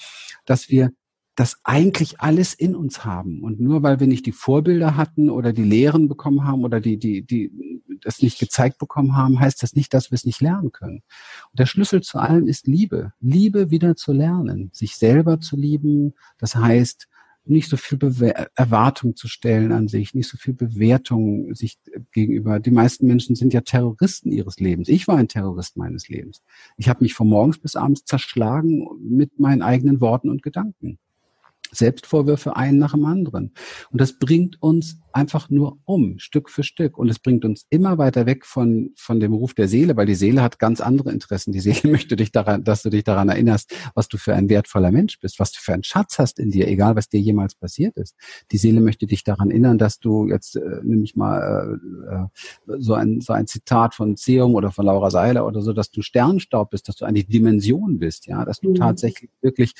dass 0.45 0.67
wir 0.67 0.91
das 1.35 1.59
eigentlich 1.63 2.21
alles 2.21 2.53
in 2.53 2.75
uns 2.75 3.05
haben. 3.05 3.41
Und 3.41 3.59
nur 3.59 3.81
weil 3.83 3.99
wir 3.99 4.07
nicht 4.07 4.25
die 4.25 4.31
Vorbilder 4.31 4.95
hatten 4.95 5.29
oder 5.29 5.51
die 5.53 5.63
Lehren 5.63 6.07
bekommen 6.07 6.45
haben 6.45 6.63
oder 6.63 6.79
die, 6.79 6.97
die, 6.97 7.23
die 7.23 7.51
das 8.01 8.21
nicht 8.21 8.39
gezeigt 8.39 8.77
bekommen 8.77 9.15
haben, 9.15 9.39
heißt 9.39 9.63
das 9.63 9.75
nicht, 9.75 9.93
dass 9.93 10.11
wir 10.11 10.15
es 10.15 10.25
nicht 10.25 10.41
lernen 10.41 10.71
können. 10.71 11.01
Und 11.51 11.59
der 11.59 11.65
Schlüssel 11.65 12.01
zu 12.01 12.19
allem 12.19 12.47
ist 12.47 12.67
Liebe. 12.67 13.13
Liebe 13.19 13.71
wieder 13.71 13.95
zu 13.95 14.13
lernen, 14.13 14.69
sich 14.73 14.95
selber 14.95 15.39
zu 15.39 15.55
lieben. 15.55 16.13
Das 16.37 16.55
heißt, 16.55 17.07
nicht 17.45 17.69
so 17.69 17.77
viel 17.77 17.97
Bewer 17.97 18.47
Erwartung 18.55 19.15
zu 19.15 19.27
stellen 19.27 19.71
an 19.71 19.87
sich, 19.87 20.13
nicht 20.13 20.29
so 20.29 20.37
viel 20.37 20.53
Bewertung 20.53 21.53
sich 21.53 21.77
gegenüber. 22.11 22.59
Die 22.59 22.71
meisten 22.71 23.05
Menschen 23.07 23.35
sind 23.35 23.53
ja 23.53 23.61
Terroristen 23.61 24.31
ihres 24.31 24.59
Lebens. 24.59 24.87
Ich 24.87 25.07
war 25.07 25.17
ein 25.17 25.27
Terrorist 25.27 25.75
meines 25.75 26.07
Lebens. 26.07 26.41
Ich 26.77 26.87
habe 26.87 27.03
mich 27.03 27.13
von 27.13 27.27
morgens 27.27 27.57
bis 27.57 27.75
abends 27.75 28.05
zerschlagen 28.05 28.87
mit 29.01 29.39
meinen 29.39 29.61
eigenen 29.61 29.99
Worten 29.99 30.29
und 30.29 30.41
Gedanken. 30.41 30.99
Selbstvorwürfe 31.71 32.55
einen 32.55 32.77
nach 32.77 32.93
dem 32.93 33.05
anderen. 33.05 33.53
Und 33.91 34.01
das 34.01 34.13
bringt 34.13 34.61
uns 34.61 34.99
einfach 35.11 35.49
nur 35.49 35.77
um, 35.85 36.17
Stück 36.19 36.49
für 36.49 36.63
Stück. 36.63 36.97
Und 36.97 37.09
es 37.09 37.19
bringt 37.19 37.45
uns 37.45 37.65
immer 37.69 37.97
weiter 37.97 38.25
weg 38.25 38.45
von, 38.45 38.91
von 38.95 39.19
dem 39.19 39.33
Ruf 39.33 39.53
der 39.53 39.67
Seele, 39.67 39.95
weil 39.95 40.05
die 40.05 40.15
Seele 40.15 40.41
hat 40.41 40.59
ganz 40.59 40.81
andere 40.81 41.11
Interessen. 41.11 41.51
Die 41.51 41.59
Seele 41.59 41.81
möchte 41.91 42.15
dich 42.15 42.31
daran, 42.31 42.63
dass 42.63 42.83
du 42.83 42.89
dich 42.89 43.03
daran 43.03 43.29
erinnerst, 43.29 43.73
was 43.93 44.07
du 44.07 44.17
für 44.17 44.33
ein 44.33 44.49
wertvoller 44.49 44.91
Mensch 44.91 45.19
bist, 45.19 45.39
was 45.39 45.51
du 45.51 45.59
für 45.61 45.73
einen 45.73 45.83
Schatz 45.83 46.19
hast 46.19 46.39
in 46.39 46.51
dir, 46.51 46.67
egal 46.67 46.95
was 46.95 47.09
dir 47.09 47.19
jemals 47.19 47.55
passiert 47.55 47.97
ist. 47.97 48.15
Die 48.51 48.57
Seele 48.57 48.81
möchte 48.81 49.05
dich 49.05 49.23
daran 49.23 49.51
erinnern, 49.51 49.77
dass 49.77 49.99
du 49.99 50.27
jetzt, 50.27 50.55
äh, 50.55 50.81
nämlich 50.83 51.15
mal 51.15 51.79
äh, 52.09 52.73
äh, 52.73 52.77
so, 52.79 52.93
ein, 52.93 53.21
so 53.21 53.33
ein 53.33 53.47
Zitat 53.47 53.95
von 53.95 54.15
Zeum 54.15 54.55
oder 54.55 54.71
von 54.71 54.85
Laura 54.85 55.11
Seiler 55.11 55.45
oder 55.45 55.61
so, 55.61 55.73
dass 55.73 55.91
du 55.91 56.01
Sternstaub 56.01 56.71
bist, 56.71 56.87
dass 56.87 56.95
du 56.95 57.05
eine 57.05 57.23
Dimension 57.23 57.99
bist, 57.99 58.27
ja, 58.27 58.45
dass 58.45 58.59
du 58.59 58.71
mhm. 58.71 58.75
tatsächlich 58.75 59.29
wirklich 59.41 59.73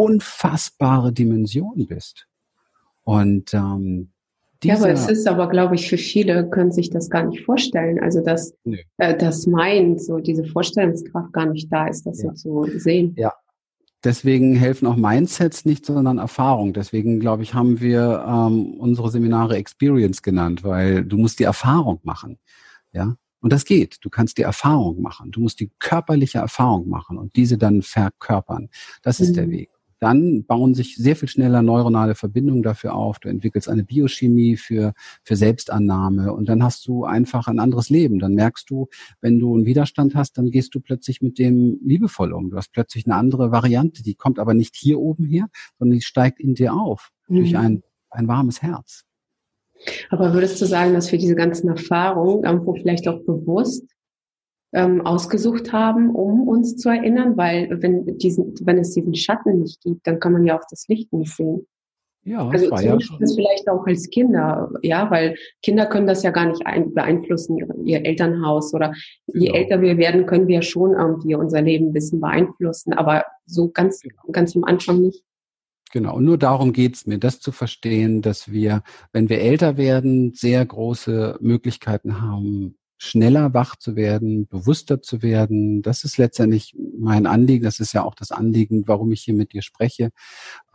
unfassbare 0.00 1.12
Dimension 1.12 1.86
bist. 1.86 2.26
Und 3.02 3.52
ähm, 3.52 4.10
ja, 4.64 4.76
aber 4.76 4.90
es 4.90 5.08
ist 5.08 5.26
aber, 5.26 5.48
glaube 5.48 5.74
ich, 5.74 5.88
für 5.88 5.96
viele 5.96 6.48
können 6.48 6.70
sich 6.70 6.90
das 6.90 7.08
gar 7.08 7.24
nicht 7.24 7.44
vorstellen. 7.44 7.98
Also 7.98 8.22
dass 8.22 8.54
nee. 8.64 8.84
äh, 8.98 9.16
das 9.16 9.46
meint, 9.46 10.02
so 10.02 10.18
diese 10.18 10.44
Vorstellungskraft 10.44 11.32
gar 11.32 11.46
nicht 11.46 11.72
da 11.72 11.86
ist, 11.86 12.06
das 12.06 12.22
ja. 12.22 12.34
so 12.34 12.64
zu 12.64 12.78
sehen. 12.78 13.14
Ja. 13.16 13.32
Deswegen 14.02 14.54
helfen 14.54 14.86
auch 14.86 14.96
Mindsets 14.96 15.66
nicht, 15.66 15.84
sondern 15.84 16.16
Erfahrung. 16.16 16.72
Deswegen, 16.72 17.20
glaube 17.20 17.42
ich, 17.42 17.52
haben 17.52 17.80
wir 17.80 18.24
ähm, 18.26 18.74
unsere 18.78 19.10
Seminare 19.10 19.56
Experience 19.56 20.22
genannt, 20.22 20.64
weil 20.64 21.04
du 21.04 21.18
musst 21.18 21.38
die 21.38 21.44
Erfahrung 21.44 22.00
machen. 22.02 22.38
Ja. 22.92 23.16
Und 23.42 23.52
das 23.52 23.64
geht. 23.66 23.98
Du 24.02 24.10
kannst 24.10 24.38
die 24.38 24.42
Erfahrung 24.42 25.02
machen. 25.02 25.30
Du 25.30 25.40
musst 25.40 25.60
die 25.60 25.70
körperliche 25.78 26.38
Erfahrung 26.38 26.88
machen 26.88 27.18
und 27.18 27.36
diese 27.36 27.58
dann 27.58 27.82
verkörpern. 27.82 28.68
Das 29.02 29.20
ist 29.20 29.30
mhm. 29.30 29.34
der 29.34 29.50
Weg 29.50 29.70
dann 30.00 30.44
bauen 30.44 30.74
sich 30.74 30.96
sehr 30.96 31.14
viel 31.14 31.28
schneller 31.28 31.62
neuronale 31.62 32.14
Verbindungen 32.14 32.62
dafür 32.62 32.94
auf. 32.94 33.18
Du 33.18 33.28
entwickelst 33.28 33.68
eine 33.68 33.84
Biochemie 33.84 34.56
für, 34.56 34.94
für 35.22 35.36
Selbstannahme 35.36 36.32
und 36.32 36.48
dann 36.48 36.64
hast 36.64 36.86
du 36.86 37.04
einfach 37.04 37.46
ein 37.48 37.58
anderes 37.58 37.90
Leben. 37.90 38.18
Dann 38.18 38.34
merkst 38.34 38.68
du, 38.70 38.88
wenn 39.20 39.38
du 39.38 39.54
einen 39.54 39.66
Widerstand 39.66 40.14
hast, 40.14 40.38
dann 40.38 40.50
gehst 40.50 40.74
du 40.74 40.80
plötzlich 40.80 41.20
mit 41.20 41.38
dem 41.38 41.78
liebevoll 41.84 42.32
um. 42.32 42.50
Du 42.50 42.56
hast 42.56 42.72
plötzlich 42.72 43.06
eine 43.06 43.14
andere 43.14 43.52
Variante, 43.52 44.02
die 44.02 44.14
kommt 44.14 44.38
aber 44.38 44.54
nicht 44.54 44.74
hier 44.74 44.98
oben 44.98 45.26
her, 45.26 45.48
sondern 45.78 45.98
die 45.98 46.04
steigt 46.04 46.40
in 46.40 46.54
dir 46.54 46.72
auf 46.74 47.10
mhm. 47.28 47.36
durch 47.36 47.56
ein, 47.56 47.82
ein 48.08 48.26
warmes 48.26 48.62
Herz. 48.62 49.04
Aber 50.10 50.32
würdest 50.32 50.60
du 50.60 50.66
sagen, 50.66 50.94
dass 50.94 51.10
für 51.10 51.18
diese 51.18 51.34
ganzen 51.34 51.68
Erfahrungen 51.68 52.44
irgendwo 52.44 52.74
vielleicht 52.74 53.06
auch 53.06 53.20
bewusst 53.24 53.84
ähm, 54.72 55.04
ausgesucht 55.04 55.72
haben, 55.72 56.10
um 56.10 56.46
uns 56.46 56.76
zu 56.76 56.88
erinnern, 56.88 57.36
weil 57.36 57.82
wenn, 57.82 58.18
diesen, 58.18 58.54
wenn 58.62 58.78
es 58.78 58.92
diesen 58.92 59.14
Schatten 59.14 59.60
nicht 59.60 59.80
gibt, 59.82 60.06
dann 60.06 60.20
kann 60.20 60.32
man 60.32 60.46
ja 60.46 60.58
auch 60.58 60.64
das 60.70 60.86
Licht 60.88 61.12
nicht 61.12 61.34
sehen. 61.34 61.66
Ja, 62.22 62.46
also 62.46 62.52
das 62.52 62.70
war 62.70 62.82
ja 62.82 63.00
schon. 63.00 63.18
vielleicht 63.18 63.68
auch 63.68 63.86
als 63.86 64.10
Kinder, 64.10 64.70
ja, 64.82 65.10
weil 65.10 65.36
Kinder 65.62 65.86
können 65.86 66.06
das 66.06 66.22
ja 66.22 66.30
gar 66.30 66.46
nicht 66.46 66.66
ein, 66.66 66.92
beeinflussen, 66.92 67.56
ihr, 67.56 67.66
ihr, 67.84 68.04
Elternhaus 68.04 68.74
oder 68.74 68.92
je 69.26 69.46
genau. 69.46 69.58
älter 69.58 69.80
wir 69.80 69.96
werden, 69.96 70.26
können 70.26 70.46
wir 70.46 70.60
schon 70.60 70.92
irgendwie 70.92 71.34
unser 71.34 71.62
Leben 71.62 71.88
ein 71.88 71.92
bisschen 71.94 72.20
beeinflussen, 72.20 72.92
aber 72.92 73.24
so 73.46 73.70
ganz, 73.70 74.02
genau. 74.02 74.20
ganz 74.32 74.54
am 74.54 74.64
Anfang 74.64 75.00
nicht. 75.00 75.24
Genau, 75.92 76.16
und 76.16 76.24
nur 76.24 76.38
darum 76.38 76.72
geht's 76.72 77.06
mir, 77.06 77.18
das 77.18 77.40
zu 77.40 77.52
verstehen, 77.52 78.20
dass 78.22 78.52
wir, 78.52 78.82
wenn 79.12 79.28
wir 79.28 79.40
älter 79.40 79.76
werden, 79.76 80.34
sehr 80.34 80.64
große 80.64 81.38
Möglichkeiten 81.40 82.20
haben, 82.20 82.76
schneller 83.02 83.54
wach 83.54 83.76
zu 83.76 83.96
werden, 83.96 84.46
bewusster 84.46 85.00
zu 85.00 85.22
werden. 85.22 85.80
Das 85.80 86.04
ist 86.04 86.18
letztendlich 86.18 86.76
mein 86.98 87.26
Anliegen. 87.26 87.64
Das 87.64 87.80
ist 87.80 87.94
ja 87.94 88.04
auch 88.04 88.14
das 88.14 88.30
Anliegen, 88.30 88.86
warum 88.86 89.10
ich 89.10 89.22
hier 89.22 89.32
mit 89.32 89.54
dir 89.54 89.62
spreche. 89.62 90.10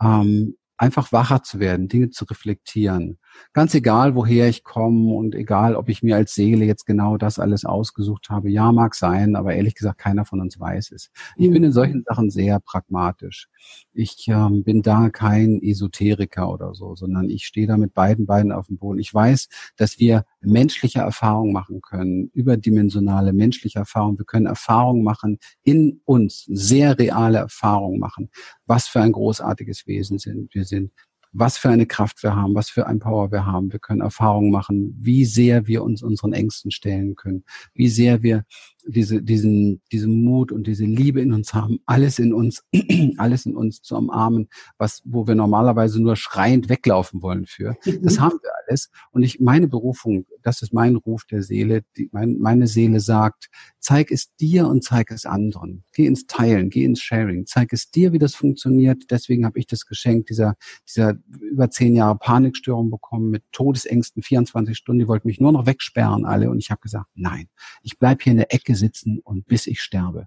Ähm, 0.02 0.56
einfach 0.76 1.12
wacher 1.12 1.44
zu 1.44 1.60
werden, 1.60 1.86
Dinge 1.86 2.10
zu 2.10 2.24
reflektieren. 2.24 3.18
Ganz 3.52 3.74
egal, 3.74 4.14
woher 4.14 4.48
ich 4.48 4.64
komme 4.64 5.14
und 5.14 5.34
egal, 5.34 5.76
ob 5.76 5.88
ich 5.88 6.02
mir 6.02 6.16
als 6.16 6.34
Seele 6.34 6.64
jetzt 6.64 6.86
genau 6.86 7.16
das 7.16 7.38
alles 7.38 7.64
ausgesucht 7.64 8.28
habe. 8.30 8.50
Ja, 8.50 8.72
mag 8.72 8.94
sein, 8.94 9.36
aber 9.36 9.54
ehrlich 9.54 9.74
gesagt, 9.74 9.98
keiner 9.98 10.24
von 10.24 10.40
uns 10.40 10.58
weiß 10.58 10.92
es. 10.92 11.10
Ich 11.36 11.50
bin 11.50 11.62
in 11.62 11.72
solchen 11.72 12.02
Sachen 12.04 12.30
sehr 12.30 12.58
pragmatisch. 12.60 13.48
Ich 13.92 14.26
ähm, 14.28 14.64
bin 14.64 14.82
da 14.82 15.10
kein 15.10 15.62
Esoteriker 15.62 16.50
oder 16.50 16.74
so, 16.74 16.94
sondern 16.96 17.30
ich 17.30 17.46
stehe 17.46 17.66
da 17.66 17.76
mit 17.76 17.94
beiden 17.94 18.26
Beinen 18.26 18.52
auf 18.52 18.66
dem 18.66 18.78
Boden. 18.78 18.98
Ich 18.98 19.12
weiß, 19.12 19.48
dass 19.76 19.98
wir 19.98 20.24
menschliche 20.40 21.00
Erfahrungen 21.00 21.52
machen 21.52 21.80
können, 21.80 22.30
überdimensionale 22.34 23.32
menschliche 23.32 23.78
Erfahrungen. 23.78 24.18
Wir 24.18 24.26
können 24.26 24.46
Erfahrungen 24.46 25.02
machen 25.02 25.38
in 25.62 26.00
uns, 26.04 26.44
sehr 26.48 26.98
reale 26.98 27.38
Erfahrungen 27.38 27.98
machen, 27.98 28.30
was 28.66 28.86
für 28.88 29.00
ein 29.00 29.12
großartiges 29.12 29.86
Wesen 29.86 30.18
sind 30.18 30.54
wir 30.54 30.64
sind, 30.64 30.92
was 31.38 31.58
für 31.58 31.68
eine 31.68 31.86
Kraft 31.86 32.22
wir 32.22 32.34
haben, 32.34 32.54
was 32.54 32.70
für 32.70 32.86
ein 32.86 32.98
Power 32.98 33.30
wir 33.30 33.44
haben. 33.44 33.72
Wir 33.72 33.78
können 33.78 34.00
Erfahrungen 34.00 34.50
machen, 34.50 34.96
wie 34.98 35.24
sehr 35.24 35.66
wir 35.66 35.82
uns 35.82 36.02
unseren 36.02 36.32
Ängsten 36.32 36.70
stellen 36.70 37.14
können, 37.14 37.44
wie 37.74 37.88
sehr 37.88 38.22
wir 38.22 38.44
diese, 38.86 39.22
diesen, 39.22 39.80
diesen 39.92 40.24
Mut 40.24 40.52
und 40.52 40.66
diese 40.66 40.84
Liebe 40.84 41.20
in 41.20 41.32
uns 41.32 41.54
haben, 41.54 41.80
alles 41.86 42.18
in 42.18 42.32
uns, 42.32 42.64
alles 43.16 43.46
in 43.46 43.56
uns 43.56 43.82
zu 43.82 43.96
umarmen, 43.96 44.48
was, 44.78 45.02
wo 45.04 45.26
wir 45.26 45.34
normalerweise 45.34 46.00
nur 46.00 46.16
schreiend 46.16 46.68
weglaufen 46.68 47.22
wollen 47.22 47.46
für. 47.46 47.76
Das 48.02 48.18
mhm. 48.18 48.20
haben 48.20 48.38
wir 48.42 48.50
alles. 48.66 48.90
Und 49.10 49.22
ich, 49.22 49.40
meine 49.40 49.68
Berufung, 49.68 50.26
das 50.42 50.62
ist 50.62 50.72
mein 50.72 50.96
Ruf 50.96 51.24
der 51.24 51.42
Seele. 51.42 51.82
Die, 51.96 52.08
mein, 52.12 52.38
meine 52.38 52.66
Seele 52.66 53.00
sagt, 53.00 53.48
zeig 53.80 54.10
es 54.10 54.34
dir 54.36 54.68
und 54.68 54.84
zeig 54.84 55.10
es 55.10 55.26
anderen. 55.26 55.84
Geh 55.92 56.06
ins 56.06 56.26
Teilen, 56.26 56.70
geh 56.70 56.84
ins 56.84 57.00
Sharing, 57.00 57.46
zeig 57.46 57.72
es 57.72 57.90
dir, 57.90 58.12
wie 58.12 58.18
das 58.18 58.34
funktioniert. 58.34 59.04
Deswegen 59.10 59.44
habe 59.44 59.58
ich 59.58 59.66
das 59.66 59.86
Geschenk 59.86 60.26
dieser, 60.26 60.54
dieser 60.88 61.16
über 61.40 61.70
zehn 61.70 61.96
Jahre 61.96 62.16
Panikstörung 62.18 62.90
bekommen 62.90 63.30
mit 63.30 63.42
Todesängsten, 63.52 64.22
24 64.22 64.76
Stunden. 64.76 65.00
Die 65.00 65.08
wollten 65.08 65.26
mich 65.26 65.40
nur 65.40 65.52
noch 65.52 65.66
wegsperren 65.66 66.24
alle. 66.24 66.50
Und 66.50 66.58
ich 66.58 66.70
habe 66.70 66.80
gesagt, 66.80 67.08
nein, 67.14 67.48
ich 67.82 67.98
bleib 67.98 68.22
hier 68.22 68.32
in 68.32 68.38
der 68.38 68.54
Ecke 68.54 68.75
sitzen 68.76 69.20
und 69.20 69.46
bis 69.46 69.66
ich 69.66 69.80
sterbe. 69.80 70.26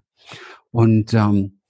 Und 0.70 1.14
ähm, 1.14 1.60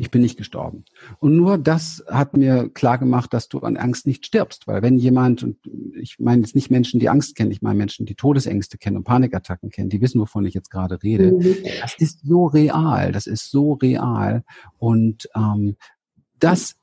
ich 0.00 0.10
bin 0.10 0.22
nicht 0.22 0.38
gestorben. 0.38 0.86
Und 1.18 1.36
nur 1.36 1.58
das 1.58 2.02
hat 2.08 2.34
mir 2.34 2.70
klar 2.70 2.96
gemacht, 2.96 3.34
dass 3.34 3.48
du 3.48 3.58
an 3.60 3.76
Angst 3.76 4.06
nicht 4.06 4.24
stirbst. 4.24 4.66
Weil 4.66 4.80
wenn 4.80 4.96
jemand, 4.96 5.42
und 5.42 5.58
ich 5.94 6.18
meine 6.18 6.40
jetzt 6.40 6.54
nicht 6.54 6.70
Menschen, 6.70 7.00
die 7.00 7.10
Angst 7.10 7.36
kennen, 7.36 7.50
ich 7.50 7.60
meine 7.60 7.76
Menschen, 7.76 8.06
die 8.06 8.14
Todesängste 8.14 8.78
kennen 8.78 8.96
und 8.96 9.04
Panikattacken 9.04 9.68
kennen, 9.68 9.90
die 9.90 10.00
wissen, 10.00 10.18
wovon 10.18 10.46
ich 10.46 10.54
jetzt 10.54 10.70
gerade 10.70 11.02
rede. 11.02 11.32
Mhm. 11.32 11.56
Das 11.82 11.94
ist 11.98 12.20
so 12.24 12.46
real, 12.46 13.12
das 13.12 13.26
ist 13.26 13.50
so 13.50 13.74
real. 13.74 14.42
Und 14.78 15.28
ähm, 15.36 15.76
das 16.38 16.76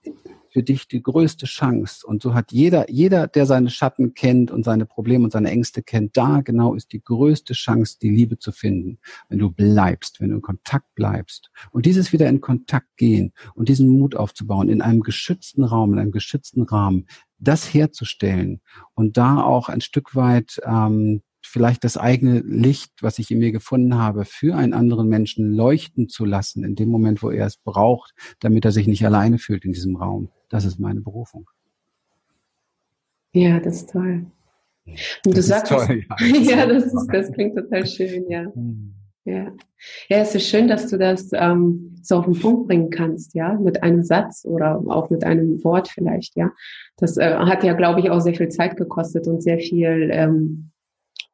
für 0.57 0.63
dich 0.63 0.87
die 0.87 1.03
größte 1.03 1.45
Chance. 1.45 2.01
Und 2.03 2.23
so 2.23 2.33
hat 2.33 2.51
jeder, 2.51 2.89
jeder, 2.89 3.27
der 3.27 3.45
seine 3.45 3.69
Schatten 3.69 4.15
kennt 4.15 4.49
und 4.49 4.63
seine 4.65 4.87
Probleme 4.87 5.23
und 5.25 5.29
seine 5.29 5.51
Ängste 5.51 5.83
kennt, 5.83 6.17
da 6.17 6.41
genau 6.41 6.73
ist 6.73 6.93
die 6.93 7.03
größte 7.03 7.53
Chance, 7.53 7.97
die 8.01 8.09
Liebe 8.09 8.39
zu 8.39 8.51
finden. 8.51 8.97
Wenn 9.29 9.37
du 9.37 9.51
bleibst, 9.51 10.19
wenn 10.19 10.29
du 10.29 10.37
in 10.37 10.41
Kontakt 10.41 10.95
bleibst. 10.95 11.51
Und 11.69 11.85
dieses 11.85 12.11
wieder 12.11 12.27
in 12.27 12.41
Kontakt 12.41 12.87
gehen 12.97 13.33
und 13.53 13.69
diesen 13.69 13.87
Mut 13.87 14.15
aufzubauen, 14.15 14.67
in 14.67 14.81
einem 14.81 15.01
geschützten 15.01 15.63
Raum, 15.63 15.93
in 15.93 15.99
einem 15.99 16.11
geschützten 16.11 16.63
Rahmen, 16.63 17.05
das 17.37 17.71
herzustellen 17.71 18.59
und 18.95 19.15
da 19.15 19.43
auch 19.43 19.69
ein 19.69 19.81
Stück 19.81 20.15
weit 20.15 20.59
ähm, 20.65 21.21
vielleicht 21.47 21.83
das 21.83 21.97
eigene 21.97 22.39
Licht, 22.39 22.91
was 23.01 23.19
ich 23.19 23.31
in 23.31 23.39
mir 23.39 23.51
gefunden 23.51 23.95
habe, 23.95 24.25
für 24.25 24.55
einen 24.55 24.73
anderen 24.73 25.07
Menschen 25.07 25.53
leuchten 25.53 26.09
zu 26.09 26.25
lassen, 26.25 26.63
in 26.63 26.75
dem 26.75 26.89
Moment, 26.89 27.23
wo 27.23 27.31
er 27.31 27.45
es 27.45 27.57
braucht, 27.57 28.13
damit 28.39 28.65
er 28.65 28.71
sich 28.71 28.87
nicht 28.87 29.05
alleine 29.05 29.37
fühlt 29.37 29.65
in 29.65 29.73
diesem 29.73 29.95
Raum. 29.95 30.29
Das 30.49 30.65
ist 30.65 30.79
meine 30.79 31.01
Berufung. 31.01 31.49
Ja, 33.33 33.59
das 33.59 33.77
ist 33.77 33.89
toll. 33.91 34.25
Und 34.85 34.97
das 35.25 35.33
du 35.33 35.41
sagst, 35.41 35.71
toll, 35.71 36.03
ja, 36.09 36.15
das, 36.17 36.49
ja, 36.49 36.65
das, 36.65 36.85
ist, 36.85 37.07
das 37.11 37.31
klingt 37.31 37.57
total 37.57 37.85
schön, 37.85 38.29
ja. 38.29 38.45
Hm. 38.53 38.93
Ja. 39.25 39.51
ja, 40.07 40.19
es 40.19 40.33
ist 40.35 40.47
schön, 40.47 40.69
dass 40.69 40.87
du 40.87 40.97
das 40.97 41.31
ähm, 41.33 41.97
so 42.01 42.15
auf 42.15 42.25
den 42.25 42.39
Punkt 42.39 42.67
bringen 42.67 42.89
kannst, 42.89 43.35
ja, 43.35 43.55
mit 43.55 43.83
einem 43.83 44.01
Satz 44.01 44.45
oder 44.45 44.81
auch 44.87 45.09
mit 45.09 45.25
einem 45.25 45.61
Wort 45.65 45.89
vielleicht, 45.89 46.37
ja. 46.37 46.53
Das 46.95 47.17
äh, 47.17 47.35
hat 47.35 47.61
ja, 47.65 47.73
glaube 47.73 47.99
ich, 47.99 48.09
auch 48.09 48.21
sehr 48.21 48.35
viel 48.35 48.47
Zeit 48.47 48.77
gekostet 48.77 49.27
und 49.27 49.43
sehr 49.43 49.59
viel 49.59 50.09
ähm, 50.13 50.71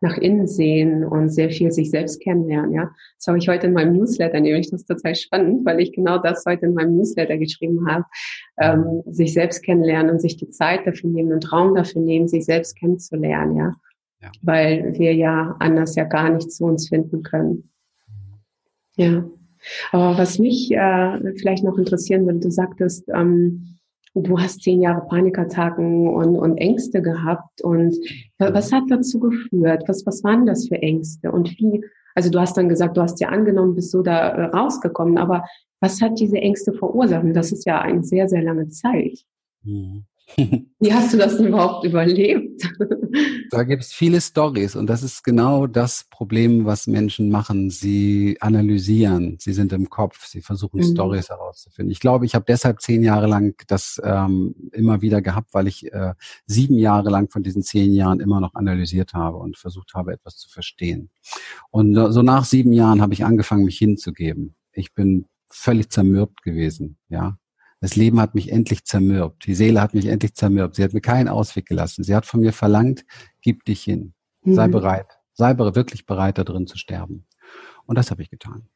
nach 0.03 0.17
innen 0.17 0.47
sehen 0.47 1.05
und 1.05 1.29
sehr 1.29 1.49
viel 1.49 1.71
sich 1.71 1.89
selbst 1.89 2.21
kennenlernen. 2.21 2.73
Ja, 2.73 2.91
das 3.17 3.27
habe 3.27 3.37
ich 3.37 3.47
heute 3.47 3.67
in 3.67 3.73
meinem 3.73 3.93
Newsletter, 3.93 4.39
nämlich 4.39 4.69
das 4.69 4.81
ist 4.81 4.87
total 4.87 5.15
spannend, 5.15 5.65
weil 5.65 5.79
ich 5.79 5.93
genau 5.93 6.17
das 6.17 6.43
heute 6.45 6.65
in 6.65 6.73
meinem 6.73 6.97
Newsletter 6.97 7.37
geschrieben 7.37 7.89
habe, 7.89 8.05
ähm, 8.59 9.01
sich 9.05 9.33
selbst 9.33 9.63
kennenlernen 9.63 10.11
und 10.11 10.19
sich 10.19 10.35
die 10.35 10.49
Zeit 10.49 10.85
dafür 10.85 11.09
nehmen 11.09 11.31
und 11.31 11.51
Raum 11.51 11.73
dafür 11.73 12.01
nehmen, 12.01 12.27
sich 12.27 12.45
selbst 12.45 12.77
kennenzulernen. 12.77 13.55
Ja, 13.55 13.71
ja. 14.21 14.31
weil 14.41 14.93
wir 14.99 15.15
ja 15.15 15.55
anders 15.59 15.95
ja 15.95 16.03
gar 16.03 16.29
nicht 16.29 16.51
zu 16.51 16.65
uns 16.65 16.89
finden 16.89 17.23
können. 17.23 17.69
Ja, 18.97 19.25
aber 19.93 20.17
was 20.17 20.37
mich 20.37 20.69
äh, 20.71 21.33
vielleicht 21.37 21.63
noch 21.63 21.77
interessieren 21.77 22.25
würde, 22.25 22.39
du 22.39 22.51
sagtest, 22.51 23.09
ähm, 23.09 23.79
du 24.13 24.39
hast 24.39 24.61
zehn 24.61 24.81
Jahre 24.81 25.05
Panikattacken 25.07 26.07
und, 26.07 26.35
und 26.35 26.57
Ängste 26.57 27.01
gehabt. 27.01 27.61
Und 27.61 27.95
was 28.37 28.71
hat 28.71 28.83
dazu 28.89 29.19
geführt? 29.19 29.83
Was, 29.87 30.05
was 30.05 30.23
waren 30.23 30.45
das 30.45 30.67
für 30.67 30.81
Ängste? 30.81 31.31
Und 31.31 31.49
wie, 31.57 31.83
also 32.15 32.29
du 32.29 32.39
hast 32.39 32.55
dann 32.55 32.69
gesagt, 32.69 32.97
du 32.97 33.01
hast 33.01 33.19
ja 33.19 33.29
angenommen, 33.29 33.75
bist 33.75 33.91
so 33.91 34.03
da 34.03 34.29
äh, 34.29 34.43
rausgekommen, 34.45 35.17
aber 35.17 35.45
was 35.79 36.01
hat 36.01 36.19
diese 36.19 36.37
Ängste 36.37 36.73
verursacht? 36.73 37.23
Und 37.23 37.33
das 37.33 37.51
ist 37.51 37.65
ja 37.65 37.81
eine 37.81 38.03
sehr, 38.03 38.29
sehr 38.29 38.43
lange 38.43 38.69
Zeit. 38.69 39.19
Mhm. 39.63 40.05
Wie 40.79 40.93
hast 40.93 41.13
du 41.13 41.17
das 41.17 41.37
denn 41.37 41.47
überhaupt 41.47 41.85
überlebt? 41.85 42.67
Da 43.51 43.61
gibt 43.61 43.83
es 43.83 43.93
viele 43.93 44.19
Stories 44.19 44.75
und 44.75 44.87
das 44.87 45.03
ist 45.03 45.23
genau 45.23 45.67
das 45.67 46.05
Problem, 46.09 46.65
was 46.65 46.87
Menschen 46.87 47.29
machen. 47.29 47.69
Sie 47.69 48.37
analysieren, 48.39 49.37
sie 49.39 49.53
sind 49.53 49.71
im 49.73 49.91
Kopf, 49.91 50.25
sie 50.25 50.41
versuchen 50.41 50.79
mhm. 50.79 50.91
Stories 50.91 51.29
herauszufinden. 51.29 51.91
Ich 51.91 51.99
glaube, 51.99 52.25
ich 52.25 52.33
habe 52.33 52.45
deshalb 52.47 52.81
zehn 52.81 53.03
Jahre 53.03 53.27
lang 53.27 53.53
das 53.67 54.01
ähm, 54.03 54.55
immer 54.71 55.03
wieder 55.03 55.21
gehabt, 55.21 55.53
weil 55.53 55.67
ich 55.67 55.93
äh, 55.93 56.15
sieben 56.47 56.79
Jahre 56.79 57.11
lang 57.11 57.29
von 57.29 57.43
diesen 57.43 57.61
zehn 57.61 57.93
Jahren 57.93 58.19
immer 58.19 58.39
noch 58.39 58.55
analysiert 58.55 59.13
habe 59.13 59.37
und 59.37 59.59
versucht 59.59 59.93
habe, 59.93 60.13
etwas 60.13 60.37
zu 60.37 60.49
verstehen. 60.49 61.11
Und 61.69 61.93
so 61.93 62.23
nach 62.23 62.45
sieben 62.45 62.73
Jahren 62.73 63.03
habe 63.03 63.13
ich 63.13 63.23
angefangen, 63.23 63.65
mich 63.65 63.77
hinzugeben. 63.77 64.55
Ich 64.71 64.95
bin 64.95 65.27
völlig 65.51 65.91
zermürbt 65.91 66.41
gewesen, 66.41 66.97
ja. 67.09 67.37
Das 67.83 67.97
Leben 67.97 68.21
hat 68.21 68.33
mich 68.33 68.49
endlich 68.49 68.85
zermürbt. 68.85 69.45
Die 69.45 69.55
Seele 69.55 69.81
hat 69.81 69.93
mich 69.93 70.05
endlich 70.05 70.35
zermürbt. 70.35 70.75
Sie 70.75 70.85
hat 70.85 70.93
mir 70.93 71.01
keinen 71.01 71.27
Ausweg 71.27 71.65
gelassen. 71.65 72.05
Sie 72.05 72.15
hat 72.15 72.25
von 72.25 72.39
mir 72.39 72.53
verlangt, 72.53 73.03
gib 73.41 73.65
dich 73.65 73.83
hin. 73.83 74.13
Sei 74.45 74.67
mhm. 74.67 74.71
bereit. 74.71 75.19
Sei 75.33 75.57
wirklich 75.57 76.05
bereit, 76.05 76.37
da 76.37 76.45
drin 76.45 76.65
zu 76.65 76.77
sterben. 76.77 77.25
Und 77.85 77.97
das 77.97 78.09
habe 78.09 78.21
ich 78.21 78.29
getan. 78.29 78.69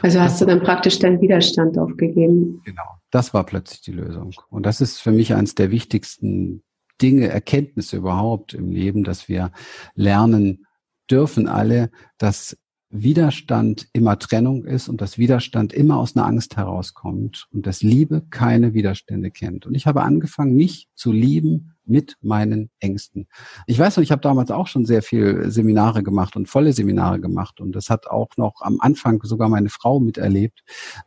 Also 0.00 0.18
hast 0.18 0.40
du 0.40 0.46
dann 0.46 0.62
praktisch 0.62 0.98
deinen 0.98 1.20
Widerstand 1.20 1.76
aufgegeben? 1.76 2.62
Genau. 2.64 2.98
Das 3.10 3.34
war 3.34 3.44
plötzlich 3.44 3.82
die 3.82 3.92
Lösung. 3.92 4.32
Und 4.48 4.64
das 4.64 4.80
ist 4.80 4.98
für 4.98 5.12
mich 5.12 5.34
eines 5.34 5.54
der 5.54 5.70
wichtigsten 5.70 6.62
Dinge, 7.02 7.28
Erkenntnisse 7.28 7.98
überhaupt 7.98 8.54
im 8.54 8.72
Leben, 8.72 9.04
dass 9.04 9.28
wir 9.28 9.52
lernen 9.94 10.64
dürfen 11.10 11.48
alle, 11.48 11.90
dass 12.16 12.56
Widerstand 12.90 13.88
immer 13.92 14.18
Trennung 14.18 14.64
ist 14.64 14.88
und 14.88 15.00
dass 15.00 15.18
Widerstand 15.18 15.72
immer 15.72 15.98
aus 15.98 16.16
einer 16.16 16.26
Angst 16.26 16.56
herauskommt 16.56 17.46
und 17.52 17.66
dass 17.66 17.82
Liebe 17.82 18.22
keine 18.30 18.72
Widerstände 18.72 19.30
kennt. 19.30 19.66
Und 19.66 19.74
ich 19.74 19.86
habe 19.86 20.02
angefangen, 20.02 20.56
mich 20.56 20.88
zu 20.94 21.12
lieben 21.12 21.74
mit 21.88 22.16
meinen 22.20 22.70
Ängsten. 22.80 23.28
Ich 23.66 23.78
weiß 23.78 23.96
noch, 23.96 24.02
ich 24.02 24.12
habe 24.12 24.22
damals 24.22 24.50
auch 24.50 24.66
schon 24.66 24.84
sehr 24.84 25.02
viel 25.02 25.50
Seminare 25.50 26.02
gemacht 26.02 26.36
und 26.36 26.48
volle 26.48 26.72
Seminare 26.72 27.20
gemacht 27.20 27.60
und 27.60 27.72
das 27.72 27.90
hat 27.90 28.06
auch 28.06 28.30
noch 28.36 28.60
am 28.60 28.78
Anfang 28.80 29.20
sogar 29.22 29.48
meine 29.48 29.68
Frau 29.68 30.00
miterlebt, 30.00 30.62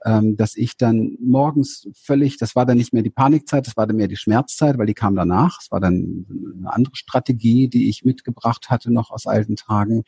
ähm, 0.06 0.36
dass 0.38 0.56
ich 0.56 0.78
dann 0.78 1.18
morgens 1.20 1.88
völlig, 1.94 2.38
das 2.38 2.56
war 2.56 2.66
dann 2.66 2.78
nicht 2.78 2.94
mehr 2.94 3.04
die 3.04 3.10
Panikzeit, 3.10 3.68
das 3.68 3.78
war 3.78 3.88
dann 3.88 3.98
mehr 3.98 4.08
die 4.08 4.18
Schmerzzeit, 4.18 4.78
weil 4.78 4.88
die 4.88 4.94
kam 4.94 5.16
danach. 5.16 5.60
Es 5.62 5.72
war 5.72 5.80
dann 5.80 6.26
eine 6.58 6.74
andere 6.74 6.96
Strategie, 6.96 7.68
die 7.68 7.90
ich 7.90 8.04
mitgebracht 8.04 8.70
hatte 8.70 8.92
noch 8.92 9.12
aus 9.12 9.28
alten 9.28 9.56
Tagen, 9.56 10.04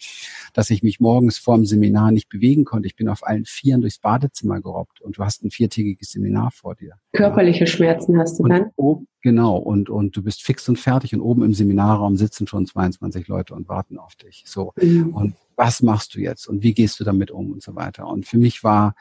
dass 0.54 0.70
ich 0.70 0.84
mich 0.84 1.00
morgens 1.00 1.38
vor 1.38 1.56
dem 1.56 1.66
Seminar 1.66 2.12
nicht 2.12 2.30
bewegen 2.30 2.66
konnte. 2.66 2.88
Ich 2.88 2.96
bin 2.96 3.10
auf 3.10 3.26
allen 3.26 3.46
Vieren 3.46 3.82
durchs 3.82 4.00
Badezimmer 4.00 4.62
gerobbt 4.62 5.02
und 5.02 5.18
du 5.18 5.24
hast 5.24 5.44
ein 5.44 5.52
viertägiges 5.52 6.12
Seminar 6.12 6.52
vor 6.52 6.76
dir. 6.76 6.96
Körperliche 7.14 7.68
Schmerzen 7.68 8.18
hast 8.20 8.40
du 8.40 8.48
dann? 8.48 8.72
Und, 8.76 9.08
genau, 9.24 9.58
und, 9.58 9.90
und 9.90 10.16
du 10.16 10.22
bist 10.22 10.44
fix 10.44 10.70
und 10.70 10.78
fertig 10.78 11.16
und 11.16 11.22
oben 11.22 11.44
im 11.44 11.56
Seminarraum 11.56 12.16
sitzen 12.18 12.46
schon 12.46 12.68
22 12.68 13.28
Leute 13.28 13.56
und 13.56 13.68
warten 13.68 13.98
auf 13.98 14.16
dich. 14.16 14.44
So. 14.46 14.74
Mhm. 14.80 15.16
Und 15.16 15.36
was 15.56 15.82
machst 15.82 16.14
du 16.14 16.20
jetzt 16.20 16.48
und 16.48 16.62
wie 16.62 16.74
gehst 16.76 17.00
du 17.00 17.04
damit 17.04 17.32
um 17.32 17.52
und 17.52 17.64
so 17.64 17.76
weiter. 17.76 18.08
Und 18.08 18.28
für 18.28 18.38
mich 18.38 18.64
war, 18.64 18.96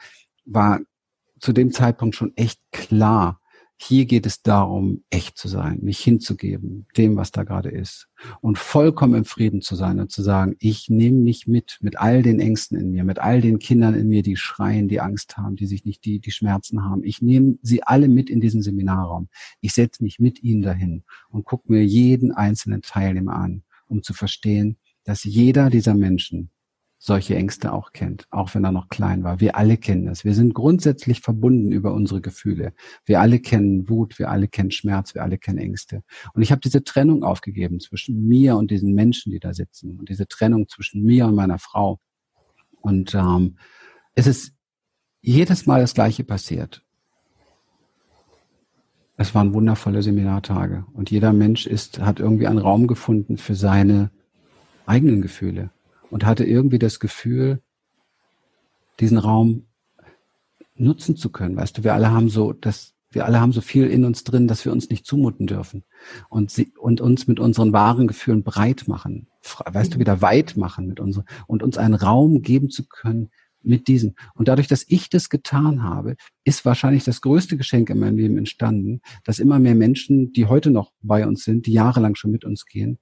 war 0.45 0.79
zu 1.39 1.53
dem 1.53 1.71
Zeitpunkt 1.71 2.15
schon 2.15 2.35
echt 2.35 2.59
klar, 2.71 3.39
hier 3.77 4.05
geht 4.05 4.25
es 4.25 4.41
darum, 4.41 5.03
echt 5.09 5.37
zu 5.37 5.47
sein, 5.47 5.79
mich 5.81 5.99
hinzugeben, 5.99 6.85
dem, 6.95 7.17
was 7.17 7.31
da 7.31 7.43
gerade 7.43 7.69
ist. 7.69 8.07
Und 8.39 8.57
vollkommen 8.57 9.15
im 9.15 9.25
Frieden 9.25 9.61
zu 9.61 9.75
sein 9.75 9.99
und 9.99 10.11
zu 10.11 10.21
sagen, 10.21 10.55
ich 10.59 10.89
nehme 10.89 11.17
mich 11.17 11.47
mit, 11.47 11.79
mit 11.81 11.99
all 11.99 12.21
den 12.21 12.39
Ängsten 12.39 12.79
in 12.79 12.91
mir, 12.91 13.03
mit 13.03 13.19
all 13.19 13.41
den 13.41 13.59
Kindern 13.59 13.95
in 13.95 14.07
mir, 14.07 14.23
die 14.23 14.37
schreien, 14.37 14.87
die 14.87 15.01
Angst 15.01 15.37
haben, 15.37 15.55
die 15.55 15.65
sich 15.65 15.85
nicht, 15.85 16.05
die, 16.05 16.19
die 16.19 16.31
Schmerzen 16.31 16.83
haben. 16.83 17.03
Ich 17.03 17.21
nehme 17.21 17.57
sie 17.61 17.83
alle 17.83 18.07
mit 18.07 18.29
in 18.29 18.39
diesen 18.39 18.61
Seminarraum. 18.61 19.27
Ich 19.59 19.73
setze 19.73 20.03
mich 20.03 20.19
mit 20.19 20.41
ihnen 20.43 20.61
dahin 20.61 21.03
und 21.29 21.43
gucke 21.43 21.71
mir 21.71 21.83
jeden 21.83 22.31
einzelnen 22.31 22.81
Teilnehmer 22.81 23.35
an, 23.35 23.63
um 23.87 24.03
zu 24.03 24.13
verstehen, 24.13 24.77
dass 25.03 25.23
jeder 25.23 25.69
dieser 25.69 25.93
Menschen 25.93 26.51
solche 27.05 27.35
Ängste 27.35 27.73
auch 27.73 27.91
kennt, 27.91 28.27
auch 28.29 28.55
wenn 28.55 28.63
er 28.63 28.71
noch 28.71 28.87
klein 28.87 29.25
war. 29.25 29.41
Wir 29.41 29.57
alle 29.57 29.75
kennen 29.75 30.05
das. 30.05 30.23
Wir 30.23 30.33
sind 30.33 30.53
grundsätzlich 30.53 31.19
verbunden 31.19 31.73
über 31.73 31.93
unsere 31.93 32.21
Gefühle. 32.21 32.71
Wir 33.03 33.19
alle 33.19 33.39
kennen 33.39 33.89
Wut, 33.89 34.17
wir 34.19 34.29
alle 34.29 34.47
kennen 34.47 34.71
Schmerz, 34.71 35.13
wir 35.13 35.21
alle 35.21 35.37
kennen 35.37 35.57
Ängste. 35.57 36.03
Und 36.33 36.43
ich 36.43 36.51
habe 36.53 36.61
diese 36.61 36.85
Trennung 36.85 37.25
aufgegeben 37.25 37.81
zwischen 37.81 38.25
mir 38.25 38.55
und 38.55 38.71
diesen 38.71 38.93
Menschen, 38.93 39.33
die 39.33 39.41
da 39.41 39.53
sitzen, 39.53 39.99
und 39.99 40.07
diese 40.07 40.27
Trennung 40.27 40.69
zwischen 40.69 41.03
mir 41.03 41.25
und 41.25 41.35
meiner 41.35 41.59
Frau. 41.59 41.99
Und 42.79 43.13
ähm, 43.15 43.57
es 44.15 44.25
ist 44.25 44.53
jedes 45.19 45.65
Mal 45.65 45.81
das 45.81 45.95
Gleiche 45.95 46.23
passiert. 46.23 46.85
Es 49.17 49.35
waren 49.35 49.53
wundervolle 49.53 50.01
Seminartage 50.01 50.85
und 50.93 51.11
jeder 51.11 51.33
Mensch 51.33 51.67
ist, 51.67 51.99
hat 51.99 52.21
irgendwie 52.21 52.47
einen 52.47 52.59
Raum 52.59 52.87
gefunden 52.87 53.37
für 53.37 53.55
seine 53.55 54.09
eigenen 54.85 55.21
Gefühle 55.21 55.69
und 56.13 56.27
hatte 56.27 56.43
irgendwie 56.43 56.77
das 56.77 56.99
Gefühl, 56.99 57.59
diesen 58.99 59.17
Raum 59.17 59.65
nutzen 60.75 61.15
zu 61.15 61.31
können. 61.31 61.55
Weißt 61.55 61.79
du, 61.79 61.83
wir 61.83 61.95
alle 61.95 62.11
haben 62.11 62.29
so 62.29 62.53
das, 62.53 62.93
wir 63.09 63.25
alle 63.25 63.41
haben 63.41 63.51
so 63.51 63.61
viel 63.61 63.87
in 63.87 64.05
uns 64.05 64.23
drin, 64.23 64.47
dass 64.47 64.63
wir 64.63 64.71
uns 64.71 64.91
nicht 64.91 65.07
zumuten 65.07 65.47
dürfen 65.47 65.83
und 66.29 66.51
sie, 66.51 66.71
und 66.77 67.01
uns 67.01 67.27
mit 67.27 67.39
unseren 67.39 67.73
wahren 67.73 68.05
Gefühlen 68.05 68.43
breit 68.43 68.83
machen. 68.87 69.27
weißt 69.65 69.95
du, 69.95 69.99
wieder 69.99 70.21
weit 70.21 70.55
machen 70.55 70.85
mit 70.85 70.99
uns 70.99 71.19
und 71.47 71.63
uns 71.63 71.79
einen 71.79 71.95
Raum 71.95 72.43
geben 72.43 72.69
zu 72.69 72.85
können 72.87 73.31
mit 73.63 73.87
diesem. 73.87 74.13
Und 74.35 74.49
dadurch, 74.49 74.67
dass 74.67 74.85
ich 74.87 75.09
das 75.09 75.29
getan 75.29 75.81
habe, 75.81 76.15
ist 76.43 76.63
wahrscheinlich 76.63 77.05
das 77.05 77.21
größte 77.21 77.57
Geschenk 77.57 77.89
in 77.89 77.97
meinem 77.97 78.17
Leben 78.17 78.37
entstanden, 78.37 79.01
dass 79.23 79.39
immer 79.39 79.57
mehr 79.57 79.73
Menschen, 79.73 80.31
die 80.31 80.45
heute 80.45 80.69
noch 80.69 80.91
bei 81.01 81.25
uns 81.25 81.43
sind, 81.43 81.65
die 81.65 81.73
jahrelang 81.73 82.13
schon 82.13 82.29
mit 82.29 82.45
uns 82.45 82.67
gehen, 82.67 82.99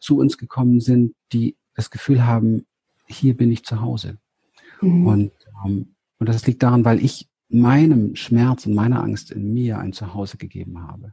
zu 0.00 0.16
uns 0.16 0.38
gekommen 0.38 0.80
sind, 0.80 1.14
die 1.34 1.58
das 1.74 1.90
Gefühl 1.90 2.26
haben, 2.26 2.66
hier 3.06 3.36
bin 3.36 3.50
ich 3.50 3.64
zu 3.64 3.80
Hause. 3.80 4.18
Mhm. 4.80 5.06
Und, 5.06 5.32
ähm, 5.64 5.94
und 6.18 6.28
das 6.28 6.46
liegt 6.46 6.62
daran, 6.62 6.84
weil 6.84 7.04
ich 7.04 7.28
meinem 7.48 8.16
Schmerz 8.16 8.66
und 8.66 8.74
meiner 8.74 9.02
Angst 9.02 9.30
in 9.30 9.52
mir 9.52 9.78
ein 9.78 9.92
Zuhause 9.92 10.36
gegeben 10.36 10.82
habe. 10.82 11.12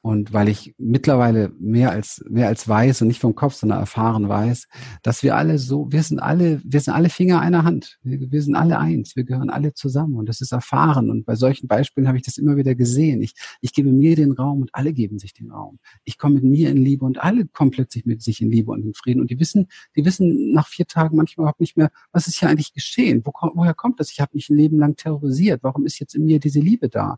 Und 0.00 0.32
weil 0.32 0.48
ich 0.48 0.74
mittlerweile 0.78 1.52
mehr 1.58 1.90
als, 1.90 2.24
mehr 2.28 2.46
als 2.46 2.68
weiß 2.68 3.02
und 3.02 3.08
nicht 3.08 3.20
vom 3.20 3.34
Kopf, 3.34 3.54
sondern 3.54 3.80
erfahren 3.80 4.28
weiß, 4.28 4.68
dass 5.02 5.24
wir 5.24 5.36
alle 5.36 5.58
so, 5.58 5.90
wir 5.90 6.04
sind 6.04 6.20
alle, 6.20 6.62
wir 6.64 6.80
sind 6.80 6.94
alle 6.94 7.08
Finger 7.08 7.40
einer 7.40 7.64
Hand. 7.64 7.98
Wir, 8.02 8.30
wir 8.30 8.42
sind 8.42 8.54
alle 8.54 8.78
eins. 8.78 9.16
Wir 9.16 9.24
gehören 9.24 9.50
alle 9.50 9.74
zusammen. 9.74 10.14
Und 10.14 10.28
das 10.28 10.40
ist 10.40 10.52
erfahren. 10.52 11.10
Und 11.10 11.26
bei 11.26 11.34
solchen 11.34 11.66
Beispielen 11.66 12.06
habe 12.06 12.16
ich 12.16 12.22
das 12.22 12.38
immer 12.38 12.56
wieder 12.56 12.76
gesehen. 12.76 13.22
Ich, 13.22 13.34
ich 13.60 13.72
gebe 13.72 13.90
mir 13.90 14.14
den 14.14 14.32
Raum 14.32 14.60
und 14.60 14.70
alle 14.72 14.92
geben 14.92 15.18
sich 15.18 15.34
den 15.34 15.50
Raum. 15.50 15.80
Ich 16.04 16.16
komme 16.16 16.36
mit 16.36 16.44
mir 16.44 16.70
in 16.70 16.76
Liebe 16.76 17.04
und 17.04 17.18
alle 17.18 17.46
kommen 17.46 17.72
plötzlich 17.72 18.06
mit 18.06 18.22
sich 18.22 18.40
in 18.40 18.50
Liebe 18.50 18.70
und 18.70 18.84
in 18.84 18.94
Frieden. 18.94 19.20
Und 19.20 19.30
die 19.30 19.40
wissen, 19.40 19.66
die 19.96 20.04
wissen 20.04 20.52
nach 20.52 20.68
vier 20.68 20.86
Tagen 20.86 21.16
manchmal 21.16 21.44
überhaupt 21.44 21.60
nicht 21.60 21.76
mehr, 21.76 21.90
was 22.12 22.28
ist 22.28 22.38
hier 22.38 22.48
eigentlich 22.48 22.72
geschehen? 22.72 23.22
Wo, 23.24 23.32
woher 23.54 23.74
kommt 23.74 23.98
das? 23.98 24.12
Ich 24.12 24.20
habe 24.20 24.30
mich 24.34 24.48
ein 24.48 24.56
Leben 24.56 24.78
lang 24.78 24.94
terrorisiert. 24.94 25.64
Warum 25.64 25.86
ist 25.86 25.98
jetzt 25.98 26.14
in 26.14 26.24
mir 26.24 26.38
diese 26.38 26.60
Liebe 26.60 26.88
da? 26.88 27.16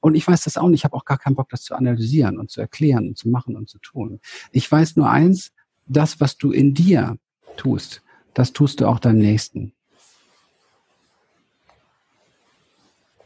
Und 0.00 0.14
ich 0.14 0.26
weiß 0.26 0.44
das 0.44 0.56
auch 0.56 0.68
nicht. 0.68 0.80
Ich 0.80 0.84
habe 0.84 0.96
auch 0.96 1.04
gar 1.04 1.18
keinen 1.18 1.36
Bock, 1.36 1.48
das 1.50 1.62
zu 1.62 1.74
analysieren 1.74 2.38
und 2.38 2.50
zu 2.50 2.60
erklären 2.60 3.08
und 3.08 3.18
zu 3.18 3.28
machen 3.28 3.56
und 3.56 3.68
zu 3.68 3.78
tun. 3.78 4.20
Ich 4.50 4.70
weiß 4.70 4.96
nur 4.96 5.10
eins, 5.10 5.52
das, 5.86 6.20
was 6.20 6.38
du 6.38 6.52
in 6.52 6.74
dir 6.74 7.18
tust, 7.56 8.02
das 8.34 8.52
tust 8.52 8.80
du 8.80 8.86
auch 8.86 8.98
deinem 8.98 9.18
Nächsten. 9.18 9.72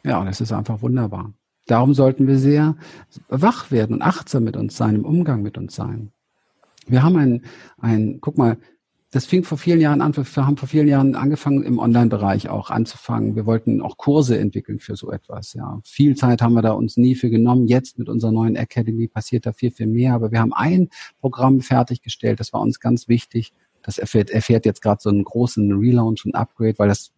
Ja, 0.02 0.20
und 0.20 0.28
es 0.28 0.40
ist 0.40 0.52
einfach 0.52 0.82
wunderbar. 0.82 1.32
Darum 1.66 1.94
sollten 1.94 2.26
wir 2.26 2.38
sehr 2.38 2.76
wach 3.28 3.70
werden 3.70 3.96
und 3.96 4.02
achtsam 4.02 4.44
mit 4.44 4.56
uns 4.56 4.76
sein, 4.76 4.96
im 4.96 5.04
Umgang 5.04 5.42
mit 5.42 5.56
uns 5.56 5.74
sein. 5.74 6.12
Wir 6.86 7.02
haben 7.02 7.16
ein, 7.16 7.44
ein, 7.78 8.18
guck 8.20 8.36
mal, 8.36 8.58
das 9.14 9.26
fing 9.26 9.44
vor 9.44 9.58
vielen 9.58 9.80
Jahren 9.80 10.00
an. 10.00 10.16
Wir 10.16 10.24
haben 10.44 10.56
vor 10.56 10.68
vielen 10.68 10.88
Jahren 10.88 11.14
angefangen, 11.14 11.62
im 11.62 11.78
Online-Bereich 11.78 12.48
auch 12.48 12.70
anzufangen. 12.70 13.36
Wir 13.36 13.46
wollten 13.46 13.80
auch 13.80 13.96
Kurse 13.96 14.36
entwickeln 14.36 14.80
für 14.80 14.96
so 14.96 15.12
etwas. 15.12 15.54
Ja, 15.54 15.80
viel 15.84 16.16
Zeit 16.16 16.42
haben 16.42 16.54
wir 16.54 16.62
da 16.62 16.72
uns 16.72 16.96
nie 16.96 17.14
für 17.14 17.30
genommen. 17.30 17.68
Jetzt 17.68 17.96
mit 17.96 18.08
unserer 18.08 18.32
neuen 18.32 18.56
Academy 18.56 19.06
passiert 19.06 19.46
da 19.46 19.52
viel, 19.52 19.70
viel 19.70 19.86
mehr. 19.86 20.14
Aber 20.14 20.32
wir 20.32 20.40
haben 20.40 20.52
ein 20.52 20.88
Programm 21.20 21.60
fertiggestellt. 21.60 22.40
Das 22.40 22.52
war 22.52 22.60
uns 22.60 22.80
ganz 22.80 23.06
wichtig. 23.06 23.52
Das 23.84 23.98
erfährt, 23.98 24.30
erfährt 24.30 24.66
jetzt 24.66 24.82
gerade 24.82 25.00
so 25.00 25.10
einen 25.10 25.22
großen 25.22 25.72
Relaunch 25.72 26.24
und 26.24 26.34
Upgrade, 26.34 26.74
weil 26.78 26.88
das 26.88 27.12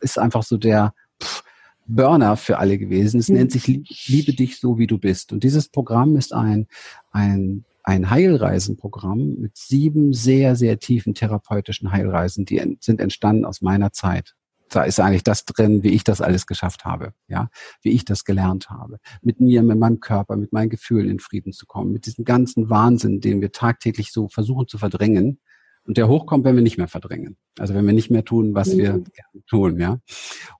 ist 0.00 0.18
einfach 0.18 0.44
so 0.44 0.56
der 0.56 0.94
pff, 1.22 1.44
Burner 1.86 2.38
für 2.38 2.60
alle 2.60 2.78
gewesen. 2.78 3.20
Es 3.20 3.28
nennt 3.28 3.52
sich 3.52 3.66
Liebe 3.66 4.32
dich 4.32 4.58
so, 4.58 4.78
wie 4.78 4.86
du 4.86 4.96
bist. 4.96 5.34
Und 5.34 5.44
dieses 5.44 5.68
Programm 5.68 6.16
ist 6.16 6.32
ein, 6.32 6.66
ein 7.10 7.66
ein 7.82 8.10
Heilreisenprogramm 8.10 9.34
mit 9.38 9.56
sieben 9.56 10.12
sehr, 10.12 10.56
sehr 10.56 10.78
tiefen 10.78 11.14
therapeutischen 11.14 11.90
Heilreisen, 11.92 12.44
die 12.44 12.78
sind 12.80 13.00
entstanden 13.00 13.44
aus 13.44 13.60
meiner 13.60 13.92
Zeit. 13.92 14.34
Da 14.68 14.84
ist 14.84 15.00
eigentlich 15.00 15.24
das 15.24 15.44
drin, 15.44 15.82
wie 15.82 15.90
ich 15.90 16.02
das 16.02 16.22
alles 16.22 16.46
geschafft 16.46 16.84
habe, 16.86 17.12
ja, 17.28 17.50
wie 17.82 17.90
ich 17.90 18.06
das 18.06 18.24
gelernt 18.24 18.70
habe, 18.70 18.98
mit 19.20 19.38
mir, 19.38 19.62
mit 19.62 19.78
meinem 19.78 20.00
Körper, 20.00 20.36
mit 20.36 20.52
meinen 20.52 20.70
Gefühlen 20.70 21.10
in 21.10 21.18
Frieden 21.18 21.52
zu 21.52 21.66
kommen, 21.66 21.92
mit 21.92 22.06
diesem 22.06 22.24
ganzen 22.24 22.70
Wahnsinn, 22.70 23.20
den 23.20 23.42
wir 23.42 23.52
tagtäglich 23.52 24.12
so 24.12 24.28
versuchen 24.28 24.68
zu 24.68 24.78
verdrängen, 24.78 25.40
und 25.84 25.96
der 25.96 26.08
hochkommt, 26.08 26.44
wenn 26.44 26.54
wir 26.54 26.62
nicht 26.62 26.78
mehr 26.78 26.88
verdrängen. 26.88 27.36
Also 27.58 27.74
wenn 27.74 27.84
wir 27.84 27.92
nicht 27.92 28.10
mehr 28.10 28.24
tun, 28.24 28.54
was 28.54 28.72
mhm. 28.72 28.78
wir 28.78 29.04
tun, 29.48 29.78
ja. 29.80 29.98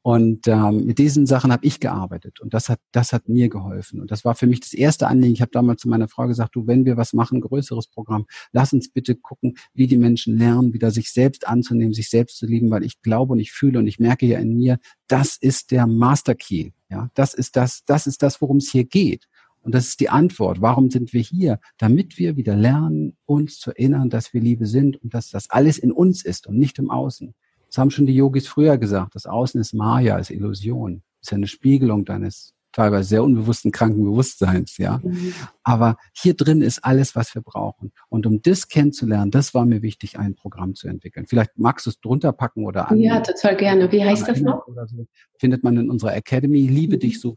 Und 0.03 0.49
ähm, 0.49 0.85
mit 0.85 0.99
diesen 0.99 1.27
Sachen 1.27 1.53
habe 1.53 1.65
ich 1.65 1.81
gearbeitet 1.81 2.41
und 2.41 2.53
das 2.55 2.69
hat 2.69 2.81
das 2.91 3.13
hat 3.13 3.29
mir 3.29 3.49
geholfen 3.49 4.01
und 4.01 4.11
das 4.11 4.25
war 4.25 4.35
für 4.35 4.47
mich 4.47 4.61
das 4.61 4.73
erste 4.73 5.07
Anliegen. 5.07 5.35
Ich 5.35 5.41
habe 5.41 5.53
damals 5.53 5.83
zu 5.83 5.89
meiner 5.89 6.09
Frau 6.09 6.27
gesagt, 6.27 6.57
du, 6.57 6.67
wenn 6.67 6.85
wir 6.85 6.97
was 6.97 7.13
machen, 7.13 7.41
größeres 7.41 7.89
Programm, 7.89 8.27
lass 8.53 8.73
uns 8.73 8.91
bitte 8.91 9.15
gucken, 9.15 9.55
wie 9.75 9.87
die 9.87 9.97
Menschen 9.97 10.37
lernen, 10.37 10.73
wieder 10.73 10.91
sich 10.91 11.13
selbst 11.13 11.47
anzunehmen, 11.47 11.95
sich 11.95 12.11
selbst 12.11 12.39
zu 12.39 12.47
lieben, 12.47 12.71
weil 12.71 12.85
ich 12.85 13.01
glaube 13.03 13.33
und 13.33 13.39
ich 13.39 13.53
fühle 13.53 13.79
und 13.79 13.87
ich 13.87 13.99
merke 13.99 14.27
ja 14.27 14.39
in 14.39 14.57
mir, 14.57 14.79
das 15.07 15.37
ist 15.41 15.71
der 15.71 15.87
Master 15.87 16.35
Key, 16.35 16.71
ja. 16.91 17.11
Das 17.15 17.33
ist 17.35 17.57
das, 17.57 17.85
das 17.87 18.07
ist 18.07 18.23
das, 18.23 18.41
worum 18.41 18.57
es 18.59 18.71
hier 18.71 18.85
geht. 18.85 19.29
Und 19.63 19.75
das 19.75 19.89
ist 19.89 20.01
die 20.01 20.09
Antwort. 20.09 20.61
Warum 20.61 20.91
sind 20.91 21.13
wir 21.13 21.23
hier? 21.23 21.59
Damit 21.79 22.19
wir 22.19 22.37
wieder 22.37 22.57
lernen, 22.57 23.17
uns 23.25 23.59
zu 23.59 23.71
erinnern, 23.71 24.11
dass 24.11 24.35
wir 24.35 24.41
Liebe 24.41 24.67
sind 24.67 24.97
und 25.03 25.15
dass 25.15 25.31
das 25.31 25.51
alles 25.51 25.79
in 25.79 25.93
uns 25.93 26.25
ist 26.25 26.47
und 26.47 26.59
nicht 26.59 26.79
im 26.79 26.91
Außen. 26.91 27.35
Das 27.69 27.79
haben 27.79 27.91
schon 27.91 28.07
die 28.07 28.15
Yogis 28.15 28.49
früher 28.49 28.77
gesagt. 28.77 29.15
Das 29.15 29.27
Außen 29.27 29.61
ist 29.61 29.73
Maya, 29.73 30.19
ist 30.19 30.31
Illusion. 30.31 31.03
Ist 31.23 31.31
ja 31.31 31.37
eine 31.37 31.47
Spiegelung 31.47 32.05
deines 32.05 32.55
teilweise 32.73 33.09
sehr 33.09 33.23
unbewussten 33.23 33.71
kranken 33.71 34.03
Bewusstseins, 34.03 34.79
ja. 34.79 35.01
Mhm. 35.03 35.35
Aber 35.63 35.97
hier 36.15 36.35
drin 36.35 36.63
ist 36.63 36.85
alles, 36.85 37.15
was 37.15 37.35
wir 37.35 37.43
brauchen. 37.43 37.93
Und 38.09 38.27
um 38.27 38.43
das 38.43 38.69
kennenzulernen, 38.69 39.31
das 39.31 39.55
war 39.55 39.67
mir 39.67 39.83
wichtig, 39.83 40.19
ein 40.19 40.35
Programm 40.35 40.75
zu 40.75 40.89
entwickeln. 40.89 41.27
Vielleicht 41.27 41.59
magst 41.59 41.87
du 41.87 41.91
es 41.91 42.01
drunter 42.01 42.33
packen 42.33 42.65
oder 42.65 42.91
an. 42.91 42.99
Ja, 42.99 43.21
total 43.21 43.57
gerne. 43.57 43.93
Wie 43.93 44.03
heißt 44.03 44.27
das 44.27 44.41
noch? 44.41 44.67
So. 44.67 45.07
Findet 45.39 45.63
man 45.63 45.77
in 45.77 45.91
unserer 45.91 46.17
Academy. 46.17 46.67
Liebe 46.67 46.97
mhm. 46.97 47.01
dich 47.01 47.21
so, 47.21 47.37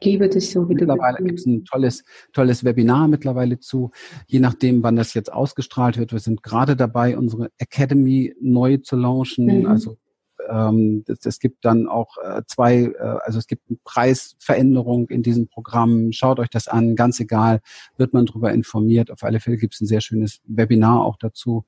Liebe 0.00 0.28
dich 0.28 0.50
so, 0.50 0.68
wie 0.68 0.74
mittlerweile 0.74 1.18
du 1.18 1.24
bist. 1.24 1.24
Mittlerweile 1.24 1.26
gibt 1.26 1.40
es 1.40 1.46
ein 1.46 1.64
tolles, 1.64 2.04
tolles 2.32 2.64
Webinar 2.64 3.08
mittlerweile 3.08 3.58
zu, 3.58 3.90
je 4.26 4.40
nachdem, 4.40 4.82
wann 4.82 4.96
das 4.96 5.14
jetzt 5.14 5.32
ausgestrahlt 5.32 5.98
wird. 5.98 6.12
Wir 6.12 6.18
sind 6.18 6.42
gerade 6.42 6.76
dabei, 6.76 7.16
unsere 7.16 7.50
Academy 7.58 8.34
neu 8.40 8.78
zu 8.78 8.96
launchen. 8.96 9.60
Mhm. 9.60 9.66
Also 9.66 9.96
ähm, 10.48 11.04
es, 11.06 11.24
es, 11.24 11.38
gibt 11.38 11.64
dann 11.64 11.88
auch 11.88 12.16
äh, 12.22 12.42
zwei, 12.46 12.84
äh, 12.84 13.18
also 13.24 13.38
es 13.38 13.46
gibt 13.46 13.62
eine 13.68 13.78
Preisveränderung 13.84 15.08
in 15.08 15.22
diesem 15.22 15.48
Programm. 15.48 16.12
Schaut 16.12 16.38
euch 16.38 16.50
das 16.50 16.68
an, 16.68 16.96
ganz 16.96 17.20
egal, 17.20 17.60
wird 17.96 18.12
man 18.12 18.26
darüber 18.26 18.52
informiert. 18.52 19.10
Auf 19.10 19.22
alle 19.22 19.40
Fälle 19.40 19.56
gibt 19.56 19.74
es 19.74 19.80
ein 19.80 19.86
sehr 19.86 20.00
schönes 20.00 20.40
Webinar 20.44 21.04
auch 21.04 21.16
dazu 21.16 21.64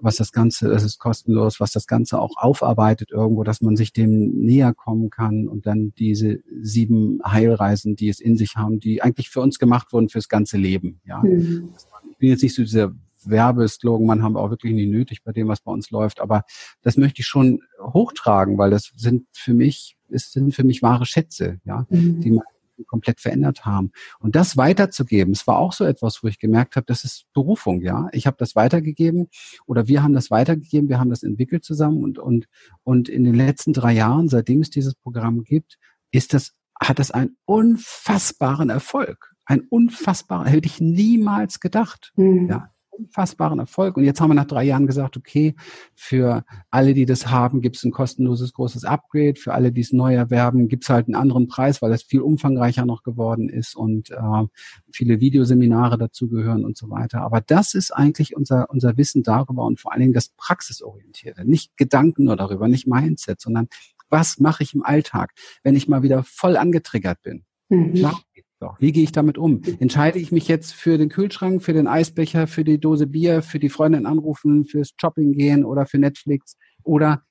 was 0.00 0.16
das 0.16 0.32
Ganze, 0.32 0.70
es 0.72 0.84
ist 0.84 0.98
kostenlos, 0.98 1.60
was 1.60 1.72
das 1.72 1.86
Ganze 1.86 2.20
auch 2.20 2.36
aufarbeitet 2.36 3.10
irgendwo, 3.10 3.42
dass 3.44 3.60
man 3.60 3.76
sich 3.76 3.92
dem 3.92 4.30
näher 4.40 4.74
kommen 4.74 5.10
kann 5.10 5.48
und 5.48 5.66
dann 5.66 5.92
diese 5.98 6.40
sieben 6.62 7.20
Heilreisen, 7.24 7.96
die 7.96 8.08
es 8.08 8.20
in 8.20 8.36
sich 8.36 8.56
haben, 8.56 8.80
die 8.80 9.02
eigentlich 9.02 9.30
für 9.30 9.40
uns 9.40 9.58
gemacht 9.58 9.92
wurden 9.92 10.08
fürs 10.08 10.28
ganze 10.28 10.56
Leben. 10.56 11.00
Ja, 11.04 11.22
mhm. 11.22 11.70
ich 12.10 12.18
bin 12.18 12.30
jetzt 12.30 12.42
nicht 12.42 12.54
so 12.54 12.62
dieser 12.62 12.92
Werbeslogan, 13.24 14.06
man 14.06 14.22
haben 14.22 14.34
wir 14.34 14.40
auch 14.40 14.50
wirklich 14.50 14.72
nicht 14.72 14.90
nötig 14.90 15.22
bei 15.24 15.32
dem, 15.32 15.48
was 15.48 15.60
bei 15.60 15.72
uns 15.72 15.90
läuft, 15.90 16.20
aber 16.20 16.44
das 16.82 16.96
möchte 16.96 17.20
ich 17.20 17.26
schon 17.26 17.60
hochtragen, 17.80 18.58
weil 18.58 18.70
das 18.70 18.92
sind 18.96 19.26
für 19.32 19.54
mich, 19.54 19.96
es 20.08 20.32
sind 20.32 20.54
für 20.54 20.64
mich 20.64 20.82
wahre 20.82 21.06
Schätze, 21.06 21.60
ja, 21.64 21.86
mhm. 21.90 22.20
die 22.20 22.30
man 22.30 22.44
komplett 22.84 23.20
verändert 23.20 23.64
haben. 23.64 23.92
Und 24.18 24.36
das 24.36 24.56
weiterzugeben, 24.56 25.32
es 25.32 25.46
war 25.46 25.58
auch 25.58 25.72
so 25.72 25.84
etwas, 25.84 26.22
wo 26.22 26.28
ich 26.28 26.38
gemerkt 26.38 26.76
habe, 26.76 26.86
das 26.86 27.04
ist 27.04 27.26
Berufung, 27.32 27.82
ja. 27.82 28.08
Ich 28.12 28.26
habe 28.26 28.36
das 28.38 28.56
weitergegeben 28.56 29.28
oder 29.66 29.88
wir 29.88 30.02
haben 30.02 30.14
das 30.14 30.30
weitergegeben, 30.30 30.88
wir 30.88 30.98
haben 30.98 31.10
das 31.10 31.22
entwickelt 31.22 31.64
zusammen 31.64 32.02
und, 32.02 32.18
und, 32.18 32.46
und 32.82 33.08
in 33.08 33.24
den 33.24 33.34
letzten 33.34 33.72
drei 33.72 33.92
Jahren, 33.92 34.28
seitdem 34.28 34.60
es 34.60 34.70
dieses 34.70 34.94
Programm 34.94 35.44
gibt, 35.44 35.78
ist 36.10 36.34
das, 36.34 36.52
hat 36.80 36.98
das 36.98 37.10
einen 37.10 37.36
unfassbaren 37.44 38.70
Erfolg. 38.70 39.34
Ein 39.44 39.62
unfassbarer, 39.62 40.46
hätte 40.46 40.66
ich 40.66 40.80
niemals 40.80 41.60
gedacht. 41.60 42.12
Mhm. 42.16 42.48
Ja, 42.48 42.70
unfassbaren 42.98 43.58
Erfolg. 43.58 43.96
Und 43.96 44.04
jetzt 44.04 44.20
haben 44.20 44.30
wir 44.30 44.34
nach 44.34 44.46
drei 44.46 44.64
Jahren 44.64 44.86
gesagt, 44.86 45.16
okay, 45.16 45.54
für 45.94 46.44
alle, 46.70 46.94
die 46.94 47.06
das 47.06 47.28
haben, 47.28 47.60
gibt 47.60 47.76
es 47.76 47.84
ein 47.84 47.92
kostenloses 47.92 48.52
großes 48.52 48.84
Upgrade. 48.84 49.36
Für 49.36 49.54
alle, 49.54 49.72
die 49.72 49.80
es 49.80 49.92
neu 49.92 50.14
erwerben, 50.14 50.68
gibt 50.68 50.84
es 50.84 50.90
halt 50.90 51.06
einen 51.06 51.14
anderen 51.14 51.48
Preis, 51.48 51.80
weil 51.82 51.92
es 51.92 52.02
viel 52.02 52.20
umfangreicher 52.20 52.84
noch 52.84 53.02
geworden 53.02 53.48
ist 53.48 53.76
und 53.76 54.10
äh, 54.10 54.46
viele 54.92 55.20
Videoseminare 55.20 55.98
dazugehören 55.98 56.64
und 56.64 56.76
so 56.76 56.90
weiter. 56.90 57.22
Aber 57.22 57.40
das 57.40 57.74
ist 57.74 57.92
eigentlich 57.92 58.36
unser, 58.36 58.70
unser 58.70 58.96
Wissen 58.96 59.22
darüber 59.22 59.64
und 59.64 59.80
vor 59.80 59.92
allen 59.92 60.00
Dingen 60.00 60.12
das 60.12 60.30
Praxisorientierte. 60.30 61.48
Nicht 61.48 61.76
Gedanken 61.76 62.24
nur 62.24 62.36
darüber, 62.36 62.68
nicht 62.68 62.86
Mindset, 62.86 63.40
sondern 63.40 63.68
was 64.10 64.38
mache 64.38 64.62
ich 64.62 64.74
im 64.74 64.82
Alltag, 64.82 65.32
wenn 65.62 65.76
ich 65.76 65.88
mal 65.88 66.02
wieder 66.02 66.22
voll 66.22 66.56
angetriggert 66.56 67.22
bin? 67.22 67.44
Mhm. 67.68 67.94
Klar, 67.94 68.20
so, 68.60 68.70
wie 68.80 68.90
gehe 68.90 69.04
ich 69.04 69.12
damit 69.12 69.38
um? 69.38 69.62
Entscheide 69.78 70.18
ich 70.18 70.32
mich 70.32 70.48
jetzt 70.48 70.74
für 70.74 70.98
den 70.98 71.08
Kühlschrank, 71.08 71.62
für 71.62 71.72
den 71.72 71.86
Eisbecher, 71.86 72.48
für 72.48 72.64
die 72.64 72.80
Dose 72.80 73.06
Bier, 73.06 73.42
für 73.42 73.60
die 73.60 73.68
Freundin 73.68 74.04
anrufen, 74.04 74.64
fürs 74.64 74.90
Shopping 75.00 75.32
gehen 75.32 75.64
oder 75.64 75.86
für 75.86 75.98
Netflix? 75.98 76.56
Oder 76.82 77.22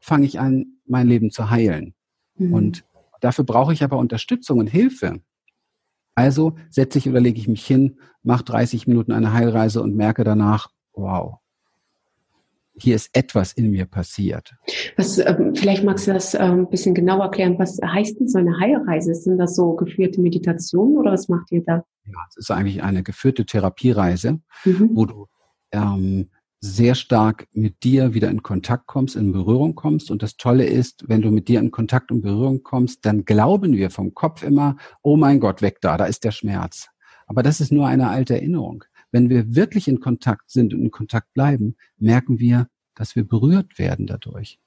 fange 0.00 0.24
ich 0.24 0.40
an, 0.40 0.78
mein 0.86 1.06
Leben 1.06 1.30
zu 1.30 1.50
heilen? 1.50 1.94
Mhm. 2.36 2.54
Und 2.54 2.84
dafür 3.20 3.44
brauche 3.44 3.74
ich 3.74 3.82
aber 3.84 3.98
Unterstützung 3.98 4.58
und 4.58 4.68
Hilfe. 4.68 5.20
Also 6.14 6.56
setze 6.70 6.98
ich 6.98 7.08
oder 7.08 7.20
lege 7.20 7.38
ich 7.38 7.46
mich 7.46 7.66
hin, 7.66 8.00
mache 8.22 8.44
30 8.44 8.86
Minuten 8.86 9.12
eine 9.12 9.34
Heilreise 9.34 9.82
und 9.82 9.94
merke 9.94 10.24
danach, 10.24 10.70
wow, 10.94 11.38
hier 12.82 12.96
ist 12.96 13.10
etwas 13.12 13.52
in 13.52 13.70
mir 13.70 13.86
passiert. 13.86 14.54
Was, 14.96 15.18
ähm, 15.18 15.54
vielleicht 15.54 15.84
magst 15.84 16.06
du 16.06 16.12
das 16.12 16.34
ähm, 16.34 16.60
ein 16.60 16.70
bisschen 16.70 16.94
genauer 16.94 17.24
erklären. 17.24 17.58
Was 17.58 17.78
heißt 17.84 18.20
denn 18.20 18.28
so 18.28 18.38
eine 18.38 18.58
Heilreise? 18.58 19.14
Sind 19.14 19.38
das 19.38 19.54
so 19.54 19.74
geführte 19.74 20.20
Meditationen 20.20 20.96
oder 20.98 21.12
was 21.12 21.28
macht 21.28 21.50
ihr 21.50 21.62
da? 21.64 21.84
Ja, 22.04 22.18
es 22.30 22.36
ist 22.36 22.50
eigentlich 22.50 22.82
eine 22.82 23.02
geführte 23.02 23.44
Therapiereise, 23.44 24.40
mhm. 24.64 24.90
wo 24.94 25.06
du 25.06 25.26
ähm, 25.72 26.30
sehr 26.60 26.94
stark 26.94 27.46
mit 27.52 27.84
dir 27.84 28.14
wieder 28.14 28.30
in 28.30 28.42
Kontakt 28.42 28.86
kommst, 28.86 29.14
in 29.14 29.32
Berührung 29.32 29.74
kommst. 29.74 30.10
Und 30.10 30.22
das 30.22 30.36
Tolle 30.36 30.66
ist, 30.66 31.08
wenn 31.08 31.22
du 31.22 31.30
mit 31.30 31.48
dir 31.48 31.60
in 31.60 31.70
Kontakt 31.70 32.10
und 32.10 32.22
Berührung 32.22 32.62
kommst, 32.62 33.06
dann 33.06 33.24
glauben 33.24 33.76
wir 33.76 33.90
vom 33.90 34.14
Kopf 34.14 34.42
immer, 34.42 34.76
oh 35.02 35.16
mein 35.16 35.38
Gott, 35.40 35.62
weg 35.62 35.78
da, 35.80 35.96
da 35.96 36.06
ist 36.06 36.24
der 36.24 36.32
Schmerz. 36.32 36.88
Aber 37.26 37.42
das 37.42 37.60
ist 37.60 37.70
nur 37.70 37.86
eine 37.86 38.08
alte 38.08 38.34
Erinnerung. 38.34 38.84
Wenn 39.10 39.30
wir 39.30 39.54
wirklich 39.54 39.88
in 39.88 40.00
Kontakt 40.00 40.50
sind 40.50 40.74
und 40.74 40.82
in 40.82 40.90
Kontakt 40.90 41.32
bleiben, 41.34 41.76
merken 41.98 42.38
wir, 42.38 42.68
dass 42.94 43.16
wir 43.16 43.24
berührt 43.24 43.78
werden 43.78 44.06
dadurch, 44.06 44.58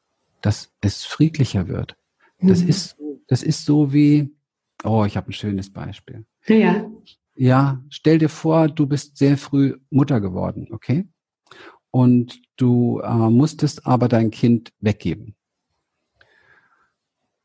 dass 0.41 0.71
es 0.81 1.03
friedlicher 1.03 1.67
wird. 1.67 1.97
Das 2.39 2.61
mhm. 2.63 2.69
ist, 2.69 2.97
das 3.27 3.43
ist 3.43 3.65
so 3.65 3.93
wie, 3.93 4.31
oh, 4.83 5.05
ich 5.05 5.17
habe 5.17 5.29
ein 5.29 5.33
schönes 5.33 5.71
Beispiel. 5.71 6.25
Ja. 6.47 6.89
Ja, 7.35 7.83
stell 7.89 8.17
dir 8.17 8.29
vor, 8.29 8.67
du 8.67 8.87
bist 8.87 9.17
sehr 9.17 9.37
früh 9.37 9.77
Mutter 9.89 10.19
geworden, 10.19 10.67
okay? 10.71 11.07
und 11.91 12.41
du 12.55 13.01
äh, 13.01 13.29
musstest 13.29 13.85
aber 13.85 14.07
dein 14.07 14.31
Kind 14.31 14.73
weggeben. 14.79 15.35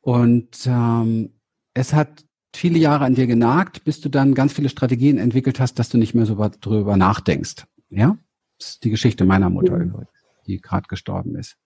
Und 0.01 0.67
ähm, 0.67 1.35
es 1.75 1.93
hat 1.93 2.25
viele 2.57 2.79
Jahre 2.79 3.05
an 3.05 3.15
dir 3.15 3.27
genagt, 3.27 3.85
bis 3.85 4.01
du 4.01 4.09
dann 4.09 4.35
ganz 4.35 4.53
viele 4.53 4.69
Strategien 4.69 5.19
entwickelt 5.19 5.61
hast, 5.61 5.79
dass 5.79 5.89
du 5.89 5.99
nicht 5.99 6.15
mehr 6.15 6.27
so 6.27 6.37
drüber 6.61 6.97
nachdenkst. 6.97 7.67
Ja, 7.91 8.19
das 8.59 8.71
ist 8.71 8.85
die 8.85 8.91
Geschichte 8.91 9.25
meiner 9.25 9.51
Mutter 9.51 9.77
übrigens, 9.77 10.09
die 10.47 10.61
gerade 10.61 10.89
gestorben 10.89 11.37
ist. 11.37 11.57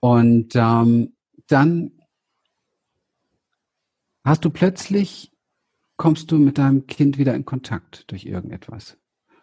Und 0.00 0.56
ähm, 0.56 1.14
dann 1.46 1.92
hast 4.24 4.44
du 4.44 4.50
plötzlich 4.50 5.32
kommst 5.96 6.32
du 6.32 6.38
mit 6.38 6.58
deinem 6.58 6.88
Kind 6.88 7.16
wieder 7.16 7.34
in 7.34 7.44
Kontakt 7.44 8.10
durch 8.10 8.24
irgendetwas. 8.24 8.96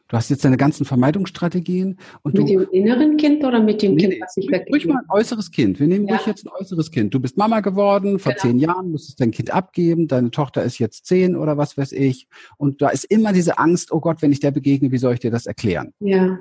Du 0.09 0.17
hast 0.17 0.29
jetzt 0.29 0.43
deine 0.43 0.57
ganzen 0.57 0.85
Vermeidungsstrategien. 0.85 1.99
Und 2.23 2.33
mit 2.33 2.41
du, 2.41 2.47
dem 2.47 2.67
inneren 2.71 3.15
Kind 3.17 3.43
oder 3.43 3.61
mit 3.61 3.83
dem 3.83 3.95
Kind, 3.95 4.15
was 4.19 4.35
ich 4.37 4.49
weggebe? 4.49 4.71
Ruhig 4.71 4.87
mal 4.87 4.97
ein 4.97 5.09
äußeres 5.09 5.51
Kind. 5.51 5.79
Wir 5.79 5.87
nehmen 5.87 6.07
ja. 6.07 6.15
ruhig 6.15 6.25
jetzt 6.25 6.45
ein 6.45 6.49
äußeres 6.59 6.89
Kind. 6.89 7.13
Du 7.13 7.19
bist 7.19 7.37
Mama 7.37 7.59
geworden, 7.59 8.17
vor 8.17 8.31
genau. 8.31 8.41
zehn 8.41 8.57
Jahren 8.57 8.89
musstest 8.89 9.21
dein 9.21 9.29
Kind 9.29 9.51
abgeben, 9.51 10.07
deine 10.07 10.31
Tochter 10.31 10.63
ist 10.63 10.79
jetzt 10.79 11.05
zehn 11.05 11.35
oder 11.35 11.57
was 11.57 11.77
weiß 11.77 11.91
ich. 11.91 12.27
Und 12.57 12.81
da 12.81 12.89
ist 12.89 13.05
immer 13.05 13.33
diese 13.33 13.59
Angst, 13.59 13.91
oh 13.91 13.99
Gott, 13.99 14.23
wenn 14.23 14.31
ich 14.31 14.39
der 14.39 14.49
begegne, 14.49 14.91
wie 14.91 14.97
soll 14.97 15.13
ich 15.13 15.19
dir 15.19 15.31
das 15.31 15.45
erklären? 15.45 15.93
Ja. 15.99 16.39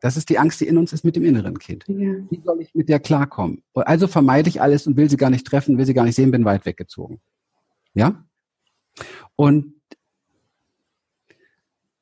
Das 0.00 0.16
ist 0.16 0.28
die 0.28 0.38
Angst, 0.38 0.60
die 0.60 0.66
in 0.66 0.76
uns 0.76 0.92
ist 0.92 1.04
mit 1.04 1.14
dem 1.14 1.24
inneren 1.24 1.58
Kind. 1.58 1.84
Ja. 1.86 2.14
Wie 2.30 2.40
soll 2.44 2.60
ich 2.62 2.74
mit 2.74 2.88
der 2.88 2.98
klarkommen? 2.98 3.62
Also 3.74 4.08
vermeide 4.08 4.48
ich 4.48 4.60
alles 4.60 4.88
und 4.88 4.96
will 4.96 5.08
sie 5.08 5.16
gar 5.16 5.30
nicht 5.30 5.46
treffen, 5.46 5.78
will 5.78 5.86
sie 5.86 5.94
gar 5.94 6.04
nicht 6.04 6.16
sehen, 6.16 6.32
bin 6.32 6.44
weit 6.44 6.66
weggezogen. 6.66 7.20
Ja? 7.94 8.24
Und 9.36 9.73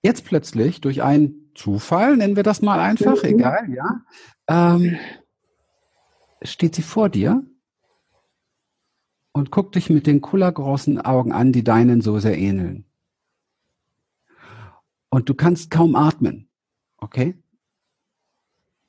Jetzt 0.03 0.25
plötzlich 0.25 0.81
durch 0.81 1.03
einen 1.03 1.53
Zufall, 1.55 2.17
nennen 2.17 2.37
wir 2.37 2.43
das 2.43 2.63
mal 2.63 2.81
einfach, 2.81 3.23
mhm. 3.23 3.29
egal, 3.29 3.73
ja, 3.73 4.03
ähm, 4.49 4.99
steht 6.43 6.75
sie 6.75 6.83
vor 6.83 7.09
dir 7.09 7.45
und 9.33 9.51
guckt 9.51 9.77
dich 9.77 9.91
mit 9.91 10.07
den 10.07 10.21
kullergroßen 10.21 11.01
Augen 11.01 11.33
an, 11.33 11.53
die 11.53 11.65
deinen 11.65 12.01
so 12.01 12.19
sehr 12.19 12.37
ähneln. 12.37 12.85
Und 15.09 15.29
du 15.29 15.35
kannst 15.35 15.71
kaum 15.71 15.95
atmen, 15.95 16.49
okay? 16.97 17.39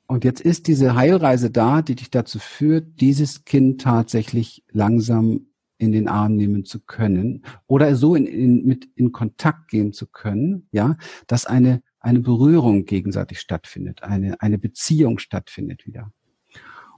Und 0.06 0.24
jetzt 0.24 0.40
ist 0.40 0.66
diese 0.66 0.94
Heilreise 0.94 1.50
da, 1.50 1.82
die 1.82 1.94
dich 1.94 2.10
dazu 2.10 2.38
führt, 2.38 3.00
dieses 3.00 3.44
Kind 3.44 3.80
tatsächlich 3.80 4.64
langsam 4.70 5.46
in 5.78 5.92
den 5.92 6.08
Arm 6.08 6.36
nehmen 6.36 6.64
zu 6.64 6.80
können 6.80 7.44
oder 7.66 7.96
so 7.96 8.14
in, 8.14 8.26
in, 8.26 8.64
mit 8.64 8.88
in 8.94 9.12
Kontakt 9.12 9.68
gehen 9.68 9.92
zu 9.92 10.06
können, 10.06 10.68
ja, 10.70 10.96
dass 11.26 11.46
eine, 11.46 11.82
eine 12.00 12.20
Berührung 12.20 12.84
gegenseitig 12.84 13.40
stattfindet, 13.40 14.02
eine, 14.02 14.40
eine 14.40 14.58
Beziehung 14.58 15.18
stattfindet 15.18 15.86
wieder. 15.86 16.12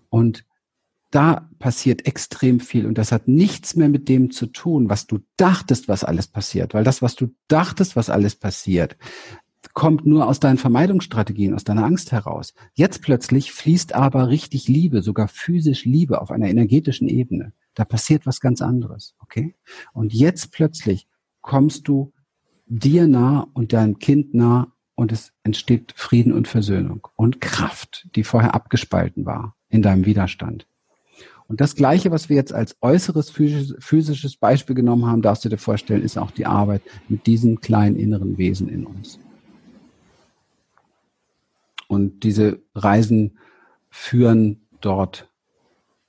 Und 0.08 0.44
da 1.10 1.48
passiert 1.58 2.06
extrem 2.06 2.60
viel 2.60 2.84
und 2.86 2.98
das 2.98 3.12
hat 3.12 3.28
nichts 3.28 3.76
mehr 3.76 3.88
mit 3.88 4.08
dem 4.08 4.30
zu 4.30 4.46
tun, 4.46 4.90
was 4.90 5.06
du 5.06 5.20
dachtest, 5.36 5.88
was 5.88 6.04
alles 6.04 6.26
passiert, 6.26 6.74
weil 6.74 6.84
das, 6.84 7.00
was 7.00 7.14
du 7.14 7.34
dachtest, 7.48 7.96
was 7.96 8.10
alles 8.10 8.34
passiert, 8.36 8.96
kommt 9.74 10.06
nur 10.06 10.26
aus 10.26 10.40
deinen 10.40 10.58
Vermeidungsstrategien, 10.58 11.54
aus 11.54 11.64
deiner 11.64 11.84
Angst 11.84 12.12
heraus. 12.12 12.54
Jetzt 12.74 13.02
plötzlich 13.02 13.52
fließt 13.52 13.94
aber 13.94 14.28
richtig 14.28 14.68
Liebe, 14.68 15.02
sogar 15.02 15.28
physisch 15.28 15.84
Liebe 15.84 16.20
auf 16.20 16.30
einer 16.30 16.48
energetischen 16.48 17.08
Ebene. 17.08 17.52
Da 17.74 17.84
passiert 17.84 18.26
was 18.26 18.40
ganz 18.40 18.62
anderes, 18.62 19.14
okay? 19.20 19.54
Und 19.92 20.14
jetzt 20.14 20.52
plötzlich 20.52 21.06
kommst 21.42 21.88
du 21.88 22.12
dir 22.66 23.06
nah 23.06 23.46
und 23.52 23.72
deinem 23.72 23.98
Kind 23.98 24.34
nah 24.34 24.72
und 24.94 25.12
es 25.12 25.32
entsteht 25.42 25.92
Frieden 25.94 26.32
und 26.32 26.48
Versöhnung 26.48 27.06
und 27.16 27.40
Kraft, 27.40 28.08
die 28.16 28.24
vorher 28.24 28.54
abgespalten 28.54 29.26
war 29.26 29.54
in 29.68 29.82
deinem 29.82 30.06
Widerstand. 30.06 30.66
Und 31.48 31.60
das 31.60 31.76
Gleiche, 31.76 32.10
was 32.10 32.28
wir 32.28 32.34
jetzt 32.34 32.52
als 32.52 32.76
äußeres 32.80 33.30
physisches 33.30 34.36
Beispiel 34.36 34.74
genommen 34.74 35.06
haben, 35.06 35.22
darfst 35.22 35.44
du 35.44 35.48
dir 35.48 35.58
vorstellen, 35.58 36.02
ist 36.02 36.18
auch 36.18 36.32
die 36.32 36.46
Arbeit 36.46 36.82
mit 37.08 37.26
diesen 37.26 37.60
kleinen 37.60 37.96
inneren 37.96 38.36
Wesen 38.36 38.68
in 38.68 38.84
uns. 38.84 39.20
Und 41.88 42.24
diese 42.24 42.62
Reisen 42.74 43.38
führen 43.90 44.66
dort 44.80 45.30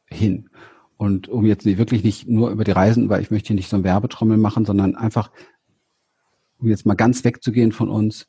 hin. 0.06 0.50
Und 0.98 1.28
um 1.30 1.46
jetzt 1.46 1.66
wirklich 1.66 2.04
nicht 2.04 2.28
nur 2.28 2.50
über 2.50 2.64
die 2.64 2.72
Reisen, 2.72 3.10
weil 3.10 3.22
ich 3.22 3.30
möchte 3.30 3.48
hier 3.48 3.56
nicht 3.56 3.70
so 3.70 3.78
ein 3.78 3.84
Werbetrommel 3.84 4.38
machen, 4.38 4.66
sondern 4.66 4.96
einfach, 4.96 5.32
um 6.60 6.70
jetzt 6.70 6.86
mal 6.86 6.96
ganz 6.96 7.24
wegzugehen 7.24 7.72
von 7.72 7.90
uns, 7.90 8.28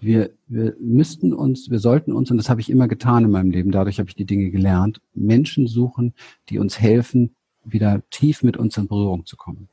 wir, 0.00 0.30
wir 0.46 0.76
müssten 0.78 1.32
uns, 1.32 1.70
wir 1.70 1.80
sollten 1.80 2.12
uns, 2.12 2.30
und 2.30 2.36
das 2.36 2.48
habe 2.48 2.60
ich 2.60 2.70
immer 2.70 2.86
getan 2.86 3.24
in 3.24 3.32
meinem 3.32 3.50
Leben, 3.50 3.72
dadurch 3.72 3.98
habe 3.98 4.08
ich 4.08 4.14
die 4.14 4.26
Dinge 4.26 4.50
gelernt, 4.50 5.00
Menschen 5.14 5.66
suchen, 5.66 6.14
die 6.48 6.58
uns 6.58 6.78
helfen, 6.78 7.34
wieder 7.64 8.02
tief 8.10 8.44
mit 8.44 8.56
uns 8.56 8.76
in 8.76 8.86
Berührung 8.86 9.26
zu 9.26 9.36
kommen. 9.36 9.68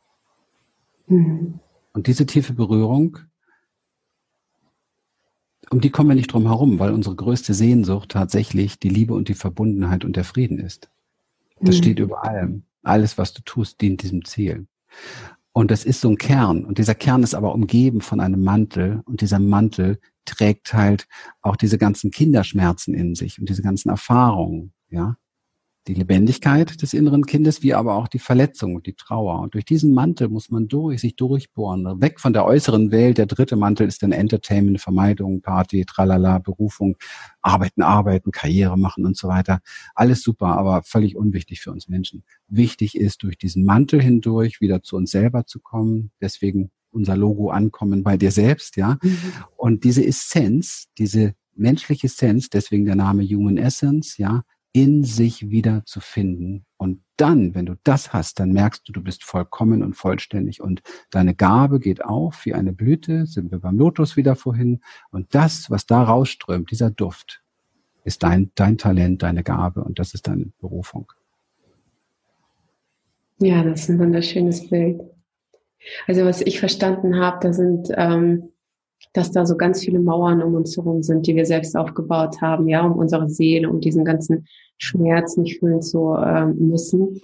Mhm. 1.07 1.59
Und 1.93 2.07
diese 2.07 2.25
tiefe 2.25 2.53
Berührung, 2.53 3.19
um 5.69 5.81
die 5.81 5.89
kommen 5.89 6.09
wir 6.09 6.15
nicht 6.15 6.31
drum 6.31 6.47
herum, 6.47 6.79
weil 6.79 6.91
unsere 6.91 7.15
größte 7.15 7.53
Sehnsucht 7.53 8.09
tatsächlich 8.09 8.79
die 8.79 8.89
Liebe 8.89 9.13
und 9.13 9.29
die 9.29 9.33
Verbundenheit 9.33 10.05
und 10.05 10.15
der 10.15 10.23
Frieden 10.23 10.59
ist. 10.59 10.89
Das 11.59 11.75
mhm. 11.75 11.79
steht 11.79 11.99
über 11.99 12.23
allem. 12.23 12.63
Alles, 12.83 13.17
was 13.17 13.33
du 13.33 13.41
tust, 13.41 13.81
dient 13.81 14.03
diesem 14.03 14.25
Ziel. 14.25 14.67
Und 15.53 15.71
das 15.71 15.85
ist 15.85 16.01
so 16.01 16.09
ein 16.09 16.17
Kern. 16.17 16.65
Und 16.65 16.77
dieser 16.77 16.95
Kern 16.95 17.23
ist 17.23 17.33
aber 17.33 17.53
umgeben 17.53 18.01
von 18.01 18.19
einem 18.19 18.43
Mantel. 18.43 19.01
Und 19.05 19.21
dieser 19.21 19.39
Mantel 19.39 19.99
trägt 20.25 20.73
halt 20.73 21.07
auch 21.41 21.55
diese 21.55 21.77
ganzen 21.77 22.11
Kinderschmerzen 22.11 22.93
in 22.93 23.15
sich 23.15 23.39
und 23.39 23.49
diese 23.49 23.61
ganzen 23.61 23.89
Erfahrungen, 23.89 24.73
ja 24.89 25.17
die 25.87 25.93
Lebendigkeit 25.93 26.81
des 26.81 26.93
inneren 26.93 27.25
Kindes, 27.25 27.61
wie 27.61 27.73
aber 27.73 27.95
auch 27.95 28.07
die 28.07 28.19
Verletzung 28.19 28.75
und 28.75 28.87
die 28.87 28.93
Trauer. 28.93 29.39
Und 29.41 29.53
durch 29.53 29.65
diesen 29.65 29.93
Mantel 29.93 30.29
muss 30.29 30.49
man 30.49 30.67
durch, 30.67 31.01
sich 31.01 31.15
durchbohren. 31.15 32.01
Weg 32.01 32.19
von 32.19 32.33
der 32.33 32.45
äußeren 32.45 32.91
Welt. 32.91 33.17
Der 33.17 33.27
dritte 33.27 33.55
Mantel 33.55 33.87
ist 33.87 34.01
dann 34.01 34.11
Entertainment, 34.11 34.81
Vermeidung, 34.81 35.41
Party, 35.41 35.85
Tralala, 35.85 36.39
Berufung, 36.39 36.97
Arbeiten, 37.41 37.83
Arbeiten, 37.83 38.31
Karriere 38.31 38.77
machen 38.77 39.05
und 39.05 39.15
so 39.15 39.27
weiter. 39.27 39.59
Alles 39.93 40.23
super, 40.23 40.57
aber 40.57 40.81
völlig 40.83 41.15
unwichtig 41.15 41.61
für 41.61 41.71
uns 41.71 41.87
Menschen. 41.87 42.23
Wichtig 42.47 42.97
ist, 42.97 43.23
durch 43.23 43.37
diesen 43.37 43.65
Mantel 43.65 44.01
hindurch 44.01 44.61
wieder 44.61 44.81
zu 44.81 44.95
uns 44.95 45.11
selber 45.11 45.45
zu 45.45 45.59
kommen. 45.59 46.11
Deswegen 46.19 46.71
unser 46.91 47.15
Logo 47.15 47.49
ankommen 47.49 48.03
bei 48.03 48.17
dir 48.17 48.31
selbst, 48.31 48.77
ja. 48.77 48.97
Mhm. 49.03 49.17
Und 49.57 49.83
diese 49.83 50.03
Essenz, 50.03 50.87
diese 50.97 51.35
menschliche 51.55 52.07
Essenz, 52.07 52.49
deswegen 52.49 52.85
der 52.85 52.95
Name 52.95 53.23
Human 53.23 53.57
Essence, 53.57 54.17
ja, 54.17 54.43
in 54.75 55.05
sich 55.05 55.49
wieder 55.49 55.83
zu 55.85 56.01
finden. 56.01 56.65
Und 56.75 57.01
dann, 57.15 57.55
wenn 57.55 57.65
du 57.65 57.75
das 57.85 58.11
hast, 58.11 58.41
dann 58.41 58.51
merkst 58.51 58.85
du, 58.85 58.91
du 58.91 59.01
bist 59.01 59.23
vollkommen 59.23 59.81
und 59.81 59.93
vollständig 59.93 60.59
und 60.61 60.81
deine 61.11 61.33
Gabe 61.33 61.79
geht 61.79 62.03
auf 62.03 62.45
wie 62.45 62.53
eine 62.53 62.73
Blüte, 62.73 63.25
sind 63.25 63.51
wir 63.51 63.59
beim 63.59 63.77
Lotus 63.77 64.17
wieder 64.17 64.35
vorhin. 64.35 64.81
Und 65.11 65.33
das, 65.33 65.71
was 65.71 65.85
da 65.85 66.03
rausströmt, 66.03 66.71
dieser 66.71 66.91
Duft, 66.91 67.41
ist 68.03 68.21
dein, 68.23 68.51
dein 68.55 68.77
Talent, 68.77 69.23
deine 69.23 69.43
Gabe 69.43 69.81
und 69.81 69.97
das 69.97 70.13
ist 70.13 70.27
deine 70.27 70.51
Berufung. 70.59 71.09
Ja, 73.39 73.63
das 73.63 73.83
ist 73.83 73.89
ein 73.91 73.99
wunderschönes 73.99 74.69
Bild. 74.69 75.01
Also 76.05 76.25
was 76.25 76.41
ich 76.41 76.59
verstanden 76.59 77.17
habe, 77.17 77.37
da 77.39 77.53
sind 77.53 77.87
ähm, 77.95 78.51
dass 79.15 79.31
da 79.31 79.45
so 79.45 79.55
ganz 79.55 79.83
viele 79.83 79.99
Mauern 79.99 80.43
um 80.43 80.55
uns 80.55 80.75
herum 80.75 81.01
sind, 81.01 81.25
die 81.25 81.35
wir 81.35 81.45
selbst 81.45 81.75
aufgebaut 81.75 82.41
haben, 82.41 82.67
ja, 82.67 82.85
um 82.85 82.97
unsere 82.97 83.29
Seele, 83.29 83.69
um 83.69 83.79
diesen 83.79 84.03
ganzen 84.03 84.45
Schmerz 84.77 85.37
nicht 85.37 85.59
fühlen 85.59 85.81
zu 85.81 86.13
äh, 86.13 86.45
müssen. 86.45 87.21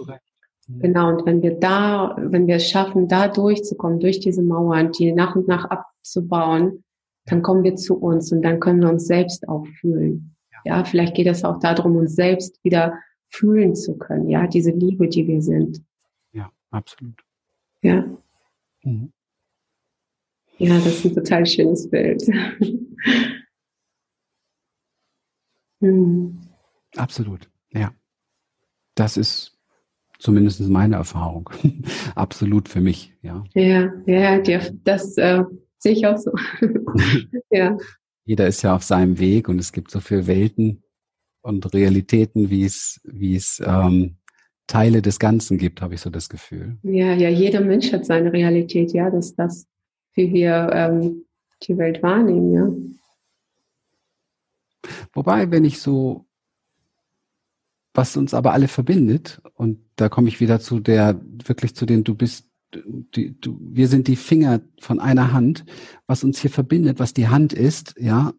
Genau, 0.68 1.10
und 1.10 1.26
wenn 1.26 1.42
wir 1.42 1.60
da, 1.60 2.16
wenn 2.18 2.48
wir 2.48 2.56
es 2.56 2.70
schaffen, 2.70 3.10
da 3.10 3.28
durchzukommen, 3.28 4.00
durch 4.00 4.22
diese 4.22 4.42
Mauern, 4.42 4.94
die 4.94 5.12
nach 5.12 5.36
und 5.36 5.50
nach 5.50 5.66
abzubauen, 5.66 6.84
dann 7.26 7.42
kommen 7.42 7.64
wir 7.64 7.76
zu 7.76 7.98
uns 7.98 8.32
und 8.32 8.42
dann 8.42 8.62
können 8.62 8.82
wir 8.82 8.90
uns 8.90 9.06
selbst 9.06 9.50
auch 9.50 9.66
fühlen. 9.80 10.36
Ja, 10.64 10.86
vielleicht 10.86 11.16
geht 11.16 11.28
es 11.28 11.44
auch 11.44 11.60
darum, 11.60 11.98
uns 11.98 12.16
selbst 12.16 12.64
wieder 12.64 12.94
fühlen 13.28 13.76
zu 13.76 13.98
können, 13.98 14.30
ja, 14.30 14.48
diese 14.48 14.72
Liebe, 14.72 15.10
die 15.10 15.28
wir 15.28 15.42
sind. 15.42 15.82
Ja, 16.32 16.50
absolut. 16.70 17.22
Ja. 17.82 18.06
Mhm. 18.84 19.12
Ja, 20.62 20.76
das 20.76 20.88
ist 20.88 21.06
ein 21.06 21.16
total 21.16 21.46
schönes 21.48 21.90
Bild. 21.90 22.24
Mhm. 25.80 26.40
Absolut, 26.96 27.50
ja. 27.72 27.92
Das 28.94 29.18
ist 29.18 29.58
zumindest 30.20 30.62
meine 30.62 30.98
Erfahrung. 30.98 31.50
Absolut 32.16 32.70
für 32.70 32.80
mich, 32.80 33.12
ja. 33.24 33.44
Ja, 33.56 33.92
ja, 34.06 34.40
das 34.84 35.18
äh, 35.18 35.44
sehe 35.80 35.94
ich 35.94 36.06
auch 36.06 36.18
so. 36.18 36.32
ja. 37.50 37.76
Jeder 38.26 38.46
ist 38.46 38.62
ja 38.62 38.76
auf 38.76 38.84
seinem 38.84 39.18
Weg 39.18 39.50
und 39.50 39.58
es 39.58 39.72
gibt 39.72 39.90
so 39.90 40.00
viele 40.00 40.28
Welten 40.28 40.84
und 41.42 41.74
Realitäten, 41.74 42.52
wie 42.52 42.66
es, 42.66 43.02
wie 43.04 43.36
es 43.36 43.60
ähm, 43.66 44.18
Teile 44.68 45.02
des 45.02 45.18
Ganzen 45.18 45.58
gibt, 45.58 45.82
habe 45.82 45.96
ich 45.96 46.02
so 46.02 46.12
das 46.12 46.30
Gefühl. 46.30 46.78
Ja, 46.84 47.16
ja, 47.16 47.30
jeder 47.30 47.62
Mensch 47.62 47.92
hat 47.92 48.06
seine 48.06 48.32
Realität, 48.32 48.94
ja, 48.94 49.10
das 49.10 49.34
das, 49.34 49.66
wie 50.14 50.34
wir 50.34 50.70
ähm, 50.74 51.26
die 51.64 51.78
Welt 51.78 52.02
wahrnehmen, 52.04 52.54
ja. 52.54 52.70
Wobei, 55.14 55.52
wenn 55.52 55.66
ich 55.66 55.80
so 55.80 56.26
was 57.94 58.16
uns 58.16 58.34
aber 58.34 58.54
alle 58.54 58.68
verbindet, 58.68 59.42
und 59.56 59.80
da 59.96 60.10
komme 60.10 60.30
ich 60.30 60.40
wieder 60.40 60.60
zu 60.60 60.80
der, 60.80 61.20
wirklich 61.46 61.76
zu 61.76 61.86
den, 61.86 62.04
du 62.04 62.16
bist, 62.16 62.48
die, 62.74 63.40
du, 63.40 63.60
wir 63.62 63.88
sind 63.88 64.08
die 64.08 64.16
Finger 64.16 64.62
von 64.80 65.00
einer 65.00 65.34
Hand, 65.34 65.66
was 66.08 66.24
uns 66.24 66.40
hier 66.40 66.50
verbindet, 66.50 67.00
was 67.00 67.14
die 67.14 67.28
Hand 67.28 67.52
ist, 67.52 67.96
ja, 68.00 68.34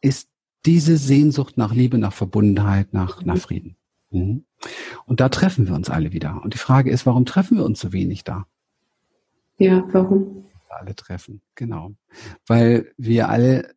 ist 0.00 0.30
diese 0.64 0.96
Sehnsucht 0.96 1.58
nach 1.58 1.74
Liebe, 1.74 1.98
nach 1.98 2.12
Verbundenheit, 2.12 2.92
nach, 2.94 3.22
nach 3.22 3.36
Frieden. 3.36 3.76
Mhm. 4.10 4.44
Und 5.04 5.20
da 5.20 5.28
treffen 5.28 5.68
wir 5.68 5.74
uns 5.74 5.90
alle 5.90 6.12
wieder. 6.12 6.42
Und 6.42 6.54
die 6.54 6.58
Frage 6.58 6.90
ist, 6.90 7.04
warum 7.06 7.26
treffen 7.26 7.58
wir 7.58 7.64
uns 7.64 7.80
so 7.80 7.92
wenig 7.92 8.24
da? 8.24 8.46
Ja, 9.58 9.86
warum? 9.92 10.46
Alle 10.68 10.94
treffen, 10.94 11.40
genau. 11.54 11.92
Weil 12.46 12.92
wir 12.96 13.28
alle 13.28 13.74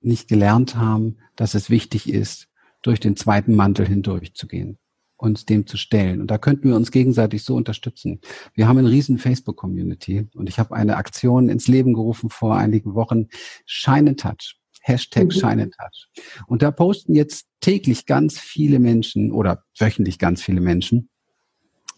nicht 0.00 0.28
gelernt 0.28 0.76
haben, 0.76 1.18
dass 1.36 1.54
es 1.54 1.70
wichtig 1.70 2.08
ist, 2.08 2.48
durch 2.82 3.00
den 3.00 3.16
zweiten 3.16 3.54
Mantel 3.54 3.86
hindurchzugehen, 3.86 4.78
uns 5.16 5.46
dem 5.46 5.66
zu 5.66 5.76
stellen. 5.76 6.20
Und 6.20 6.30
da 6.30 6.36
könnten 6.36 6.68
wir 6.68 6.76
uns 6.76 6.90
gegenseitig 6.90 7.44
so 7.44 7.54
unterstützen. 7.54 8.20
Wir 8.54 8.68
haben 8.68 8.78
eine 8.78 8.90
riesen 8.90 9.18
Facebook-Community 9.18 10.28
und 10.34 10.48
ich 10.48 10.58
habe 10.58 10.74
eine 10.74 10.96
Aktion 10.96 11.48
ins 11.48 11.68
Leben 11.68 11.94
gerufen 11.94 12.28
vor 12.28 12.56
einigen 12.56 12.94
Wochen, 12.94 13.28
Shine 13.64 14.16
Touch. 14.16 14.58
Hashtag 14.84 15.26
mhm. 15.26 15.30
Shine 15.30 15.70
Touch. 15.70 16.08
Und 16.48 16.62
da 16.62 16.72
posten 16.72 17.14
jetzt 17.14 17.46
täglich 17.60 18.04
ganz 18.04 18.38
viele 18.38 18.80
Menschen 18.80 19.30
oder 19.30 19.62
wöchentlich 19.78 20.18
ganz 20.18 20.42
viele 20.42 20.60
Menschen 20.60 21.08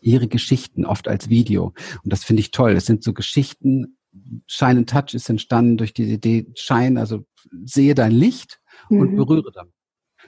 ihre 0.04 0.28
Geschichten, 0.28 0.84
oft 0.84 1.08
als 1.08 1.28
Video. 1.28 1.72
Und 2.02 2.12
das 2.12 2.24
finde 2.24 2.40
ich 2.40 2.50
toll. 2.50 2.72
Es 2.72 2.86
sind 2.86 3.02
so 3.02 3.12
Geschichten, 3.12 3.96
Shine 4.46 4.78
and 4.78 4.90
Touch 4.90 5.14
ist 5.14 5.28
entstanden 5.28 5.76
durch 5.76 5.92
die 5.92 6.04
Idee, 6.04 6.46
Shine, 6.54 7.00
also 7.00 7.24
sehe 7.64 7.94
dein 7.94 8.12
Licht 8.12 8.60
und 8.88 9.12
mhm. 9.12 9.16
berühre 9.16 9.50
damit. 9.52 9.72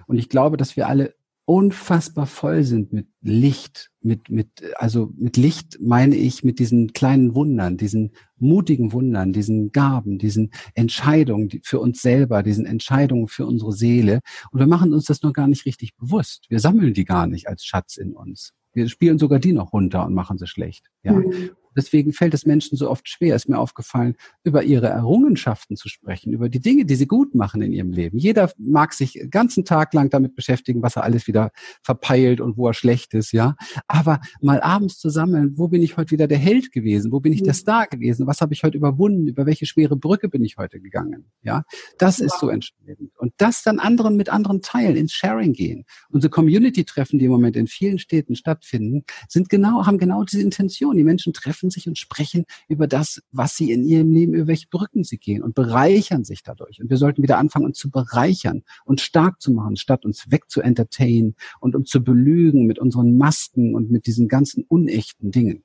Und 0.07 0.19
ich 0.19 0.29
glaube, 0.29 0.57
dass 0.57 0.77
wir 0.77 0.89
alle 0.89 1.15
unfassbar 1.47 2.27
voll 2.27 2.65
sind 2.65 2.93
mit 2.93 3.07
Licht, 3.21 3.91
mit, 4.01 4.31
mit, 4.31 4.49
also 4.75 5.13
mit 5.17 5.37
Licht 5.37 5.79
meine 5.81 6.17
ich 6.17 6.43
mit 6.43 6.59
diesen 6.59 6.93
kleinen 6.93 7.37
Wundern, 7.37 7.77
diesen 7.77 8.13
mutigen 8.37 8.93
Wundern, 8.93 9.33
diesen 9.33 9.71
Gaben, 9.71 10.19
diesen 10.19 10.51
Entscheidungen 10.75 11.49
für 11.63 11.79
uns 11.79 12.03
selber, 12.03 12.43
diesen 12.43 12.67
Entscheidungen 12.67 13.29
für 13.29 13.47
unsere 13.47 13.73
Seele. 13.73 14.21
Und 14.51 14.59
wir 14.59 14.67
machen 14.67 14.93
uns 14.93 15.05
das 15.05 15.23
nur 15.23 15.33
gar 15.33 15.47
nicht 15.47 15.67
richtig 15.67 15.95
bewusst. 15.97 16.47
Wir 16.49 16.59
sammeln 16.59 16.95
die 16.95 17.05
gar 17.05 17.29
nicht 17.29 17.47
als 17.47 17.65
Schatz 17.65 17.97
in 17.97 18.13
uns. 18.13 18.53
Wir 18.77 18.91
spielen 18.91 19.17
sogar 19.17 19.39
die 19.39 19.55
noch 19.55 19.73
runter 19.73 20.05
und 20.05 20.13
machen 20.13 20.37
sie 20.37 20.47
schlecht. 20.47 20.91
Ja. 21.03 21.13
Mhm. 21.15 21.51
Deswegen 21.77 22.13
fällt 22.13 22.35
es 22.35 22.47
Menschen 22.47 22.77
so 22.77 22.91
oft 22.91 23.09
schwer, 23.09 23.37
ist 23.37 23.49
mir 23.49 23.59
aufgefallen, 23.59 24.17
über 24.45 24.63
ihre 24.63 24.89
Errungenschaften 24.89 25.77
zu 25.77 25.89
sprechen, 25.89 26.33
über 26.33 26.49
die 26.49 26.61
Dinge, 26.61 26.85
die 26.85 26.95
sie 26.95 27.07
gut 27.07 27.35
machen 27.35 27.63
in 27.63 27.73
ihrem 27.73 27.93
Leben. 27.93 28.19
Jeder 28.19 28.51
mag 28.59 28.95
sich 28.95 29.13
den 29.13 29.31
ganzen 29.31 29.65
Tag 29.65 29.93
lang 29.95 30.11
damit 30.11 30.35
beschäftigen, 30.35 30.83
was 30.83 30.97
er 30.97 31.05
alles 31.05 31.27
wieder 31.27 31.51
verpeilt 31.83 32.41
und 32.41 32.57
wo 32.57 32.69
er 32.69 32.75
schlecht 32.75 33.15
ist, 33.15 33.33
ja. 33.33 33.57
Aber 33.87 34.21
mal 34.41 34.61
abends 34.61 34.99
zu 34.99 35.11
sammeln, 35.11 35.53
wo 35.57 35.69
bin 35.69 35.83
ich 35.83 35.97
heute 35.97 36.13
wieder 36.13 36.27
der 36.27 36.39
Held 36.39 36.73
gewesen? 36.73 37.13
Wo 37.13 37.21
bin 37.21 37.33
ich 37.33 37.43
der 37.43 37.53
mhm. 37.53 37.59
Star 37.59 37.87
gewesen? 37.87 38.27
Was 38.27 38.41
habe 38.41 38.55
ich 38.55 38.63
heute 38.63 38.77
überwunden? 38.79 39.29
Über 39.29 39.47
welche 39.47 39.67
schwere 39.67 39.97
Brücke 39.97 40.29
bin 40.29 40.45
ich 40.45 40.57
heute 40.57 40.81
gegangen? 40.81 41.27
Ja. 41.43 41.65
Das 41.99 42.19
ist 42.19 42.39
so 42.39 42.49
entscheidend. 42.49 43.11
Und 43.17 43.35
das 43.37 43.63
dann 43.63 43.79
anderen 43.79 44.17
mit 44.17 44.29
anderen 44.29 44.63
teilen, 44.63 44.97
ins 44.97 45.13
Sharing 45.13 45.53
gehen. 45.53 45.85
Unsere 46.11 46.31
Community-Treffen, 46.31 47.19
die 47.19 47.27
im 47.27 47.31
Moment 47.31 47.57
in 47.57 47.67
vielen 47.67 47.99
Städten 47.99 48.37
stattfinden, 48.37 49.05
sind 49.29 49.49
genau, 49.49 49.87
haben 49.87 49.99
genau 49.99 50.25
diese 50.25 50.43
Intention. 50.43 50.97
Die 50.97 51.05
Menschen 51.05 51.33
treffen 51.33 51.66
treffen 51.67 51.71
sich 51.71 51.89
und 51.89 51.99
sprechen 51.99 52.45
über 52.69 52.87
das, 52.87 53.23
was 53.33 53.57
sie 53.57 53.73
in 53.73 53.85
ihrem 53.85 54.11
Leben, 54.11 54.35
über 54.35 54.47
welche 54.47 54.69
Brücken 54.69 55.05
sie 55.05 55.19
gehen 55.19 55.43
und 55.43 55.55
bereichern 55.55 56.25
sich 56.25 56.43
dadurch. 56.43 56.81
Und 56.81 56.91
wir 56.91 56.97
sollten 56.97 57.23
wieder 57.23 57.39
anfangen, 57.39 57.67
uns 57.67 57.79
zu 57.79 57.91
bereichern 57.91 58.63
und 58.85 59.01
stark 59.01 59.41
zu 59.41 59.53
machen, 59.53 59.77
statt 59.77 60.05
uns 60.05 60.31
weg 60.31 60.45
zu 60.49 60.61
entertainen 60.61 61.35
und 61.61 61.75
um 61.75 61.85
zu 61.85 62.03
belügen 62.03 62.67
mit 62.67 62.79
unseren 62.79 63.17
Masken 63.17 63.75
und 63.75 63.91
mit 63.91 64.07
diesen 64.07 64.29
ganzen 64.29 64.65
unechten 64.69 65.31
Dingen. 65.31 65.65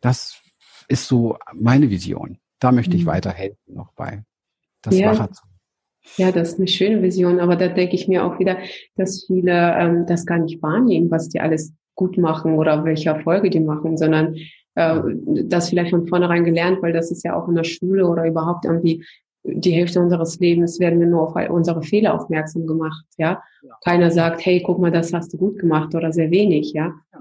Das 0.00 0.40
ist 0.88 1.06
so 1.06 1.38
meine 1.54 1.90
Vision. 1.90 2.38
Da 2.58 2.72
möchte 2.72 2.96
ich 2.96 3.04
mhm. 3.04 3.08
weiterhelfen 3.08 3.74
noch 3.74 3.92
bei. 3.92 4.24
Das 4.82 4.96
ja. 4.96 5.10
Wacher 5.10 5.32
zu 5.32 5.42
ja, 6.16 6.32
das 6.32 6.52
ist 6.52 6.58
eine 6.58 6.66
schöne 6.66 7.02
Vision, 7.02 7.40
aber 7.40 7.56
da 7.56 7.68
denke 7.68 7.94
ich 7.94 8.08
mir 8.08 8.24
auch 8.24 8.38
wieder, 8.38 8.56
dass 8.96 9.26
viele 9.26 9.76
ähm, 9.78 10.06
das 10.06 10.24
gar 10.24 10.38
nicht 10.38 10.62
wahrnehmen, 10.62 11.10
was 11.10 11.28
die 11.28 11.40
alles 11.40 11.74
gut 11.94 12.16
machen 12.16 12.54
oder 12.54 12.84
welche 12.84 13.10
Erfolge 13.10 13.50
die 13.50 13.60
machen, 13.60 13.98
sondern 13.98 14.34
äh, 14.74 15.00
das 15.44 15.70
vielleicht 15.70 15.90
von 15.90 16.06
vornherein 16.06 16.44
gelernt, 16.44 16.82
weil 16.82 16.92
das 16.92 17.10
ist 17.10 17.24
ja 17.24 17.34
auch 17.34 17.48
in 17.48 17.54
der 17.54 17.64
Schule 17.64 18.06
oder 18.06 18.26
überhaupt 18.26 18.64
irgendwie 18.64 19.04
die 19.42 19.72
Hälfte 19.72 20.00
unseres 20.00 20.38
Lebens 20.38 20.78
werden 20.80 21.00
wir 21.00 21.06
nur 21.06 21.22
auf 21.22 21.50
unsere 21.50 21.82
Fehler 21.82 22.14
aufmerksam 22.14 22.66
gemacht, 22.66 23.04
ja. 23.16 23.42
ja. 23.62 23.74
Keiner 23.82 24.10
sagt, 24.10 24.44
hey, 24.44 24.62
guck 24.64 24.78
mal, 24.78 24.90
das 24.90 25.12
hast 25.12 25.32
du 25.32 25.38
gut 25.38 25.58
gemacht 25.58 25.94
oder 25.94 26.12
sehr 26.12 26.30
wenig, 26.30 26.72
ja. 26.72 26.92
ja. 27.12 27.20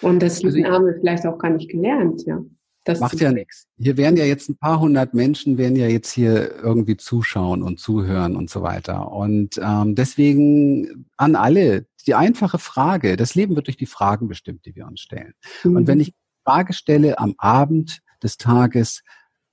Und 0.00 0.22
das 0.22 0.42
also 0.42 0.62
haben 0.64 0.86
wir 0.86 0.94
vielleicht 0.94 1.26
auch 1.26 1.38
gar 1.38 1.50
nicht 1.50 1.70
gelernt, 1.70 2.24
ja. 2.26 2.42
Das 2.84 3.00
macht 3.00 3.20
ja 3.20 3.32
nichts. 3.32 3.66
Hier 3.76 3.98
werden 3.98 4.16
ja 4.16 4.24
jetzt 4.24 4.48
ein 4.48 4.56
paar 4.56 4.80
hundert 4.80 5.12
Menschen, 5.12 5.58
werden 5.58 5.76
ja 5.76 5.88
jetzt 5.88 6.10
hier 6.10 6.52
irgendwie 6.62 6.96
zuschauen 6.96 7.62
und 7.62 7.78
zuhören 7.78 8.34
und 8.34 8.48
so 8.48 8.62
weiter. 8.62 9.12
Und 9.12 9.60
ähm, 9.62 9.94
deswegen 9.94 11.06
an 11.18 11.36
alle 11.36 11.86
die 12.06 12.14
einfache 12.14 12.58
Frage, 12.58 13.16
das 13.16 13.34
Leben 13.34 13.56
wird 13.56 13.66
durch 13.66 13.76
die 13.76 13.84
Fragen 13.84 14.26
bestimmt, 14.26 14.64
die 14.64 14.74
wir 14.74 14.86
uns 14.86 15.00
stellen. 15.00 15.34
Mhm. 15.64 15.76
Und 15.76 15.86
wenn 15.86 16.00
ich 16.00 16.14
Frage 16.48 16.72
stelle 16.72 17.18
am 17.18 17.34
Abend 17.36 18.00
des 18.22 18.38
Tages, 18.38 19.02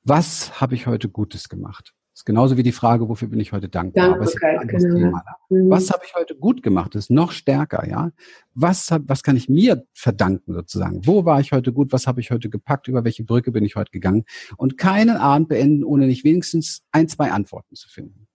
was 0.06 0.62
habe 0.62 0.76
ich 0.76 0.88
heute 0.88 1.10
Gutes 1.10 1.50
gemacht? 1.50 1.94
Das 2.14 2.22
ist 2.22 2.26
genauso 2.26 2.56
wie 2.56 2.64
die 2.64 2.72
Frage, 2.72 3.10
wofür 3.10 3.28
bin 3.28 3.42
ich 3.42 3.52
heute 3.52 3.68
dankbar? 3.68 4.18
Was, 4.18 4.34
genau. 4.34 4.96
Thema, 4.96 5.24
ne? 5.50 5.70
was 5.70 5.92
habe 5.92 6.04
ich 6.06 6.16
heute 6.16 6.38
gut 6.38 6.64
gemacht? 6.64 6.96
Das 6.96 7.04
ist 7.04 7.10
noch 7.10 7.34
stärker, 7.34 7.86
ja. 7.86 8.12
Was, 8.54 8.92
hab, 8.92 9.02
was 9.10 9.24
kann 9.24 9.36
ich 9.36 9.50
mir 9.50 9.86
verdanken 9.92 10.54
sozusagen? 10.54 11.06
Wo 11.06 11.26
war 11.26 11.42
ich 11.42 11.52
heute 11.52 11.74
gut? 11.74 11.92
Was 11.92 12.08
habe 12.08 12.22
ich 12.22 12.32
heute 12.32 12.50
gepackt? 12.50 12.88
Über 12.88 13.04
welche 13.04 13.26
Brücke 13.26 13.52
bin 13.52 13.66
ich 13.66 13.76
heute 13.76 13.92
gegangen? 13.92 14.24
Und 14.56 14.78
keinen 14.78 15.18
Abend 15.18 15.50
beenden, 15.50 15.84
ohne 15.84 16.08
nicht 16.08 16.24
wenigstens 16.24 16.82
ein, 16.94 17.10
zwei 17.10 17.30
Antworten 17.30 17.76
zu 17.76 17.90
finden. 17.90 18.26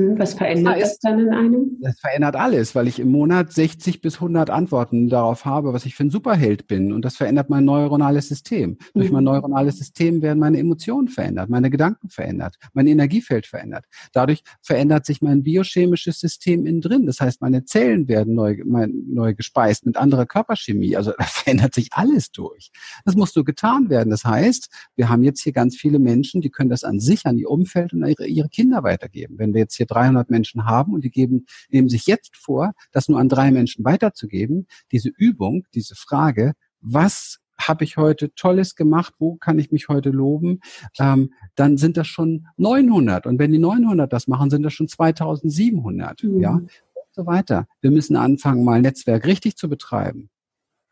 Hm, 0.00 0.18
was 0.18 0.34
verändert 0.34 0.76
das, 0.76 0.82
heißt, 0.82 0.92
das 0.92 0.98
dann 1.00 1.20
in 1.20 1.28
einem? 1.30 1.78
Das 1.80 1.98
verändert 2.00 2.36
alles, 2.36 2.74
weil 2.74 2.88
ich 2.88 2.98
im 3.00 3.10
Monat 3.10 3.52
60 3.52 4.00
bis 4.00 4.16
100 4.16 4.50
Antworten 4.50 5.08
darauf 5.08 5.44
habe, 5.44 5.72
was 5.72 5.86
ich 5.86 5.94
für 5.94 6.04
ein 6.04 6.10
Superheld 6.10 6.66
bin. 6.66 6.92
Und 6.92 7.04
das 7.04 7.16
verändert 7.16 7.50
mein 7.50 7.64
neuronales 7.64 8.28
System. 8.28 8.70
Mhm. 8.70 8.76
Durch 8.94 9.10
mein 9.10 9.24
neuronales 9.24 9.78
System 9.78 10.22
werden 10.22 10.38
meine 10.38 10.58
Emotionen 10.58 11.08
verändert, 11.08 11.50
meine 11.50 11.70
Gedanken 11.70 12.08
verändert, 12.08 12.56
mein 12.72 12.86
Energiefeld 12.86 13.46
verändert. 13.46 13.84
Dadurch 14.12 14.42
verändert 14.62 15.06
sich 15.06 15.22
mein 15.22 15.42
biochemisches 15.42 16.20
System 16.20 16.66
innen 16.66 16.80
drin. 16.80 17.06
Das 17.06 17.20
heißt, 17.20 17.40
meine 17.40 17.64
Zellen 17.64 18.08
werden 18.08 18.34
neu, 18.34 18.58
mein, 18.64 18.92
neu 19.08 19.34
gespeist 19.34 19.86
mit 19.86 19.96
anderer 19.96 20.26
Körperchemie. 20.26 20.96
Also 20.96 21.12
da 21.18 21.24
verändert 21.24 21.74
sich 21.74 21.90
alles 21.92 22.30
durch. 22.32 22.70
Das 23.04 23.14
muss 23.14 23.32
so 23.32 23.44
getan 23.44 23.90
werden. 23.90 24.10
Das 24.10 24.24
heißt, 24.24 24.70
wir 24.96 25.08
haben 25.08 25.22
jetzt 25.22 25.42
hier 25.42 25.52
ganz 25.52 25.76
viele 25.76 25.98
Menschen, 25.98 26.40
die 26.40 26.50
können 26.50 26.70
das 26.70 26.84
an 26.84 27.00
sich, 27.00 27.26
an 27.26 27.38
ihr 27.38 27.50
Umfeld 27.50 27.92
und 27.92 28.06
ihre, 28.06 28.26
ihre 28.26 28.48
Kinder 28.48 28.82
weitergeben. 28.82 29.38
Wenn 29.38 29.54
wir 29.54 29.60
jetzt 29.60 29.76
hier 29.76 29.86
300 29.90 30.30
Menschen 30.30 30.64
haben 30.64 30.94
und 30.94 31.04
die 31.04 31.10
geben, 31.10 31.46
nehmen 31.68 31.88
sich 31.88 32.06
jetzt 32.06 32.36
vor, 32.36 32.72
das 32.92 33.08
nur 33.08 33.18
an 33.18 33.28
drei 33.28 33.50
Menschen 33.50 33.84
weiterzugeben, 33.84 34.66
diese 34.92 35.08
Übung, 35.08 35.64
diese 35.74 35.94
Frage, 35.94 36.54
was 36.80 37.38
habe 37.58 37.84
ich 37.84 37.96
heute 37.96 38.32
Tolles 38.34 38.74
gemacht, 38.74 39.14
wo 39.18 39.36
kann 39.36 39.58
ich 39.58 39.70
mich 39.70 39.88
heute 39.88 40.10
loben, 40.10 40.60
ähm, 40.98 41.34
dann 41.54 41.76
sind 41.76 41.96
das 41.96 42.06
schon 42.06 42.46
900. 42.56 43.26
Und 43.26 43.38
wenn 43.38 43.52
die 43.52 43.58
900 43.58 44.10
das 44.10 44.28
machen, 44.28 44.50
sind 44.50 44.62
das 44.62 44.72
schon 44.72 44.88
2700. 44.88 46.22
Mhm. 46.22 46.40
Ja, 46.40 46.52
und 46.52 46.70
so 47.10 47.26
weiter. 47.26 47.66
Wir 47.80 47.90
müssen 47.90 48.16
anfangen, 48.16 48.64
mal 48.64 48.80
Netzwerk 48.80 49.26
richtig 49.26 49.56
zu 49.56 49.68
betreiben. 49.68 50.30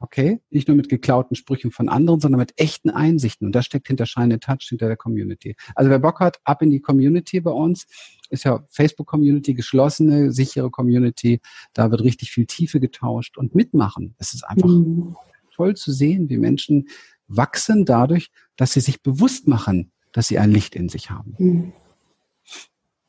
Okay? 0.00 0.40
Nicht 0.50 0.68
nur 0.68 0.76
mit 0.76 0.88
geklauten 0.88 1.34
Sprüchen 1.34 1.72
von 1.72 1.88
anderen, 1.88 2.20
sondern 2.20 2.38
mit 2.38 2.52
echten 2.56 2.90
Einsichten. 2.90 3.46
Und 3.46 3.52
das 3.52 3.66
steckt 3.66 3.88
hinter 3.88 4.06
Shine 4.06 4.38
Touch, 4.38 4.68
hinter 4.68 4.86
der 4.86 4.96
Community. 4.96 5.56
Also 5.74 5.90
wer 5.90 5.98
Bock 5.98 6.20
hat, 6.20 6.38
ab 6.44 6.62
in 6.62 6.70
die 6.70 6.80
Community 6.80 7.40
bei 7.40 7.50
uns. 7.50 7.86
Ist 8.30 8.44
ja 8.44 8.64
Facebook-Community, 8.68 9.54
geschlossene, 9.54 10.32
sichere 10.32 10.70
Community. 10.70 11.40
Da 11.72 11.90
wird 11.90 12.02
richtig 12.02 12.30
viel 12.30 12.46
Tiefe 12.46 12.78
getauscht 12.78 13.38
und 13.38 13.54
mitmachen. 13.54 14.14
Es 14.18 14.34
ist 14.34 14.44
einfach 14.44 14.68
mhm. 14.68 15.16
toll 15.54 15.74
zu 15.76 15.92
sehen, 15.92 16.28
wie 16.28 16.36
Menschen 16.36 16.88
wachsen 17.26 17.84
dadurch, 17.84 18.30
dass 18.56 18.72
sie 18.72 18.80
sich 18.80 19.02
bewusst 19.02 19.48
machen, 19.48 19.92
dass 20.12 20.28
sie 20.28 20.38
ein 20.38 20.52
Licht 20.52 20.76
in 20.76 20.88
sich 20.88 21.10
haben. 21.10 21.34
Mhm. 21.38 21.72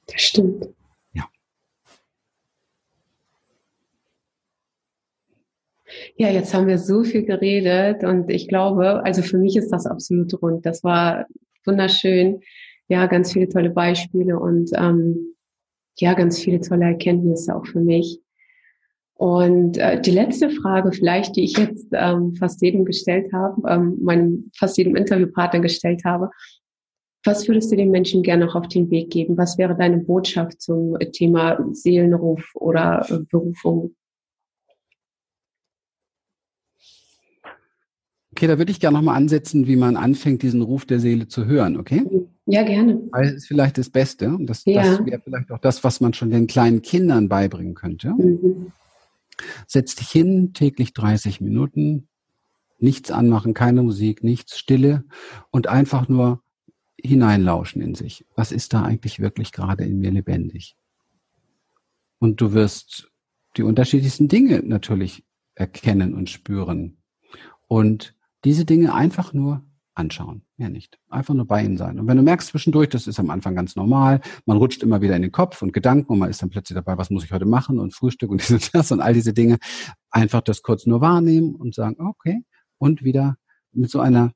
Das 0.08 0.22
stimmt. 0.22 0.70
Ja, 6.16 6.30
jetzt 6.30 6.54
haben 6.54 6.68
wir 6.68 6.78
so 6.78 7.04
viel 7.04 7.24
geredet 7.24 8.04
und 8.04 8.30
ich 8.30 8.48
glaube, 8.48 9.04
also 9.04 9.22
für 9.22 9.38
mich 9.38 9.56
ist 9.56 9.70
das 9.70 9.86
absolut 9.86 10.42
rund. 10.42 10.66
Das 10.66 10.84
war 10.84 11.26
wunderschön. 11.66 12.42
Ja, 12.88 13.06
ganz 13.06 13.34
viele 13.34 13.50
tolle 13.50 13.70
Beispiele 13.70 14.40
und 14.40 14.72
ähm, 14.76 15.36
ja, 15.98 16.14
ganz 16.14 16.40
viele 16.40 16.60
tolle 16.60 16.86
Erkenntnisse 16.86 17.56
auch 17.56 17.66
für 17.66 17.82
mich. 17.82 18.22
Und 19.20 19.78
äh, 19.78 20.00
die 20.00 20.12
letzte 20.12 20.50
Frage 20.50 20.94
vielleicht, 20.94 21.36
die 21.36 21.44
ich 21.44 21.58
jetzt 21.58 21.88
ähm, 21.92 22.36
fast 22.36 22.62
jedem 22.62 22.86
gestellt 22.86 23.34
habe, 23.34 23.62
ähm, 23.68 23.98
meinem 24.02 24.50
fast 24.58 24.78
jedem 24.78 24.96
Interviewpartner 24.96 25.60
gestellt 25.60 26.04
habe, 26.06 26.30
was 27.26 27.48
würdest 27.50 27.70
du 27.70 27.76
den 27.76 27.92
Menschen 27.92 28.24
gerne 28.24 28.46
noch 28.46 28.56
auf 28.56 28.70
den 28.70 28.90
Weg 28.90 29.10
geben? 29.10 29.38
Was 29.38 29.58
wäre 29.58 29.76
deine 29.76 29.98
Botschaft 29.98 30.62
zum 30.62 30.98
Thema 31.12 31.60
Seelenruf 31.74 32.50
oder 32.56 33.06
äh, 33.10 33.20
Berufung? 33.30 33.94
Okay, 38.32 38.48
da 38.48 38.58
würde 38.58 38.72
ich 38.72 38.80
gerne 38.80 38.98
nochmal 38.98 39.16
ansetzen, 39.16 39.68
wie 39.68 39.76
man 39.76 39.98
anfängt, 39.98 40.44
diesen 40.44 40.62
Ruf 40.62 40.86
der 40.86 41.00
Seele 41.00 41.28
zu 41.28 41.46
hören, 41.46 41.78
okay? 41.78 42.04
Ja, 42.46 42.64
gerne. 42.64 43.02
Weil 43.12 43.26
es 43.26 43.34
ist 43.34 43.48
vielleicht 43.48 43.78
das 43.78 43.90
Beste. 43.90 44.30
Und 44.30 44.48
das, 44.48 44.66
ja. 44.66 44.84
das 44.84 45.06
wäre 45.06 45.22
vielleicht 45.24 45.52
auch 45.52 45.60
das, 45.60 45.84
was 45.84 46.00
man 46.00 46.14
schon 46.14 46.30
den 46.30 46.48
kleinen 46.48 46.82
Kindern 46.82 47.28
beibringen 47.28 47.74
könnte. 47.74 48.10
Mhm. 48.12 48.72
Setz 49.68 49.96
dich 49.96 50.10
hin, 50.10 50.54
täglich 50.54 50.94
30 50.94 51.42
Minuten, 51.42 52.08
nichts 52.78 53.12
anmachen, 53.12 53.54
keine 53.54 53.84
Musik, 53.84 54.24
nichts, 54.24 54.58
Stille 54.58 55.06
und 55.50 55.68
einfach 55.68 56.08
nur 56.08 56.42
hineinlauschen 56.98 57.82
in 57.82 57.96
sich. 57.96 58.26
Was 58.36 58.52
ist 58.52 58.74
da 58.74 58.84
eigentlich 58.84 59.20
wirklich 59.20 59.52
gerade 59.52 59.86
in 59.86 60.00
mir 60.00 60.12
lebendig? 60.12 60.76
Und 62.20 62.42
du 62.42 62.54
wirst 62.54 63.10
die 63.58 63.64
unterschiedlichsten 63.64 64.28
Dinge 64.28 64.62
natürlich 64.64 65.24
erkennen 65.56 66.14
und 66.14 66.30
spüren. 66.30 66.98
Und 67.68 68.16
diese 68.44 68.66
Dinge 68.66 68.94
einfach 68.94 69.34
nur 69.34 69.64
anschauen, 70.00 70.44
mehr 70.58 70.70
nicht. 70.70 70.98
Einfach 71.10 71.34
nur 71.34 71.46
bei 71.46 71.64
ihnen 71.64 71.78
sein. 71.78 72.00
Und 72.00 72.08
wenn 72.08 72.18
du 72.18 72.24
merkst 72.24 72.50
zwischendurch, 72.50 72.90
das 72.90 73.06
ist 73.06 73.20
am 73.20 73.30
Anfang 73.30 73.54
ganz 73.54 73.76
normal, 73.76 74.22
man 74.46 74.58
rutscht 74.58 74.82
immer 74.82 75.02
wieder 75.02 75.16
in 75.16 75.22
den 75.22 75.32
Kopf 75.32 75.62
und 75.62 75.74
Gedanken 75.74 76.14
und 76.14 76.20
man 76.20 76.30
ist 76.30 76.42
dann 76.42 76.50
plötzlich 76.50 76.76
dabei, 76.76 76.98
was 76.98 77.10
muss 77.10 77.24
ich 77.24 77.32
heute 77.32 77.46
machen 77.46 77.80
und 77.80 77.94
Frühstück 77.94 78.32
und 78.32 78.42
dieses 78.48 78.72
das 78.72 78.92
und 78.92 79.02
all 79.02 79.14
diese 79.14 79.34
Dinge, 79.34 79.58
einfach 80.10 80.42
das 80.42 80.62
kurz 80.62 80.86
nur 80.86 81.02
wahrnehmen 81.02 81.56
und 81.56 81.76
sagen, 81.76 81.98
okay, 82.00 82.44
und 82.78 83.04
wieder 83.04 83.38
mit 83.72 83.92
so 83.92 84.00
einer 84.00 84.32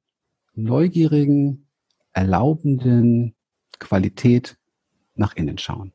neugierigen, 0.54 1.70
erlaubenden 2.12 3.36
Qualität 3.80 4.58
nach 5.16 5.36
innen 5.36 5.58
schauen 5.58 5.94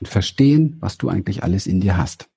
und 0.00 0.08
verstehen, 0.08 0.76
was 0.80 0.98
du 0.98 1.08
eigentlich 1.08 1.42
alles 1.42 1.66
in 1.66 1.80
dir 1.80 1.96
hast. 1.96 2.29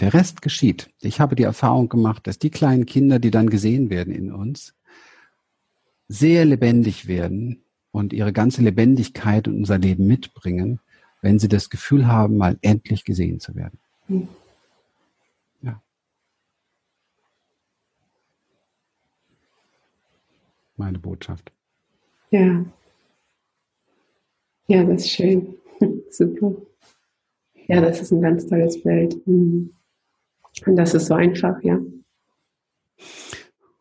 Der 0.00 0.14
Rest 0.14 0.42
geschieht. 0.42 0.90
Ich 1.00 1.20
habe 1.20 1.34
die 1.34 1.42
Erfahrung 1.42 1.88
gemacht, 1.88 2.26
dass 2.26 2.38
die 2.38 2.50
kleinen 2.50 2.86
Kinder, 2.86 3.18
die 3.18 3.30
dann 3.30 3.50
gesehen 3.50 3.90
werden 3.90 4.14
in 4.14 4.32
uns, 4.32 4.74
sehr 6.06 6.44
lebendig 6.44 7.08
werden 7.08 7.64
und 7.90 8.12
ihre 8.12 8.32
ganze 8.32 8.62
Lebendigkeit 8.62 9.46
in 9.46 9.56
unser 9.56 9.78
Leben 9.78 10.06
mitbringen, 10.06 10.80
wenn 11.20 11.38
sie 11.38 11.48
das 11.48 11.68
Gefühl 11.68 12.06
haben, 12.06 12.36
mal 12.36 12.58
endlich 12.62 13.04
gesehen 13.04 13.40
zu 13.40 13.56
werden. 13.56 13.78
Hm. 14.06 14.28
Ja. 15.62 15.82
Meine 20.76 20.98
Botschaft. 20.98 21.50
Ja. 22.30 22.64
Ja, 24.68 24.84
das 24.84 25.02
ist 25.02 25.10
schön. 25.10 25.56
Super. 26.10 26.54
Ja, 27.66 27.80
das 27.80 28.00
ist 28.00 28.12
ein 28.12 28.22
ganz 28.22 28.46
tolles 28.46 28.80
Bild. 28.82 29.20
Hm. 29.26 29.74
Und 30.66 30.76
das 30.76 30.94
ist 30.94 31.06
so 31.06 31.14
einfach, 31.14 31.62
ja. 31.62 31.78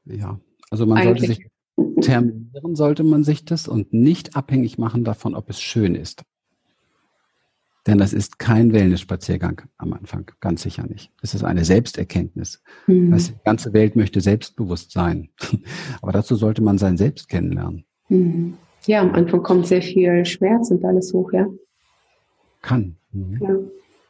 Ja, 0.05 0.39
also 0.69 0.85
man 0.85 0.97
Eigentlich. 0.99 1.27
sollte 1.27 1.33
sich 1.33 1.47
terminieren 2.01 2.75
sollte 2.75 3.03
man 3.03 3.23
sich 3.23 3.45
das 3.45 3.67
und 3.67 3.93
nicht 3.93 4.35
abhängig 4.35 4.77
machen 4.77 5.03
davon, 5.03 5.35
ob 5.35 5.49
es 5.49 5.61
schön 5.61 5.95
ist. 5.95 6.23
Denn 7.85 7.97
das 7.97 8.11
ist 8.11 8.37
kein 8.37 8.73
Wellness-Spaziergang 8.73 9.61
am 9.77 9.93
Anfang, 9.93 10.29
ganz 10.41 10.61
sicher 10.61 10.85
nicht. 10.85 11.11
Es 11.21 11.33
ist 11.33 11.45
eine 11.45 11.63
Selbsterkenntnis. 11.63 12.61
Mhm. 12.85 13.15
die 13.15 13.33
ganze 13.45 13.71
Welt 13.71 13.95
möchte 13.95 14.19
selbstbewusst 14.19 14.91
sein. 14.91 15.29
Aber 16.01 16.11
dazu 16.11 16.35
sollte 16.35 16.61
man 16.61 16.77
sein 16.77 16.97
Selbst 16.97 17.29
kennenlernen. 17.29 17.85
Mhm. 18.09 18.57
Ja, 18.85 19.01
am 19.01 19.13
Anfang 19.13 19.41
kommt 19.41 19.67
sehr 19.67 19.81
viel 19.81 20.25
Schmerz 20.25 20.69
und 20.69 20.83
alles 20.83 21.13
hoch, 21.13 21.31
ja. 21.31 21.47
Kann. 22.61 22.97
Mhm. 23.13 23.39
Ja. 23.41 23.55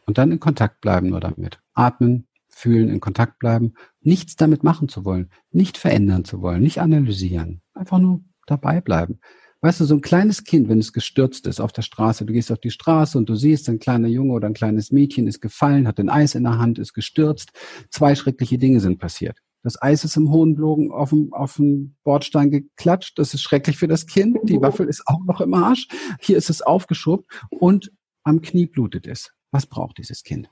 Und 0.07 0.17
dann 0.17 0.31
in 0.31 0.39
Kontakt 0.39 0.81
bleiben 0.81 1.09
nur 1.09 1.19
damit. 1.19 1.59
Atmen, 1.73 2.27
fühlen, 2.57 2.89
in 2.89 2.99
Kontakt 2.99 3.39
bleiben, 3.39 3.73
nichts 4.01 4.35
damit 4.35 4.63
machen 4.63 4.89
zu 4.89 5.05
wollen, 5.05 5.29
nicht 5.51 5.77
verändern 5.77 6.25
zu 6.25 6.41
wollen, 6.41 6.61
nicht 6.61 6.81
analysieren, 6.81 7.61
einfach 7.73 7.99
nur 7.99 8.21
dabei 8.47 8.81
bleiben. 8.81 9.19
Weißt 9.61 9.79
du, 9.79 9.85
so 9.85 9.95
ein 9.95 10.01
kleines 10.01 10.43
Kind, 10.43 10.69
wenn 10.69 10.79
es 10.79 10.93
gestürzt 10.93 11.47
ist 11.47 11.59
auf 11.59 11.71
der 11.71 11.81
Straße, 11.81 12.25
du 12.25 12.33
gehst 12.33 12.51
auf 12.51 12.59
die 12.59 12.69
Straße 12.69 13.17
und 13.17 13.27
du 13.27 13.35
siehst, 13.35 13.69
ein 13.69 13.79
kleiner 13.79 14.07
Junge 14.07 14.33
oder 14.33 14.47
ein 14.47 14.53
kleines 14.53 14.91
Mädchen 14.91 15.27
ist 15.27 15.41
gefallen, 15.41 15.87
hat 15.87 15.99
ein 15.99 16.09
Eis 16.09 16.35
in 16.35 16.43
der 16.43 16.59
Hand, 16.59 16.77
ist 16.77 16.93
gestürzt. 16.93 17.51
Zwei 17.89 18.13
schreckliche 18.15 18.57
Dinge 18.57 18.79
sind 18.79 18.99
passiert. 18.99 19.39
Das 19.63 19.81
Eis 19.81 20.03
ist 20.03 20.15
im 20.15 20.29
hohen 20.31 20.55
Bogen 20.55 20.91
auf 20.91 21.09
dem, 21.09 21.33
auf 21.33 21.55
dem 21.55 21.95
Bordstein 22.03 22.51
geklatscht. 22.51 23.17
Das 23.17 23.33
ist 23.33 23.41
schrecklich 23.41 23.77
für 23.77 23.87
das 23.87 24.05
Kind. 24.05 24.37
Die 24.43 24.61
Waffel 24.61 24.87
ist 24.87 25.03
auch 25.07 25.23
noch 25.25 25.41
im 25.41 25.53
Arsch. 25.55 25.87
Hier 26.21 26.37
ist 26.37 26.49
es 26.49 26.61
aufgeschoben 26.61 27.25
und 27.49 27.91
am 28.23 28.41
Knie 28.41 28.67
blutet 28.67 29.07
es. 29.07 29.33
Was 29.51 29.65
braucht 29.65 29.97
dieses 29.97 30.23
Kind? 30.23 30.49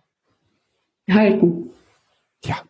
Halten. 1.09 1.69
Ja, 2.45 2.61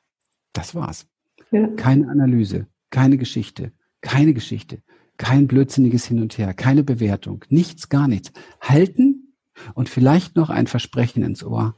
das 0.54 0.76
war's. 0.76 1.08
Ja. 1.52 1.68
Keine 1.76 2.10
Analyse, 2.10 2.68
keine 2.90 3.18
Geschichte, 3.18 3.72
keine 4.02 4.34
Geschichte, 4.34 4.82
kein 5.18 5.48
blödsinniges 5.48 6.06
Hin 6.06 6.22
und 6.22 6.38
Her, 6.38 6.54
keine 6.54 6.84
Bewertung, 6.84 7.46
nichts, 7.50 7.90
gar 7.90 8.08
nichts. 8.08 8.32
Halten 8.62 9.34
und 9.74 9.90
vielleicht 9.90 10.36
noch 10.36 10.50
ein 10.50 10.68
Versprechen 10.68 11.24
ins 11.24 11.44
Ohr. 11.44 11.76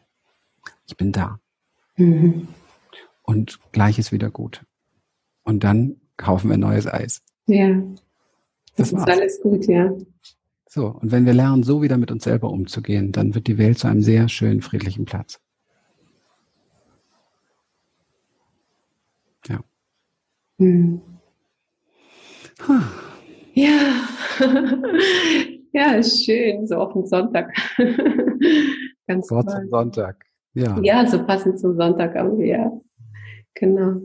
Ich 0.88 0.98
bin 0.98 1.12
da. 1.12 1.40
Mhm. 1.98 2.48
Und 3.24 3.60
gleich 3.72 4.00
ist 4.00 4.12
wieder 4.12 4.30
gut. 4.30 4.66
Und 5.44 5.64
dann 5.64 5.98
kaufen 6.18 6.50
wir 6.50 6.58
neues 6.58 6.88
Eis. 6.88 7.22
Ja. 7.48 7.82
Das, 8.76 8.92
das 8.92 9.02
ist 9.02 9.10
alles 9.10 9.42
gut, 9.42 9.66
ja. 9.68 9.92
So, 10.70 10.88
und 10.88 11.12
wenn 11.12 11.26
wir 11.26 11.34
lernen, 11.34 11.64
so 11.64 11.82
wieder 11.82 11.98
mit 11.98 12.12
uns 12.12 12.24
selber 12.24 12.50
umzugehen, 12.50 13.12
dann 13.12 13.34
wird 13.34 13.48
die 13.48 13.58
Welt 13.58 13.80
zu 13.80 13.88
einem 13.88 14.02
sehr 14.02 14.30
schönen, 14.30 14.62
friedlichen 14.62 15.06
Platz. 15.06 15.40
Hm. 20.60 21.02
Ja. 23.54 24.08
ja, 25.74 26.04
schön, 26.04 26.68
so 26.68 26.76
auf 26.76 26.94
den 26.94 27.06
Sonntag. 27.06 27.56
Ganz 29.08 29.32
Wort 29.32 29.52
zum 29.52 29.70
Sonntag. 29.70 30.24
Ja. 30.54 30.80
ja, 30.82 31.08
so 31.08 31.24
passend 31.24 31.60
zum 31.60 31.76
Sonntag 31.76 32.16
irgendwie, 32.16 32.50
ja. 32.50 32.72
Genau. 33.54 34.02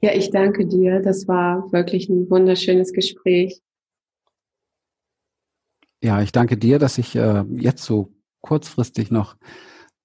Ja, 0.00 0.14
ich 0.14 0.30
danke 0.30 0.66
dir. 0.66 1.00
Das 1.00 1.28
war 1.28 1.70
wirklich 1.72 2.08
ein 2.08 2.28
wunderschönes 2.30 2.92
Gespräch. 2.92 3.60
Ja, 6.02 6.20
ich 6.20 6.32
danke 6.32 6.56
dir, 6.56 6.78
dass 6.78 6.98
ich 6.98 7.14
äh, 7.14 7.44
jetzt 7.50 7.84
so 7.84 8.12
kurzfristig 8.40 9.10
noch 9.10 9.36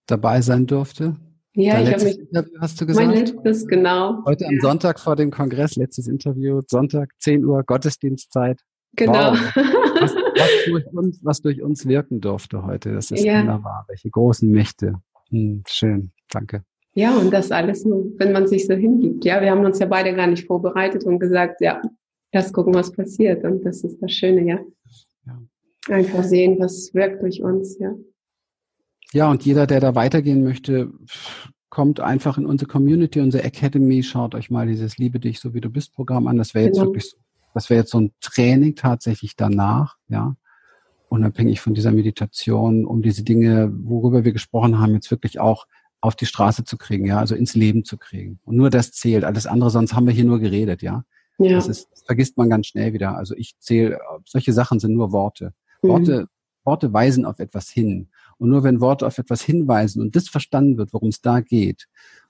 dabei 0.06 0.42
sein 0.42 0.68
durfte. 0.68 1.16
Ja, 1.58 1.74
Dein 1.74 1.88
ich 1.88 1.94
habe 1.94 2.04
mich. 2.04 2.20
Interview 2.20 2.52
hast 2.62 2.80
du 2.80 2.86
gesagt? 2.86 3.08
Mein 3.08 3.18
letztes, 3.18 3.68
genau. 3.68 4.24
Heute 4.26 4.46
am 4.46 4.60
Sonntag 4.60 5.00
vor 5.00 5.16
dem 5.16 5.32
Kongress, 5.32 5.76
letztes 5.76 6.08
Interview, 6.08 6.62
Sonntag, 6.68 7.10
10 7.18 7.44
Uhr, 7.44 7.64
Gottesdienstzeit. 7.64 8.62
Genau. 8.96 9.34
Wow. 9.34 9.56
Was, 10.00 10.16
was, 10.16 10.52
durch 10.68 10.86
uns, 10.94 11.20
was 11.24 11.42
durch 11.42 11.64
uns 11.64 11.88
wirken 11.88 12.22
durfte 12.22 12.64
heute. 12.64 12.94
Das 12.94 13.10
ist 13.10 13.24
ja. 13.24 13.40
wunderbar. 13.40 13.86
Welche 13.88 14.12
großen 14.12 14.52
Mächte. 14.52 15.02
Hm, 15.32 15.64
schön. 15.68 16.12
Danke. 16.30 16.64
Ja, 16.94 17.18
und 17.18 17.34
das 17.34 17.50
alles 17.52 17.86
nur, 17.86 18.06
wenn 18.18 18.34
man 18.34 18.46
sich 18.46 18.68
so 18.68 18.76
hingibt. 18.76 19.26
Ja, 19.26 19.42
wir 19.42 19.50
haben 19.50 19.66
uns 19.66 19.80
ja 19.80 19.88
beide 19.88 20.14
gar 20.14 20.28
nicht 20.28 20.46
vorbereitet 20.46 21.06
und 21.06 21.18
gesagt, 21.18 21.62
ja, 21.62 21.82
erst 22.32 22.54
gucken, 22.54 22.76
was 22.76 22.92
passiert. 22.92 23.44
Und 23.44 23.66
das 23.66 23.84
ist 23.84 23.98
das 24.00 24.12
Schöne, 24.12 24.46
ja. 24.46 24.60
ja. 25.26 25.42
Einfach 25.90 26.24
sehen, 26.24 26.58
was 26.60 26.94
wirkt 26.94 27.24
durch 27.24 27.42
uns, 27.42 27.80
ja. 27.80 27.96
Ja, 29.14 29.30
und 29.30 29.46
jeder, 29.46 29.68
der 29.68 29.80
da 29.80 29.96
weitergehen 29.96 30.44
möchte, 30.44 30.92
kommt 31.70 32.00
einfach 32.00 32.38
in 32.38 32.46
unsere 32.46 32.70
Community, 32.70 33.20
unsere 33.20 33.44
Academy, 33.44 34.04
schaut 34.04 34.36
euch 34.36 34.50
mal 34.50 34.68
dieses 34.68 34.98
Liebe 34.98 35.20
dich 35.20 35.40
so 35.40 35.54
wie 35.54 35.62
du 35.62 35.70
bist 35.70 35.94
Programm 35.94 36.28
an. 36.28 36.38
Das 36.38 36.54
wäre 36.54 36.66
jetzt 36.66 36.76
genau. 36.76 36.88
wirklich, 36.88 37.16
das 37.54 37.70
wäre 37.70 37.82
jetzt 37.82 37.92
so 37.92 38.00
ein 38.00 38.12
Training 38.22 38.76
tatsächlich 38.76 39.36
danach, 39.36 39.98
ja. 40.08 40.36
Unabhängig 41.10 41.62
von 41.62 41.74
dieser 41.74 41.92
Meditation, 41.92 42.86
um 42.86 43.02
diese 43.02 43.24
Dinge, 43.24 43.72
worüber 43.74 44.26
wir 44.26 44.34
gesprochen 44.34 44.78
haben, 44.78 44.94
jetzt 44.94 45.10
wirklich 45.10 45.40
auch 45.40 45.66
auf 46.02 46.16
die 46.16 46.26
Straße 46.26 46.66
zu 46.66 46.78
kriegen, 46.78 47.06
ja, 47.06 47.18
also 47.18 47.34
ins 47.34 47.56
Leben 47.56 47.86
zu 47.86 47.98
kriegen. 47.98 48.40
Und 48.44 48.58
nur 48.58 48.70
das 48.70 48.92
zählt. 48.92 49.24
Alles 49.24 49.48
andere, 49.48 49.70
sonst 49.70 49.94
haben 49.94 50.06
wir 50.06 50.14
hier 50.14 50.26
nur 50.26 50.40
geredet, 50.40 50.82
ja. 50.82 51.06
ja. 51.38 51.54
Das, 51.54 51.68
ist, 51.68 51.90
das 51.92 52.04
vergisst 52.04 52.38
man 52.38 52.50
ganz 52.50 52.68
schnell 52.68 52.92
wieder. 52.92 53.16
Also 53.16 53.36
ich 53.36 53.58
zähle, 53.60 54.00
solche 54.26 54.52
Sachen 54.52 54.80
sind 54.80 54.94
nur 54.94 55.12
Worte. 55.12 55.54
Mhm. 55.82 55.88
Worte, 55.90 56.28
Worte 56.66 56.92
weisen 56.92 57.26
auf 57.26 57.40
etwas 57.40 57.70
hin. 57.70 58.10
Und 58.38 58.50
nur 58.50 58.64
wenn 58.64 58.82
Worte 58.82 59.08
auf 59.08 59.18
etwas 59.18 59.42
hinweisen 59.42 60.02
und 60.02 60.16
das 60.16 60.30
verstanden 60.30 60.78
wird, 60.78 60.94
worum 60.94 61.10
es 61.10 61.22
da 61.22 61.40
geht, 61.42 61.88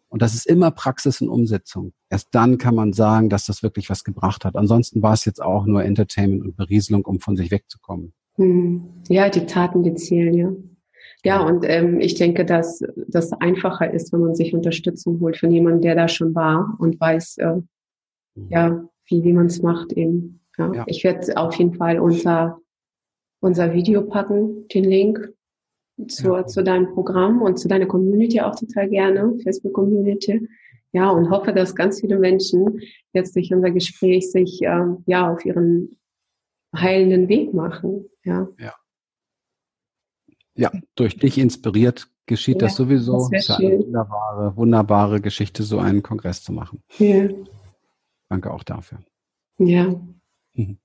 Und 0.10 0.22
das 0.22 0.34
ist 0.34 0.48
immer 0.48 0.72
Praxis 0.72 1.20
und 1.20 1.28
Umsetzung. 1.30 1.92
Erst 2.10 2.30
dann 2.32 2.58
kann 2.58 2.76
man 2.76 2.94
sagen, 2.94 3.30
dass 3.30 3.46
das 3.46 3.62
wirklich 3.62 3.90
was 3.90 4.06
gebracht 4.06 4.46
hat. 4.46 4.56
Ansonsten 4.56 5.02
war 5.02 5.14
es 5.14 5.26
jetzt 5.26 5.42
auch 5.42 5.66
nur 5.66 5.84
Entertainment 5.84 6.44
und 6.44 6.56
Berieselung, 6.56 7.04
um 7.04 7.20
von 7.20 7.36
sich 7.36 7.52
wegzukommen. 7.52 8.14
Hm. 8.36 8.86
Ja, 9.10 9.30
die 9.30 9.46
Taten, 9.46 9.84
die 9.84 9.96
zählen, 9.96 10.34
ja. 10.34 10.52
Ja, 11.26 11.42
und 11.42 11.66
ähm, 11.68 12.00
ich 12.00 12.16
denke, 12.16 12.46
dass 12.46 12.82
das 13.08 13.34
einfacher 13.34 13.92
ist, 13.94 14.14
wenn 14.14 14.22
man 14.22 14.36
sich 14.36 14.54
Unterstützung 14.54 15.20
holt 15.20 15.38
von 15.38 15.52
jemandem, 15.52 15.82
der 15.82 15.96
da 15.96 16.08
schon 16.08 16.34
war 16.36 16.78
und 16.80 17.00
weiß, 17.02 17.38
äh, 17.40 17.56
mhm. 18.36 18.48
ja, 18.50 18.88
wie, 19.08 19.24
wie 19.24 19.34
man 19.34 19.48
es 19.48 19.62
macht 19.62 19.92
eben. 19.94 20.42
Ja. 20.58 20.72
ja. 20.74 20.84
Ich 20.88 21.04
werde 21.04 21.36
auf 21.36 21.56
jeden 21.56 21.74
Fall 21.74 22.00
unter 22.00 22.60
unser 23.40 23.74
Video 23.74 24.02
packen, 24.04 24.68
den 24.70 24.84
Link 24.84 25.34
zur, 26.08 26.40
ja. 26.40 26.46
zu 26.46 26.64
deinem 26.64 26.94
Programm 26.94 27.42
und 27.42 27.58
zu 27.58 27.68
deiner 27.68 27.86
Community 27.86 28.42
auch 28.42 28.56
total 28.56 28.90
gerne, 28.90 29.38
Facebook 29.44 29.74
Community. 29.74 30.48
Ja, 30.94 31.10
und 31.10 31.30
hoffe, 31.30 31.54
dass 31.54 31.76
ganz 31.76 32.02
viele 32.02 32.18
Menschen 32.18 32.80
jetzt 33.14 33.36
durch 33.36 33.54
unser 33.54 33.72
Gespräch 33.72 34.32
sich 34.32 34.62
äh, 34.62 34.86
ja 35.06 35.32
auf 35.32 35.46
ihren 35.46 35.98
heilenden 36.76 37.28
Weg 37.28 37.54
machen. 37.54 38.06
Ja. 38.24 38.48
ja. 38.58 38.74
Ja, 40.56 40.72
durch 40.96 41.18
dich 41.18 41.38
inspiriert 41.38 42.08
geschieht 42.26 42.62
ja, 42.62 42.68
das 42.68 42.76
sowieso. 42.76 43.30
Das 43.32 43.42
ist 43.42 43.50
ja 43.50 43.58
eine 43.58 43.80
wunderbare, 43.80 44.58
wunderbare 44.58 45.22
Geschichte, 45.22 45.64
so 45.64 45.78
einen 45.80 46.02
Kongress 46.02 46.44
zu 46.44 46.52
machen. 46.52 46.84
Ja. 46.98 47.30
Danke 48.30 48.52
auch 48.52 48.64
dafür. 48.64 49.00
Ja. 49.60 49.96
Mhm. 50.54 50.78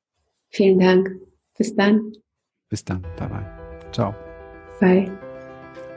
Vielen 0.50 0.78
Dank. 0.78 1.20
Bis 1.56 1.74
dann. 1.74 2.12
Bis 2.68 2.84
dann. 2.84 3.02
Bye 3.16 3.28
bye. 3.28 3.90
Ciao. 3.92 4.14
Bye. 4.82 5.08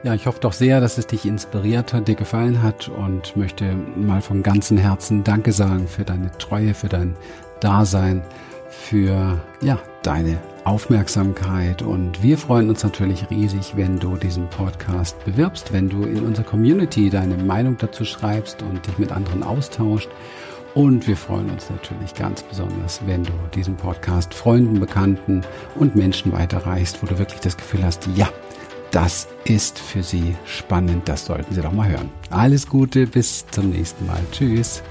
Ja, 0.03 0.13
ich 0.13 0.27
hoffe 0.27 0.39
doch 0.39 0.53
sehr, 0.53 0.79
dass 0.79 0.99
es 0.99 1.07
dich 1.07 1.25
inspiriert 1.25 1.91
hat, 1.91 2.07
dir 2.07 2.13
gefallen 2.13 2.61
hat 2.61 2.87
und 2.87 3.35
möchte 3.35 3.73
mal 3.95 4.21
vom 4.21 4.43
ganzen 4.43 4.77
Herzen 4.77 5.23
Danke 5.23 5.53
sagen 5.53 5.87
für 5.87 6.03
deine 6.03 6.29
Treue, 6.37 6.75
für 6.75 6.87
dein 6.87 7.15
Dasein, 7.61 8.21
für 8.69 9.41
ja, 9.61 9.79
deine 10.03 10.37
Aufmerksamkeit 10.65 11.81
und 11.81 12.21
wir 12.21 12.37
freuen 12.37 12.69
uns 12.69 12.83
natürlich 12.83 13.27
riesig, 13.31 13.75
wenn 13.75 13.97
du 13.97 14.17
diesen 14.17 14.47
Podcast 14.51 15.17
bewirbst, 15.25 15.73
wenn 15.73 15.89
du 15.89 16.03
in 16.03 16.23
unserer 16.23 16.45
Community 16.45 17.09
deine 17.09 17.37
Meinung 17.37 17.77
dazu 17.79 18.05
schreibst 18.05 18.61
und 18.61 18.85
dich 18.85 18.99
mit 18.99 19.11
anderen 19.11 19.41
austauscht. 19.41 20.09
Und 20.75 21.07
wir 21.07 21.17
freuen 21.17 21.49
uns 21.49 21.71
natürlich 21.71 22.13
ganz 22.13 22.43
besonders, 22.43 22.99
wenn 23.07 23.23
du 23.23 23.31
diesen 23.55 23.77
Podcast 23.77 24.33
Freunden, 24.33 24.79
Bekannten 24.79 25.41
und 25.73 25.95
Menschen 25.95 26.33
weiterreichst, 26.33 27.01
wo 27.01 27.07
du 27.07 27.17
wirklich 27.17 27.39
das 27.39 27.57
Gefühl 27.57 27.83
hast, 27.83 28.07
ja, 28.15 28.27
das 28.95 29.27
ist 29.43 29.77
für 29.77 30.01
sie 30.01 30.35
spannend, 30.45 31.09
das 31.09 31.25
sollten 31.25 31.53
sie 31.53 31.61
doch 31.61 31.73
mal 31.73 31.89
hören. 31.89 32.09
Alles 32.29 32.65
Gute, 32.65 33.05
bis 33.05 33.45
zum 33.51 33.71
nächsten 33.71 34.05
Mal. 34.05 34.21
Tschüss. 34.31 34.81